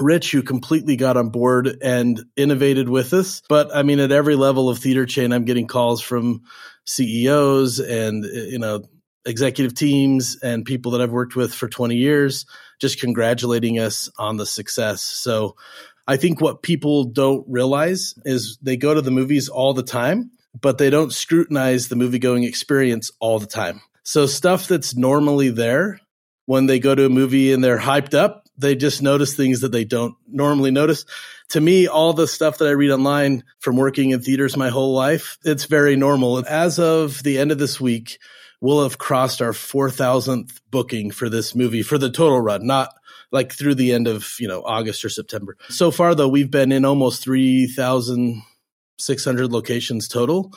Rich, 0.00 0.32
who 0.32 0.42
completely 0.42 0.96
got 0.96 1.16
on 1.16 1.30
board 1.30 1.78
and 1.82 2.20
innovated 2.36 2.88
with 2.88 3.12
us. 3.12 3.42
But 3.48 3.74
I 3.74 3.82
mean, 3.82 4.00
at 4.00 4.12
every 4.12 4.36
level 4.36 4.68
of 4.68 4.78
theater 4.78 5.06
chain, 5.06 5.32
I'm 5.32 5.44
getting 5.44 5.66
calls 5.66 6.00
from 6.00 6.42
CEOs 6.84 7.80
and, 7.80 8.24
you 8.24 8.58
know, 8.58 8.84
executive 9.26 9.74
teams 9.74 10.38
and 10.42 10.64
people 10.64 10.92
that 10.92 11.00
I've 11.00 11.10
worked 11.10 11.36
with 11.36 11.52
for 11.52 11.68
20 11.68 11.96
years, 11.96 12.46
just 12.80 13.00
congratulating 13.00 13.78
us 13.78 14.10
on 14.18 14.36
the 14.36 14.46
success. 14.46 15.02
So 15.02 15.56
I 16.06 16.16
think 16.16 16.40
what 16.40 16.62
people 16.62 17.04
don't 17.04 17.44
realize 17.48 18.14
is 18.24 18.58
they 18.62 18.76
go 18.76 18.94
to 18.94 19.02
the 19.02 19.10
movies 19.10 19.48
all 19.48 19.74
the 19.74 19.82
time, 19.82 20.32
but 20.60 20.78
they 20.78 20.90
don't 20.90 21.12
scrutinize 21.12 21.88
the 21.88 21.96
movie 21.96 22.18
going 22.18 22.44
experience 22.44 23.12
all 23.20 23.38
the 23.38 23.46
time. 23.46 23.80
So 24.02 24.26
stuff 24.26 24.66
that's 24.66 24.96
normally 24.96 25.50
there 25.50 26.00
when 26.46 26.66
they 26.66 26.80
go 26.80 26.94
to 26.94 27.06
a 27.06 27.10
movie 27.10 27.52
and 27.52 27.62
they're 27.62 27.78
hyped 27.78 28.14
up, 28.14 28.44
they 28.58 28.74
just 28.74 29.02
notice 29.02 29.34
things 29.34 29.60
that 29.60 29.72
they 29.72 29.84
don't 29.84 30.16
normally 30.26 30.72
notice. 30.72 31.04
To 31.50 31.60
me, 31.60 31.86
all 31.86 32.12
the 32.12 32.26
stuff 32.26 32.58
that 32.58 32.66
I 32.66 32.72
read 32.72 32.90
online 32.90 33.44
from 33.60 33.76
working 33.76 34.10
in 34.10 34.20
theaters 34.20 34.56
my 34.56 34.68
whole 34.68 34.92
life, 34.92 35.38
it's 35.44 35.64
very 35.66 35.96
normal. 35.96 36.44
As 36.44 36.78
of 36.78 37.22
the 37.22 37.38
end 37.38 37.52
of 37.52 37.58
this 37.58 37.80
week, 37.80 38.18
we'll 38.60 38.82
have 38.82 38.98
crossed 38.98 39.40
our 39.40 39.52
4,000th 39.52 40.60
booking 40.70 41.10
for 41.10 41.28
this 41.28 41.54
movie 41.54 41.82
for 41.82 41.98
the 41.98 42.10
total 42.10 42.40
run, 42.40 42.66
not 42.66 42.92
like 43.32 43.52
through 43.52 43.76
the 43.76 43.92
end 43.92 44.08
of, 44.08 44.34
you 44.38 44.48
know, 44.48 44.62
August 44.62 45.04
or 45.04 45.08
September. 45.08 45.56
So 45.68 45.90
far 45.90 46.14
though, 46.14 46.28
we've 46.28 46.50
been 46.50 46.72
in 46.72 46.84
almost 46.84 47.22
3,600 47.22 49.52
locations 49.52 50.08
total. 50.08 50.52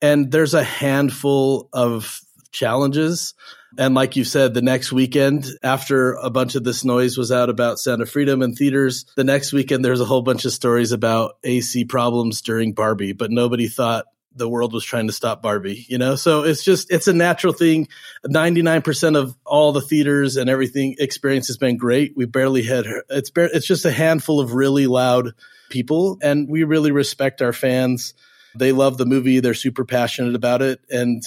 And 0.00 0.32
there's 0.32 0.54
a 0.54 0.64
handful 0.64 1.68
of 1.72 2.20
challenges. 2.50 3.34
And 3.78 3.94
like 3.94 4.16
you 4.16 4.24
said, 4.24 4.52
the 4.52 4.62
next 4.62 4.92
weekend, 4.92 5.46
after 5.62 6.14
a 6.14 6.28
bunch 6.28 6.54
of 6.54 6.64
this 6.64 6.84
noise 6.84 7.16
was 7.16 7.32
out 7.32 7.48
about 7.48 7.78
Sound 7.78 8.02
of 8.02 8.10
Freedom 8.10 8.42
and 8.42 8.56
theaters, 8.56 9.06
the 9.16 9.24
next 9.24 9.52
weekend 9.52 9.84
there's 9.84 10.00
a 10.00 10.04
whole 10.04 10.22
bunch 10.22 10.44
of 10.44 10.52
stories 10.52 10.92
about 10.92 11.36
AC 11.44 11.86
problems 11.86 12.42
during 12.42 12.74
Barbie, 12.74 13.12
but 13.12 13.30
nobody 13.30 13.68
thought 13.68 14.04
the 14.34 14.48
world 14.48 14.72
was 14.72 14.84
trying 14.84 15.06
to 15.06 15.12
stop 15.12 15.42
Barbie, 15.42 15.84
you 15.88 15.98
know? 15.98 16.16
So 16.16 16.42
it's 16.42 16.64
just, 16.64 16.90
it's 16.90 17.08
a 17.08 17.12
natural 17.12 17.52
thing. 17.52 17.88
99% 18.26 19.16
of 19.16 19.36
all 19.44 19.72
the 19.72 19.80
theaters 19.80 20.36
and 20.36 20.48
everything 20.48 20.96
experience 20.98 21.48
has 21.48 21.56
been 21.56 21.76
great. 21.76 22.16
We 22.16 22.26
barely 22.26 22.62
had, 22.62 22.86
it's, 23.10 23.30
it's 23.34 23.66
just 23.66 23.84
a 23.84 23.90
handful 23.90 24.40
of 24.40 24.54
really 24.54 24.86
loud 24.86 25.32
people 25.70 26.18
and 26.22 26.48
we 26.48 26.64
really 26.64 26.92
respect 26.92 27.42
our 27.42 27.52
fans. 27.52 28.14
They 28.54 28.72
love 28.72 28.98
the 28.98 29.06
movie. 29.06 29.40
They're 29.40 29.54
super 29.54 29.84
passionate 29.84 30.34
about 30.34 30.62
it. 30.62 30.80
And, 30.90 31.22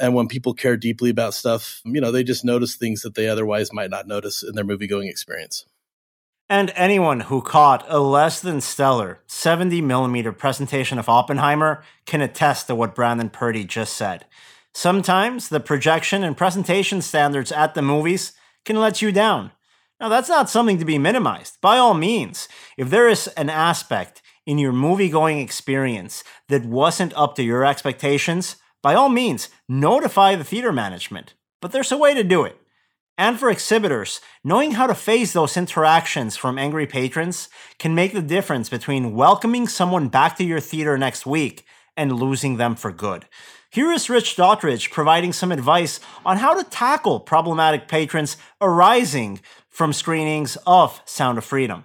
and 0.00 0.14
when 0.14 0.28
people 0.28 0.54
care 0.54 0.76
deeply 0.76 1.10
about 1.10 1.34
stuff, 1.34 1.82
you 1.84 2.00
know, 2.00 2.12
they 2.12 2.24
just 2.24 2.44
notice 2.44 2.76
things 2.76 3.02
that 3.02 3.14
they 3.14 3.28
otherwise 3.28 3.72
might 3.72 3.90
not 3.90 4.06
notice 4.06 4.42
in 4.42 4.54
their 4.54 4.64
movie 4.64 4.86
going 4.86 5.08
experience. 5.08 5.66
And 6.52 6.70
anyone 6.76 7.20
who 7.20 7.40
caught 7.40 7.82
a 7.88 7.98
less 7.98 8.38
than 8.38 8.60
stellar 8.60 9.20
70mm 9.26 10.36
presentation 10.36 10.98
of 10.98 11.08
Oppenheimer 11.08 11.82
can 12.04 12.20
attest 12.20 12.66
to 12.66 12.74
what 12.74 12.94
Brandon 12.94 13.30
Purdy 13.30 13.64
just 13.64 13.94
said. 13.94 14.26
Sometimes 14.74 15.48
the 15.48 15.60
projection 15.60 16.22
and 16.22 16.36
presentation 16.36 17.00
standards 17.00 17.52
at 17.52 17.72
the 17.72 17.80
movies 17.80 18.32
can 18.66 18.76
let 18.76 19.00
you 19.00 19.10
down. 19.10 19.52
Now, 19.98 20.10
that's 20.10 20.28
not 20.28 20.50
something 20.50 20.76
to 20.76 20.84
be 20.84 20.98
minimized. 20.98 21.56
By 21.62 21.78
all 21.78 21.94
means, 21.94 22.48
if 22.76 22.90
there 22.90 23.08
is 23.08 23.28
an 23.28 23.48
aspect 23.48 24.20
in 24.44 24.58
your 24.58 24.72
movie 24.72 25.08
going 25.08 25.38
experience 25.38 26.22
that 26.50 26.66
wasn't 26.66 27.14
up 27.16 27.34
to 27.36 27.42
your 27.42 27.64
expectations, 27.64 28.56
by 28.82 28.92
all 28.92 29.08
means, 29.08 29.48
notify 29.70 30.34
the 30.34 30.44
theater 30.44 30.70
management. 30.70 31.32
But 31.62 31.72
there's 31.72 31.92
a 31.92 31.96
way 31.96 32.12
to 32.12 32.22
do 32.22 32.44
it. 32.44 32.58
And 33.18 33.38
for 33.38 33.50
exhibitors, 33.50 34.20
knowing 34.42 34.72
how 34.72 34.86
to 34.86 34.94
face 34.94 35.32
those 35.32 35.56
interactions 35.56 36.36
from 36.36 36.58
angry 36.58 36.86
patrons 36.86 37.48
can 37.78 37.94
make 37.94 38.12
the 38.14 38.22
difference 38.22 38.68
between 38.68 39.14
welcoming 39.14 39.68
someone 39.68 40.08
back 40.08 40.36
to 40.36 40.44
your 40.44 40.60
theater 40.60 40.96
next 40.96 41.26
week 41.26 41.66
and 41.96 42.18
losing 42.18 42.56
them 42.56 42.74
for 42.74 42.90
good. 42.90 43.26
Here 43.70 43.92
is 43.92 44.10
Rich 44.10 44.36
Daughtridge 44.36 44.90
providing 44.90 45.32
some 45.32 45.52
advice 45.52 46.00
on 46.24 46.38
how 46.38 46.54
to 46.54 46.68
tackle 46.68 47.20
problematic 47.20 47.86
patrons 47.86 48.36
arising 48.60 49.40
from 49.68 49.92
screenings 49.92 50.56
of 50.66 51.00
Sound 51.04 51.38
of 51.38 51.44
Freedom 51.44 51.84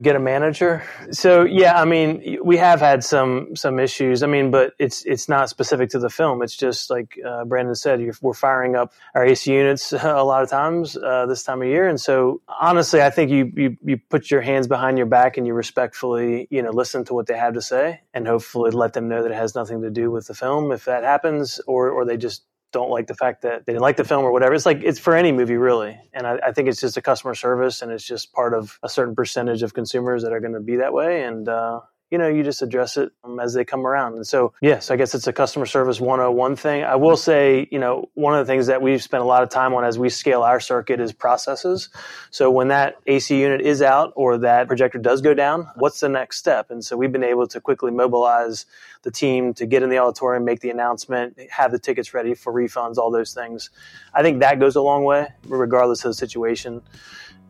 get 0.00 0.16
a 0.16 0.20
manager. 0.20 0.82
So 1.10 1.44
yeah, 1.44 1.80
I 1.80 1.84
mean, 1.84 2.38
we 2.44 2.56
have 2.56 2.80
had 2.80 3.04
some 3.04 3.54
some 3.56 3.78
issues. 3.78 4.22
I 4.22 4.26
mean, 4.26 4.50
but 4.50 4.74
it's 4.78 5.04
it's 5.04 5.28
not 5.28 5.48
specific 5.48 5.90
to 5.90 5.98
the 5.98 6.10
film. 6.10 6.42
It's 6.42 6.56
just 6.56 6.90
like 6.90 7.18
uh, 7.24 7.44
Brandon 7.44 7.74
said, 7.74 8.00
we're 8.20 8.34
firing 8.34 8.76
up 8.76 8.92
our 9.14 9.24
AC 9.24 9.52
units 9.52 9.92
a 9.92 10.22
lot 10.22 10.42
of 10.42 10.50
times 10.50 10.96
uh, 10.96 11.26
this 11.26 11.42
time 11.42 11.62
of 11.62 11.68
year, 11.68 11.88
and 11.88 12.00
so 12.00 12.40
honestly, 12.48 13.02
I 13.02 13.10
think 13.10 13.30
you, 13.30 13.52
you 13.54 13.76
you 13.82 13.96
put 13.96 14.30
your 14.30 14.40
hands 14.40 14.66
behind 14.66 14.98
your 14.98 15.06
back 15.06 15.36
and 15.36 15.46
you 15.46 15.54
respectfully, 15.54 16.48
you 16.50 16.62
know, 16.62 16.70
listen 16.70 17.04
to 17.06 17.14
what 17.14 17.26
they 17.26 17.36
have 17.36 17.54
to 17.54 17.62
say, 17.62 18.00
and 18.14 18.26
hopefully 18.26 18.70
let 18.70 18.92
them 18.92 19.08
know 19.08 19.22
that 19.22 19.30
it 19.32 19.36
has 19.36 19.54
nothing 19.54 19.82
to 19.82 19.90
do 19.90 20.10
with 20.10 20.26
the 20.26 20.34
film 20.34 20.72
if 20.72 20.84
that 20.86 21.04
happens, 21.04 21.60
or 21.66 21.90
or 21.90 22.04
they 22.04 22.16
just 22.16 22.44
don't 22.72 22.90
like 22.90 23.06
the 23.06 23.14
fact 23.14 23.42
that 23.42 23.66
they 23.66 23.72
didn't 23.72 23.82
like 23.82 23.96
the 23.96 24.04
film 24.04 24.24
or 24.24 24.32
whatever. 24.32 24.54
It's 24.54 24.66
like 24.66 24.82
it's 24.82 24.98
for 24.98 25.14
any 25.14 25.32
movie 25.32 25.56
really, 25.56 25.98
and 26.12 26.26
I, 26.26 26.38
I 26.46 26.52
think 26.52 26.68
it's 26.68 26.80
just 26.80 26.96
a 26.96 27.02
customer 27.02 27.34
service, 27.34 27.82
and 27.82 27.92
it's 27.92 28.04
just 28.04 28.32
part 28.32 28.54
of 28.54 28.78
a 28.82 28.88
certain 28.88 29.14
percentage 29.14 29.62
of 29.62 29.74
consumers 29.74 30.22
that 30.22 30.32
are 30.32 30.40
going 30.40 30.54
to 30.54 30.60
be 30.60 30.76
that 30.76 30.92
way, 30.92 31.22
and 31.24 31.48
uh, 31.48 31.80
you 32.12 32.18
know, 32.18 32.28
you 32.28 32.42
just 32.42 32.60
address 32.60 32.98
it 32.98 33.10
as 33.40 33.54
they 33.54 33.64
come 33.64 33.86
around. 33.86 34.16
And 34.16 34.26
so, 34.26 34.52
yes, 34.60 34.90
I 34.90 34.96
guess 34.96 35.14
it's 35.14 35.26
a 35.26 35.32
customer 35.32 35.64
service 35.64 35.98
101 35.98 36.56
thing. 36.56 36.84
I 36.84 36.96
will 36.96 37.16
say, 37.16 37.66
you 37.70 37.78
know, 37.78 38.10
one 38.12 38.34
of 38.34 38.46
the 38.46 38.52
things 38.52 38.66
that 38.66 38.82
we've 38.82 39.02
spent 39.02 39.22
a 39.22 39.26
lot 39.26 39.42
of 39.42 39.48
time 39.48 39.72
on 39.72 39.82
as 39.82 39.98
we 39.98 40.10
scale 40.10 40.42
our 40.42 40.60
circuit 40.60 41.00
is 41.00 41.10
processes. 41.10 41.88
So 42.30 42.50
when 42.50 42.68
that 42.68 42.96
AC 43.06 43.40
unit 43.40 43.62
is 43.62 43.80
out 43.80 44.12
or 44.14 44.36
that 44.36 44.68
projector 44.68 44.98
does 44.98 45.22
go 45.22 45.32
down, 45.32 45.70
what's 45.76 46.00
the 46.00 46.10
next 46.10 46.36
step? 46.36 46.70
And 46.70 46.84
so 46.84 46.98
we've 46.98 47.10
been 47.10 47.24
able 47.24 47.46
to 47.46 47.62
quickly 47.62 47.90
mobilize 47.90 48.66
the 49.04 49.10
team 49.10 49.54
to 49.54 49.64
get 49.64 49.82
in 49.82 49.88
the 49.88 49.96
auditorium, 49.96 50.44
make 50.44 50.60
the 50.60 50.68
announcement, 50.68 51.40
have 51.50 51.72
the 51.72 51.78
tickets 51.78 52.12
ready 52.12 52.34
for 52.34 52.52
refunds, 52.52 52.98
all 52.98 53.10
those 53.10 53.32
things. 53.32 53.70
I 54.12 54.22
think 54.22 54.40
that 54.40 54.60
goes 54.60 54.76
a 54.76 54.82
long 54.82 55.04
way, 55.04 55.28
regardless 55.46 56.04
of 56.04 56.10
the 56.10 56.14
situation 56.14 56.82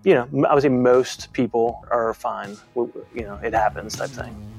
you 0.04 0.14
know, 0.14 0.46
I 0.46 0.54
would 0.54 0.62
say 0.62 0.68
most 0.68 1.32
people 1.32 1.84
are 1.90 2.14
fine. 2.14 2.56
You 2.76 3.00
know, 3.14 3.38
it 3.42 3.54
happens 3.54 3.96
type 3.96 4.10
thing. 4.10 4.52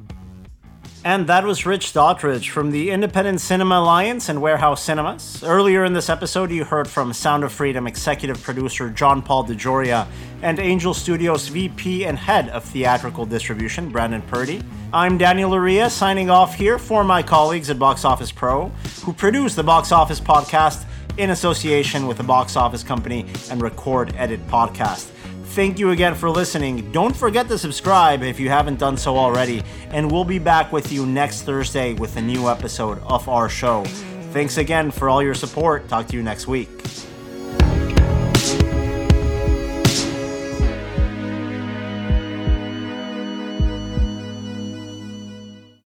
And 1.06 1.28
that 1.28 1.44
was 1.44 1.66
Rich 1.66 1.92
Daughtridge 1.92 2.50
from 2.50 2.72
the 2.72 2.90
Independent 2.90 3.42
Cinema 3.42 3.80
Alliance 3.80 4.30
and 4.30 4.42
Warehouse 4.42 4.82
Cinemas. 4.82 5.44
Earlier 5.44 5.84
in 5.84 5.92
this 5.92 6.10
episode, 6.10 6.50
you 6.50 6.64
heard 6.64 6.88
from 6.88 7.12
Sound 7.12 7.44
of 7.44 7.52
Freedom 7.52 7.88
executive 7.88 8.42
producer 8.42 8.90
John 8.90 9.22
Paul 9.22 9.44
DeJoria 9.44 10.08
and 10.44 10.60
Angel 10.60 10.94
Studios 10.94 11.50
VP 11.50 12.06
and 12.06 12.18
head 12.18 12.48
of 12.50 12.64
theatrical 12.64 13.26
distribution, 13.26 13.90
Brandon 13.90 14.22
Purdy. 14.22 14.64
I'm 14.94 15.18
Daniel 15.18 15.50
Loria 15.50 15.90
signing 15.90 16.30
off 16.30 16.56
here 16.56 16.80
for 16.80 17.04
my 17.04 17.22
colleagues 17.22 17.70
at 17.70 17.78
Box 17.78 18.06
Office 18.06 18.32
Pro, 18.32 18.70
who 19.04 19.12
produce 19.12 19.56
the 19.56 19.64
Box 19.64 19.92
Office 19.92 20.22
Podcast 20.22 20.86
in 21.18 21.32
association 21.32 22.08
with 22.08 22.16
the 22.16 22.24
Box 22.24 22.56
Office 22.56 22.82
Company 22.82 23.26
and 23.52 23.62
Record 23.62 24.14
Edit 24.16 24.46
Podcast. 24.48 25.13
Thank 25.54 25.78
you 25.78 25.92
again 25.92 26.16
for 26.16 26.32
listening. 26.32 26.92
Don't 26.92 27.16
forget 27.16 27.48
to 27.50 27.60
subscribe 27.60 28.24
if 28.24 28.40
you 28.40 28.50
haven't 28.50 28.80
done 28.80 28.98
so 28.98 29.16
already, 29.16 29.62
and 29.92 30.12
we'll 30.12 30.24
be 30.26 30.40
back 30.40 30.74
with 30.74 30.92
you 30.92 31.06
next 31.06 31.44
Thursday 31.44 31.94
with 31.94 32.18
a 32.18 32.22
new 32.22 32.50
episode 32.50 32.98
of 33.04 33.30
our 33.30 33.50
show. 33.50 33.84
Thanks 34.32 34.58
again 34.58 34.90
for 34.90 35.10
all 35.10 35.22
your 35.22 35.36
support. 35.36 35.88
Talk 35.88 36.08
to 36.08 36.18
you 36.18 36.24
next 36.24 36.48
week. 36.48 36.70